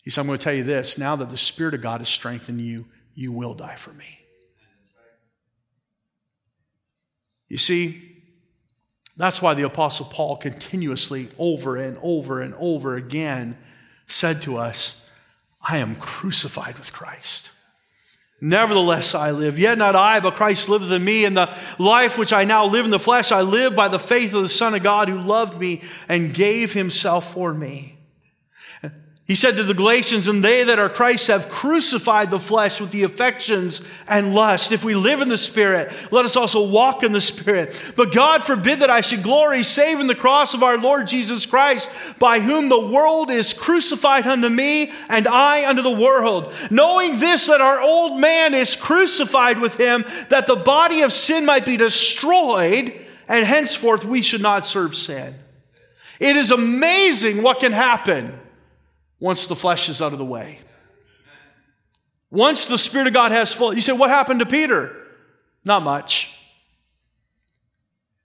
He 0.04 0.10
said, 0.10 0.20
I'm 0.20 0.28
going 0.28 0.38
to 0.38 0.44
tell 0.44 0.54
you 0.54 0.62
this 0.62 0.98
now 0.98 1.16
that 1.16 1.30
the 1.30 1.36
Spirit 1.36 1.74
of 1.74 1.80
God 1.80 2.00
has 2.00 2.08
strengthened 2.08 2.60
you, 2.60 2.86
you 3.14 3.32
will 3.32 3.54
die 3.54 3.76
for 3.76 3.92
me. 3.92 4.20
You 7.48 7.56
see, 7.56 8.14
that's 9.16 9.40
why 9.40 9.54
the 9.54 9.62
Apostle 9.62 10.06
Paul 10.06 10.36
continuously, 10.36 11.28
over 11.38 11.76
and 11.76 11.96
over 12.02 12.40
and 12.40 12.54
over 12.58 12.96
again, 12.96 13.56
said 14.06 14.42
to 14.42 14.56
us, 14.56 15.10
I 15.66 15.78
am 15.78 15.94
crucified 15.94 16.78
with 16.78 16.92
Christ. 16.92 17.52
Nevertheless, 18.40 19.14
I 19.14 19.30
live. 19.30 19.58
Yet 19.58 19.78
not 19.78 19.94
I, 19.94 20.20
but 20.20 20.34
Christ 20.34 20.68
liveth 20.68 20.90
in 20.90 21.04
me. 21.04 21.24
And 21.24 21.36
the 21.36 21.56
life 21.78 22.18
which 22.18 22.32
I 22.32 22.44
now 22.44 22.66
live 22.66 22.84
in 22.84 22.90
the 22.90 22.98
flesh, 22.98 23.32
I 23.32 23.42
live 23.42 23.74
by 23.74 23.88
the 23.88 23.98
faith 23.98 24.34
of 24.34 24.42
the 24.42 24.48
Son 24.48 24.74
of 24.74 24.82
God 24.82 25.08
who 25.08 25.18
loved 25.18 25.58
me 25.58 25.82
and 26.08 26.34
gave 26.34 26.72
himself 26.72 27.32
for 27.32 27.54
me. 27.54 27.93
He 29.26 29.34
said 29.34 29.56
to 29.56 29.62
the 29.62 29.72
Galatians, 29.72 30.28
and 30.28 30.44
they 30.44 30.64
that 30.64 30.78
are 30.78 30.90
Christ 30.90 31.28
have 31.28 31.48
crucified 31.48 32.30
the 32.30 32.38
flesh 32.38 32.78
with 32.78 32.90
the 32.90 33.04
affections 33.04 33.80
and 34.06 34.34
lust. 34.34 34.70
If 34.70 34.84
we 34.84 34.94
live 34.94 35.22
in 35.22 35.30
the 35.30 35.38
Spirit, 35.38 35.90
let 36.12 36.26
us 36.26 36.36
also 36.36 36.68
walk 36.68 37.02
in 37.02 37.12
the 37.12 37.22
Spirit. 37.22 37.94
But 37.96 38.12
God 38.12 38.44
forbid 38.44 38.80
that 38.80 38.90
I 38.90 39.00
should 39.00 39.22
glory 39.22 39.62
save 39.62 39.98
in 39.98 40.08
the 40.08 40.14
cross 40.14 40.52
of 40.52 40.62
our 40.62 40.76
Lord 40.76 41.06
Jesus 41.06 41.46
Christ, 41.46 42.18
by 42.18 42.38
whom 42.38 42.68
the 42.68 42.86
world 42.86 43.30
is 43.30 43.54
crucified 43.54 44.26
unto 44.26 44.50
me, 44.50 44.92
and 45.08 45.26
I 45.26 45.66
unto 45.70 45.80
the 45.80 45.90
world. 45.90 46.52
Knowing 46.70 47.18
this, 47.18 47.46
that 47.46 47.62
our 47.62 47.80
old 47.80 48.20
man 48.20 48.52
is 48.52 48.76
crucified 48.76 49.58
with 49.58 49.78
him, 49.78 50.04
that 50.28 50.46
the 50.46 50.56
body 50.56 51.00
of 51.00 51.14
sin 51.14 51.46
might 51.46 51.64
be 51.64 51.78
destroyed, 51.78 52.92
and 53.26 53.46
henceforth 53.46 54.04
we 54.04 54.20
should 54.20 54.42
not 54.42 54.66
serve 54.66 54.94
sin. 54.94 55.34
It 56.20 56.36
is 56.36 56.50
amazing 56.50 57.42
what 57.42 57.60
can 57.60 57.72
happen 57.72 58.40
once 59.24 59.46
the 59.46 59.56
flesh 59.56 59.88
is 59.88 60.02
out 60.02 60.12
of 60.12 60.18
the 60.18 60.24
way. 60.24 60.58
Once 62.30 62.68
the 62.68 62.76
Spirit 62.76 63.06
of 63.06 63.14
God 63.14 63.32
has 63.32 63.54
full, 63.54 63.72
you 63.72 63.80
say, 63.80 63.94
what 63.94 64.10
happened 64.10 64.40
to 64.40 64.44
Peter? 64.46 64.94
Not 65.64 65.82
much. 65.82 66.38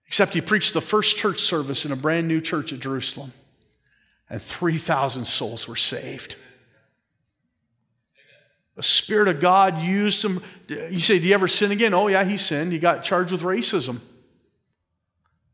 Except 0.08 0.34
he 0.34 0.42
preached 0.42 0.74
the 0.74 0.82
first 0.82 1.16
church 1.16 1.40
service 1.40 1.86
in 1.86 1.94
a 1.94 1.96
brand 1.96 2.28
new 2.28 2.42
church 2.42 2.74
at 2.74 2.82
Jerusalem, 2.82 3.32
and 4.30 4.42
3,000 4.42 5.24
souls 5.24 5.70
were 5.70 5.78
saved. 5.78 6.36
The 8.76 8.84
Spirit 8.84 9.30
of 9.30 9.40
God 9.40 9.78
used 9.78 10.26
him. 10.26 10.44
You 10.68 11.00
say, 11.00 11.18
Do 11.18 11.30
you 11.30 11.34
ever 11.34 11.48
sin 11.48 11.72
again? 11.72 11.94
Oh, 11.94 12.10
yeah, 12.10 12.26
he 12.26 12.36
sinned. 12.36 12.74
He 12.74 12.80
got 12.80 13.04
charged 13.04 13.32
with 13.32 13.44
racism. 13.44 14.02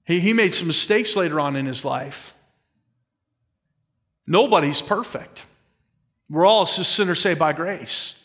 He, 0.08 0.20
he 0.20 0.34
made 0.34 0.56
some 0.56 0.66
mistakes 0.66 1.16
later 1.16 1.39
on 1.39 1.56
in 1.56 1.68
his 1.68 1.86
life. 1.86 2.35
Nobody's 4.28 4.82
perfect. 4.82 5.45
We're 6.30 6.45
all 6.45 6.65
sinners 6.65 7.21
saved 7.21 7.39
by 7.39 7.53
grace. 7.53 8.21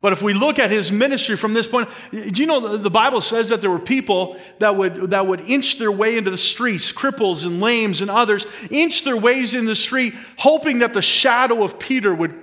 But 0.00 0.12
if 0.12 0.22
we 0.22 0.32
look 0.32 0.58
at 0.58 0.70
his 0.70 0.90
ministry 0.90 1.36
from 1.36 1.52
this 1.52 1.66
point, 1.66 1.88
do 2.10 2.40
you 2.40 2.46
know 2.46 2.78
the 2.78 2.88
Bible 2.88 3.20
says 3.20 3.50
that 3.50 3.60
there 3.60 3.70
were 3.70 3.78
people 3.78 4.38
that 4.58 4.74
would, 4.76 5.10
that 5.10 5.26
would 5.26 5.42
inch 5.42 5.78
their 5.78 5.92
way 5.92 6.16
into 6.16 6.30
the 6.30 6.38
streets, 6.38 6.90
cripples 6.90 7.44
and 7.44 7.60
lames 7.60 8.00
and 8.00 8.10
others, 8.10 8.46
inch 8.70 9.04
their 9.04 9.16
ways 9.16 9.54
in 9.54 9.66
the 9.66 9.74
street, 9.74 10.14
hoping 10.38 10.78
that 10.78 10.94
the 10.94 11.02
shadow 11.02 11.62
of 11.62 11.78
Peter 11.78 12.14
would 12.14 12.34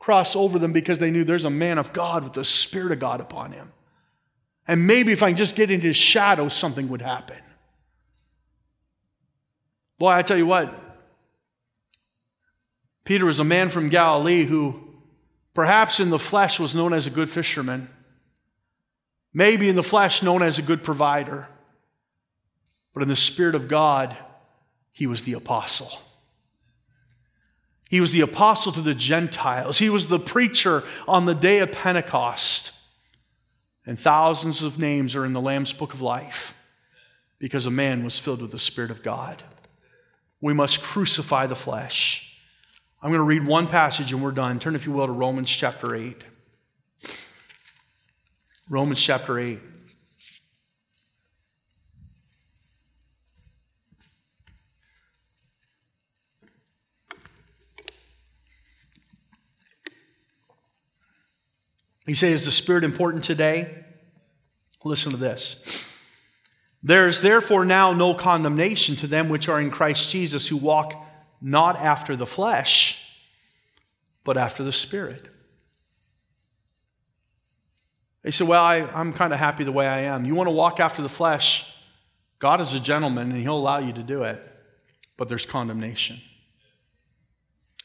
cross 0.00 0.34
over 0.34 0.58
them 0.58 0.72
because 0.72 0.98
they 0.98 1.12
knew 1.12 1.22
there's 1.22 1.44
a 1.44 1.50
man 1.50 1.78
of 1.78 1.92
God 1.92 2.24
with 2.24 2.32
the 2.32 2.44
Spirit 2.44 2.90
of 2.90 2.98
God 2.98 3.20
upon 3.20 3.52
him. 3.52 3.72
And 4.66 4.84
maybe 4.84 5.12
if 5.12 5.22
I 5.22 5.28
can 5.28 5.36
just 5.36 5.54
get 5.54 5.70
into 5.70 5.86
his 5.86 5.96
shadow, 5.96 6.48
something 6.48 6.88
would 6.88 7.02
happen. 7.02 7.38
Boy, 9.98 10.08
I 10.08 10.22
tell 10.22 10.36
you 10.36 10.46
what, 10.46 10.74
Peter 13.04 13.26
was 13.26 13.38
a 13.38 13.44
man 13.44 13.68
from 13.68 13.88
Galilee 13.88 14.44
who, 14.44 14.80
perhaps 15.54 16.00
in 16.00 16.10
the 16.10 16.18
flesh, 16.18 16.60
was 16.60 16.74
known 16.74 16.92
as 16.92 17.06
a 17.06 17.10
good 17.10 17.28
fisherman, 17.28 17.88
maybe 19.34 19.68
in 19.68 19.76
the 19.76 19.82
flesh, 19.82 20.22
known 20.22 20.42
as 20.42 20.58
a 20.58 20.62
good 20.62 20.84
provider, 20.84 21.48
but 22.92 23.02
in 23.02 23.08
the 23.08 23.16
Spirit 23.16 23.54
of 23.54 23.68
God, 23.68 24.16
he 24.92 25.06
was 25.06 25.24
the 25.24 25.32
apostle. 25.32 25.98
He 27.88 28.00
was 28.00 28.12
the 28.12 28.20
apostle 28.22 28.72
to 28.72 28.80
the 28.80 28.94
Gentiles. 28.94 29.78
He 29.78 29.90
was 29.90 30.08
the 30.08 30.18
preacher 30.18 30.82
on 31.06 31.26
the 31.26 31.34
day 31.34 31.58
of 31.58 31.72
Pentecost. 31.72 32.72
And 33.84 33.98
thousands 33.98 34.62
of 34.62 34.78
names 34.78 35.16
are 35.16 35.24
in 35.24 35.32
the 35.32 35.40
Lamb's 35.40 35.72
book 35.72 35.92
of 35.92 36.00
life 36.00 36.58
because 37.38 37.66
a 37.66 37.70
man 37.70 38.04
was 38.04 38.18
filled 38.18 38.40
with 38.40 38.52
the 38.52 38.58
Spirit 38.58 38.90
of 38.90 39.02
God. 39.02 39.42
We 40.40 40.54
must 40.54 40.82
crucify 40.82 41.46
the 41.46 41.56
flesh. 41.56 42.31
I'm 43.04 43.10
going 43.10 43.18
to 43.18 43.24
read 43.24 43.44
one 43.44 43.66
passage 43.66 44.12
and 44.12 44.22
we're 44.22 44.30
done. 44.30 44.60
Turn, 44.60 44.76
if 44.76 44.86
you 44.86 44.92
will, 44.92 45.06
to 45.06 45.12
Romans 45.12 45.50
chapter 45.50 45.92
8. 45.92 46.24
Romans 48.70 49.02
chapter 49.02 49.40
8. 49.40 49.58
He 62.06 62.14
says, 62.14 62.40
Is 62.40 62.44
the 62.44 62.52
Spirit 62.52 62.84
important 62.84 63.24
today? 63.24 63.84
Listen 64.84 65.10
to 65.10 65.16
this. 65.16 65.88
There 66.84 67.08
is 67.08 67.20
therefore 67.20 67.64
now 67.64 67.92
no 67.92 68.14
condemnation 68.14 68.94
to 68.96 69.08
them 69.08 69.28
which 69.28 69.48
are 69.48 69.60
in 69.60 69.70
Christ 69.70 70.12
Jesus, 70.12 70.46
who 70.46 70.56
walk 70.56 71.04
not 71.42 71.76
after 71.76 72.14
the 72.14 72.26
flesh, 72.26 73.20
but 74.24 74.36
after 74.36 74.62
the 74.62 74.72
Spirit. 74.72 75.28
They 78.22 78.30
said, 78.30 78.46
Well, 78.46 78.62
I, 78.62 78.76
am 79.00 79.12
kind 79.12 79.32
of 79.32 79.38
happy 79.38 79.64
the 79.64 79.72
way 79.72 79.86
I 79.86 80.00
am. 80.00 80.24
You 80.24 80.34
want 80.34 80.46
to 80.46 80.52
walk 80.52 80.80
after 80.80 81.02
the 81.02 81.08
flesh? 81.08 81.68
God 82.38 82.60
is 82.60 82.72
a 82.72 82.80
gentleman 82.80 83.30
and 83.30 83.40
He'll 83.40 83.56
allow 83.56 83.78
you 83.78 83.92
to 83.92 84.02
do 84.02 84.22
it, 84.22 84.42
but 85.16 85.28
there's 85.28 85.46
condemnation. 85.46 86.20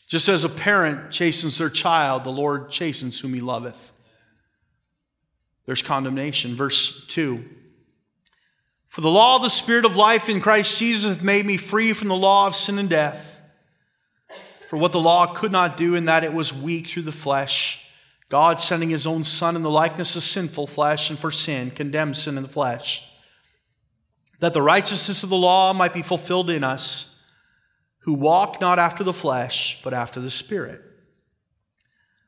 Just 0.08 0.30
as 0.30 0.44
a 0.44 0.50
parent 0.50 1.12
chastens 1.12 1.58
their 1.58 1.70
child, 1.70 2.24
the 2.24 2.30
Lord 2.30 2.70
chastens 2.70 3.20
whom 3.20 3.34
He 3.34 3.42
loveth. 3.42 3.94
There's 5.66 5.82
condemnation. 5.82 6.56
Verse 6.56 7.06
2 7.08 7.44
For 8.88 9.02
the 9.02 9.10
law 9.10 9.36
of 9.36 9.42
the 9.42 9.50
Spirit 9.50 9.86
of 9.86 9.98
life 9.98 10.30
in 10.30 10.40
Christ 10.40 10.80
Jesus 10.80 11.16
hath 11.16 11.24
made 11.24 11.46
me 11.46 11.58
free 11.58 11.92
from 11.94 12.08
the 12.08 12.16
law 12.16 12.48
of 12.48 12.56
sin 12.56 12.80
and 12.80 12.90
death. 12.90 13.37
For 14.68 14.76
what 14.76 14.92
the 14.92 15.00
law 15.00 15.34
could 15.34 15.54
not 15.54 15.78
do, 15.78 15.96
in 15.96 16.06
that 16.06 16.26
it 16.26 16.34
was 16.34 16.54
weak 16.54 16.88
through 16.88 17.04
the 17.04 17.14
flesh, 17.14 17.88
God 18.28 18.60
sending 18.60 18.90
his 18.90 19.08
own 19.08 19.24
Son 19.24 19.56
in 19.56 19.62
the 19.62 19.70
likeness 19.72 20.18
of 20.18 20.24
sinful 20.24 20.68
flesh, 20.68 21.10
and 21.10 21.18
for 21.18 21.32
sin, 21.32 21.72
condemned 21.72 22.18
sin 22.18 22.36
in 22.36 22.44
the 22.44 22.50
flesh, 22.50 23.10
that 24.40 24.52
the 24.52 24.62
righteousness 24.62 25.24
of 25.24 25.30
the 25.30 25.38
law 25.38 25.72
might 25.72 25.94
be 25.94 26.02
fulfilled 26.02 26.50
in 26.50 26.66
us, 26.66 27.18
who 28.00 28.14
walk 28.14 28.60
not 28.60 28.78
after 28.78 29.06
the 29.06 29.14
flesh, 29.14 29.82
but 29.86 29.94
after 29.94 30.20
the 30.20 30.30
Spirit. 30.30 30.82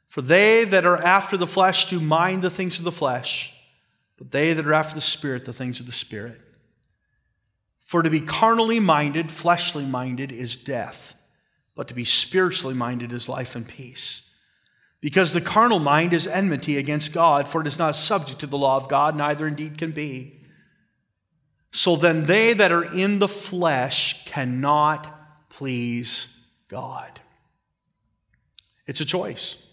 For 0.08 0.22
they 0.22 0.64
that 0.64 0.86
are 0.86 1.04
after 1.04 1.36
the 1.36 1.46
flesh 1.46 1.90
do 1.90 2.00
mind 2.00 2.42
the 2.42 2.50
things 2.50 2.80
of 2.80 2.86
the 2.86 2.92
flesh, 2.92 3.54
but 4.18 4.32
they 4.32 4.54
that 4.54 4.66
are 4.66 4.74
after 4.74 4.96
the 4.96 5.02
Spirit, 5.02 5.44
the 5.44 5.52
things 5.52 5.82
of 5.82 5.88
the 5.88 5.92
Spirit. 5.92 6.40
For 7.82 8.02
to 8.02 8.10
be 8.10 8.22
carnally 8.22 8.80
minded, 8.80 9.30
fleshly 9.30 9.86
minded, 9.86 10.32
is 10.32 10.56
death 10.56 11.19
but 11.80 11.88
to 11.88 11.94
be 11.94 12.04
spiritually 12.04 12.76
minded 12.76 13.14
is 13.14 13.30
life 13.30 13.56
and 13.56 13.66
peace. 13.66 14.38
Because 15.00 15.32
the 15.32 15.40
carnal 15.40 15.80
mind 15.80 16.12
is 16.12 16.28
enmity 16.28 16.78
against 16.78 17.14
God, 17.14 17.48
for 17.48 17.62
it 17.62 17.68
is 17.68 17.80
not 17.80 17.96
subject 17.96 18.42
to 18.42 18.48
the 18.48 18.58
law 18.58 18.76
of 18.76 18.90
God, 18.90 19.16
neither 19.16 19.48
indeed 19.48 19.78
can 19.78 19.92
be. 19.92 20.42
So 21.72 21.96
then 21.96 22.26
they 22.26 22.52
that 22.54 22.74
are 22.74 22.84
in 22.84 23.20
the 23.20 23.30
flesh 23.30 24.26
cannot 24.26 25.10
please 25.48 26.46
God. 26.68 27.22
It's 28.86 29.00
a 29.00 29.06
choice. 29.06 29.66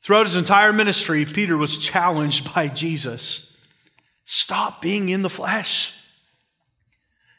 Throughout 0.00 0.26
his 0.26 0.34
entire 0.34 0.72
ministry, 0.72 1.24
Peter 1.24 1.56
was 1.56 1.78
challenged 1.78 2.52
by 2.52 2.66
Jesus 2.66 3.56
stop 4.24 4.82
being 4.82 5.08
in 5.08 5.22
the 5.22 5.30
flesh. 5.30 6.01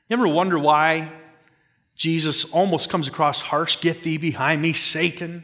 You 0.10 0.16
ever 0.18 0.28
wonder 0.28 0.60
why 0.60 1.12
Jesus 1.96 2.46
almost 2.52 2.90
comes 2.90 3.08
across 3.08 3.42
harsh? 3.42 3.82
Get 3.82 4.02
thee 4.02 4.18
behind 4.18 4.62
me, 4.62 4.74
Satan. 4.74 5.44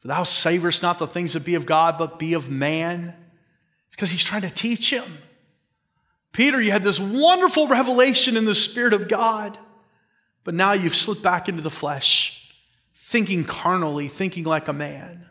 For 0.00 0.08
thou 0.08 0.22
savorest 0.22 0.82
not 0.82 0.98
the 0.98 1.06
things 1.06 1.34
that 1.34 1.44
be 1.44 1.54
of 1.54 1.66
God, 1.66 1.98
but 1.98 2.18
be 2.18 2.34
of 2.34 2.50
man. 2.50 3.14
It's 3.86 3.96
because 3.96 4.10
he's 4.10 4.24
trying 4.24 4.42
to 4.42 4.50
teach 4.50 4.92
him. 4.92 5.04
Peter, 6.32 6.60
you 6.60 6.72
had 6.72 6.82
this 6.82 6.98
wonderful 6.98 7.68
revelation 7.68 8.36
in 8.36 8.46
the 8.46 8.54
Spirit 8.54 8.94
of 8.94 9.08
God, 9.08 9.58
but 10.44 10.54
now 10.54 10.72
you've 10.72 10.96
slipped 10.96 11.22
back 11.22 11.48
into 11.48 11.60
the 11.60 11.70
flesh, 11.70 12.54
thinking 12.94 13.44
carnally, 13.44 14.08
thinking 14.08 14.44
like 14.44 14.66
a 14.66 14.72
man. 14.72 15.28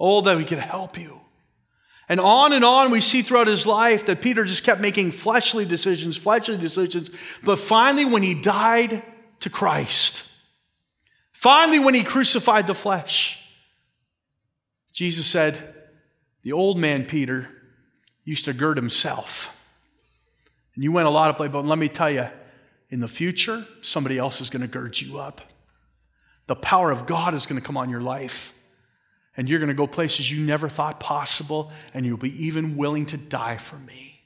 Oh, 0.00 0.22
that 0.22 0.38
we 0.38 0.44
could 0.44 0.58
help 0.58 0.98
you. 0.98 1.20
And 2.08 2.20
on 2.20 2.52
and 2.52 2.64
on 2.64 2.90
we 2.90 3.00
see 3.00 3.22
throughout 3.22 3.46
his 3.46 3.66
life 3.66 4.06
that 4.06 4.20
Peter 4.20 4.44
just 4.44 4.64
kept 4.64 4.80
making 4.80 5.12
fleshly 5.12 5.64
decisions, 5.64 6.16
fleshly 6.16 6.58
decisions. 6.58 7.10
But 7.42 7.58
finally, 7.58 8.04
when 8.04 8.22
he 8.22 8.34
died 8.34 9.02
to 9.40 9.50
Christ, 9.50 10.30
finally, 11.32 11.78
when 11.78 11.94
he 11.94 12.02
crucified 12.02 12.66
the 12.66 12.74
flesh, 12.74 13.40
Jesus 14.92 15.26
said, 15.26 15.74
The 16.42 16.52
old 16.52 16.78
man, 16.78 17.06
Peter, 17.06 17.48
used 18.24 18.44
to 18.44 18.52
gird 18.52 18.76
himself. 18.76 19.50
And 20.74 20.84
you 20.84 20.92
went 20.92 21.06
a 21.06 21.10
lot 21.10 21.30
of 21.30 21.36
places, 21.36 21.52
but 21.52 21.64
let 21.64 21.78
me 21.78 21.88
tell 21.88 22.10
you, 22.10 22.26
in 22.90 23.00
the 23.00 23.08
future, 23.08 23.64
somebody 23.80 24.18
else 24.18 24.40
is 24.40 24.50
going 24.50 24.62
to 24.62 24.68
gird 24.68 25.00
you 25.00 25.18
up. 25.18 25.40
The 26.46 26.56
power 26.56 26.90
of 26.90 27.06
God 27.06 27.32
is 27.32 27.46
going 27.46 27.60
to 27.60 27.66
come 27.66 27.76
on 27.76 27.88
your 27.88 28.02
life 28.02 28.52
and 29.36 29.48
you're 29.48 29.58
going 29.58 29.68
to 29.68 29.74
go 29.74 29.86
places 29.86 30.30
you 30.30 30.44
never 30.44 30.68
thought 30.68 31.00
possible, 31.00 31.72
and 31.92 32.06
you'll 32.06 32.16
be 32.16 32.44
even 32.46 32.76
willing 32.76 33.06
to 33.06 33.16
die 33.16 33.56
for 33.56 33.76
me. 33.76 34.22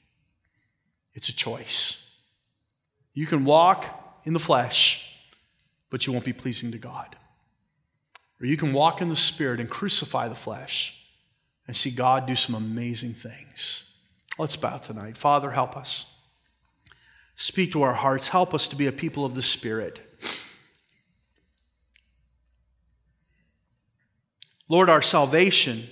It's 1.13 1.29
a 1.29 1.35
choice. 1.35 2.15
You 3.13 3.25
can 3.25 3.43
walk 3.45 4.21
in 4.23 4.33
the 4.33 4.39
flesh, 4.39 5.15
but 5.89 6.05
you 6.05 6.13
won't 6.13 6.25
be 6.25 6.33
pleasing 6.33 6.71
to 6.71 6.77
God. 6.77 7.15
Or 8.39 8.45
you 8.45 8.55
can 8.55 8.71
walk 8.71 9.01
in 9.01 9.09
the 9.09 9.15
Spirit 9.15 9.59
and 9.59 9.69
crucify 9.69 10.27
the 10.27 10.35
flesh 10.35 11.03
and 11.67 11.75
see 11.75 11.91
God 11.91 12.25
do 12.25 12.35
some 12.35 12.55
amazing 12.55 13.11
things. 13.13 13.93
Let's 14.37 14.55
bow 14.55 14.77
tonight. 14.77 15.17
Father, 15.17 15.51
help 15.51 15.75
us. 15.75 16.15
Speak 17.35 17.71
to 17.73 17.81
our 17.81 17.93
hearts. 17.93 18.29
Help 18.29 18.53
us 18.53 18.67
to 18.69 18.75
be 18.75 18.87
a 18.87 18.91
people 18.91 19.25
of 19.25 19.35
the 19.35 19.41
Spirit. 19.41 20.01
Lord, 24.69 24.89
our 24.89 25.01
salvation 25.01 25.87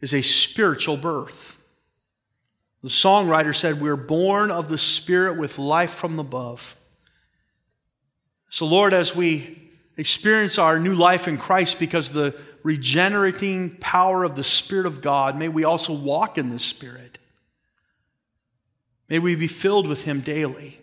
is 0.00 0.14
a 0.14 0.22
spiritual 0.22 0.96
birth. 0.96 1.62
The 2.82 2.88
songwriter 2.88 3.54
said, 3.54 3.80
We're 3.80 3.96
born 3.96 4.50
of 4.50 4.68
the 4.68 4.78
Spirit 4.78 5.36
with 5.36 5.58
life 5.58 5.90
from 5.90 6.18
above. 6.18 6.76
So, 8.48 8.66
Lord, 8.66 8.92
as 8.94 9.14
we 9.14 9.70
experience 9.96 10.58
our 10.58 10.78
new 10.78 10.94
life 10.94 11.28
in 11.28 11.36
Christ 11.36 11.78
because 11.78 12.10
the 12.10 12.38
regenerating 12.62 13.76
power 13.76 14.24
of 14.24 14.34
the 14.34 14.44
Spirit 14.44 14.86
of 14.86 15.00
God, 15.00 15.36
may 15.36 15.48
we 15.48 15.64
also 15.64 15.92
walk 15.92 16.38
in 16.38 16.48
the 16.48 16.58
Spirit. 16.58 17.18
May 19.08 19.18
we 19.18 19.34
be 19.34 19.46
filled 19.46 19.86
with 19.86 20.04
Him 20.04 20.20
daily. 20.20 20.80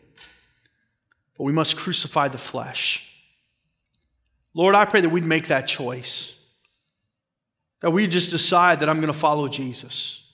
But 1.38 1.46
we 1.46 1.54
must 1.54 1.78
crucify 1.78 2.28
the 2.28 2.38
flesh. 2.38 3.10
Lord, 4.54 4.76
I 4.76 4.86
pray 4.86 5.02
that 5.02 5.10
we'd 5.10 5.24
make 5.24 5.48
that 5.48 5.68
choice. 5.68 6.40
That 7.84 7.92
we 7.92 8.08
just 8.08 8.32
decide 8.32 8.80
that 8.80 8.88
I'm 8.88 9.02
going 9.02 9.12
to 9.12 9.20
follow 9.20 9.50
Jesus. 9.50 10.26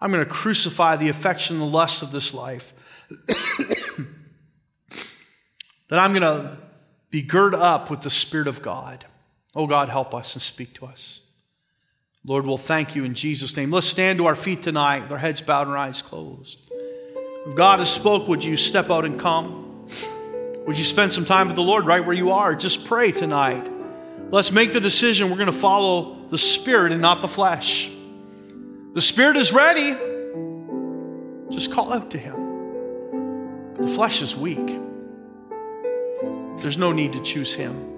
I'm 0.00 0.12
going 0.12 0.24
to 0.24 0.30
crucify 0.30 0.94
the 0.94 1.08
affection 1.08 1.56
and 1.56 1.62
the 1.62 1.66
lust 1.66 2.04
of 2.04 2.12
this 2.12 2.32
life. 2.32 2.72
that 5.88 5.98
I'm 5.98 6.12
going 6.12 6.22
to 6.22 6.56
be 7.10 7.22
girded 7.22 7.58
up 7.58 7.90
with 7.90 8.02
the 8.02 8.10
Spirit 8.10 8.46
of 8.46 8.62
God. 8.62 9.06
Oh 9.56 9.66
God, 9.66 9.88
help 9.88 10.14
us 10.14 10.36
and 10.36 10.40
speak 10.40 10.72
to 10.74 10.86
us. 10.86 11.22
Lord, 12.24 12.46
we'll 12.46 12.58
thank 12.58 12.94
you 12.94 13.04
in 13.04 13.14
Jesus' 13.14 13.56
name. 13.56 13.72
Let's 13.72 13.88
stand 13.88 14.18
to 14.18 14.26
our 14.26 14.36
feet 14.36 14.62
tonight 14.62 15.02
with 15.02 15.10
our 15.10 15.18
heads 15.18 15.40
bowed 15.40 15.62
and 15.62 15.72
our 15.72 15.78
eyes 15.78 16.00
closed. 16.00 16.60
If 17.46 17.56
God 17.56 17.80
has 17.80 17.92
spoke, 17.92 18.28
would 18.28 18.44
you 18.44 18.56
step 18.56 18.88
out 18.88 19.04
and 19.04 19.18
come? 19.18 19.84
Would 20.64 20.78
you 20.78 20.84
spend 20.84 21.12
some 21.12 21.24
time 21.24 21.48
with 21.48 21.56
the 21.56 21.62
Lord 21.62 21.86
right 21.86 22.06
where 22.06 22.14
you 22.14 22.30
are? 22.30 22.54
Just 22.54 22.84
pray 22.84 23.10
tonight. 23.10 23.68
Let's 24.30 24.52
make 24.52 24.72
the 24.72 24.80
decision 24.80 25.28
we're 25.28 25.36
going 25.36 25.46
to 25.46 25.52
follow 25.52 26.26
the 26.28 26.38
Spirit 26.38 26.92
and 26.92 27.02
not 27.02 27.20
the 27.20 27.28
flesh. 27.28 27.90
The 28.94 29.00
Spirit 29.00 29.36
is 29.36 29.52
ready. 29.52 29.96
Just 31.50 31.72
call 31.72 31.92
out 31.92 32.12
to 32.12 32.18
Him. 32.18 33.74
But 33.74 33.82
the 33.82 33.88
flesh 33.88 34.22
is 34.22 34.36
weak. 34.36 34.78
There's 36.58 36.78
no 36.78 36.92
need 36.92 37.12
to 37.14 37.20
choose 37.20 37.54
Him. 37.54 37.89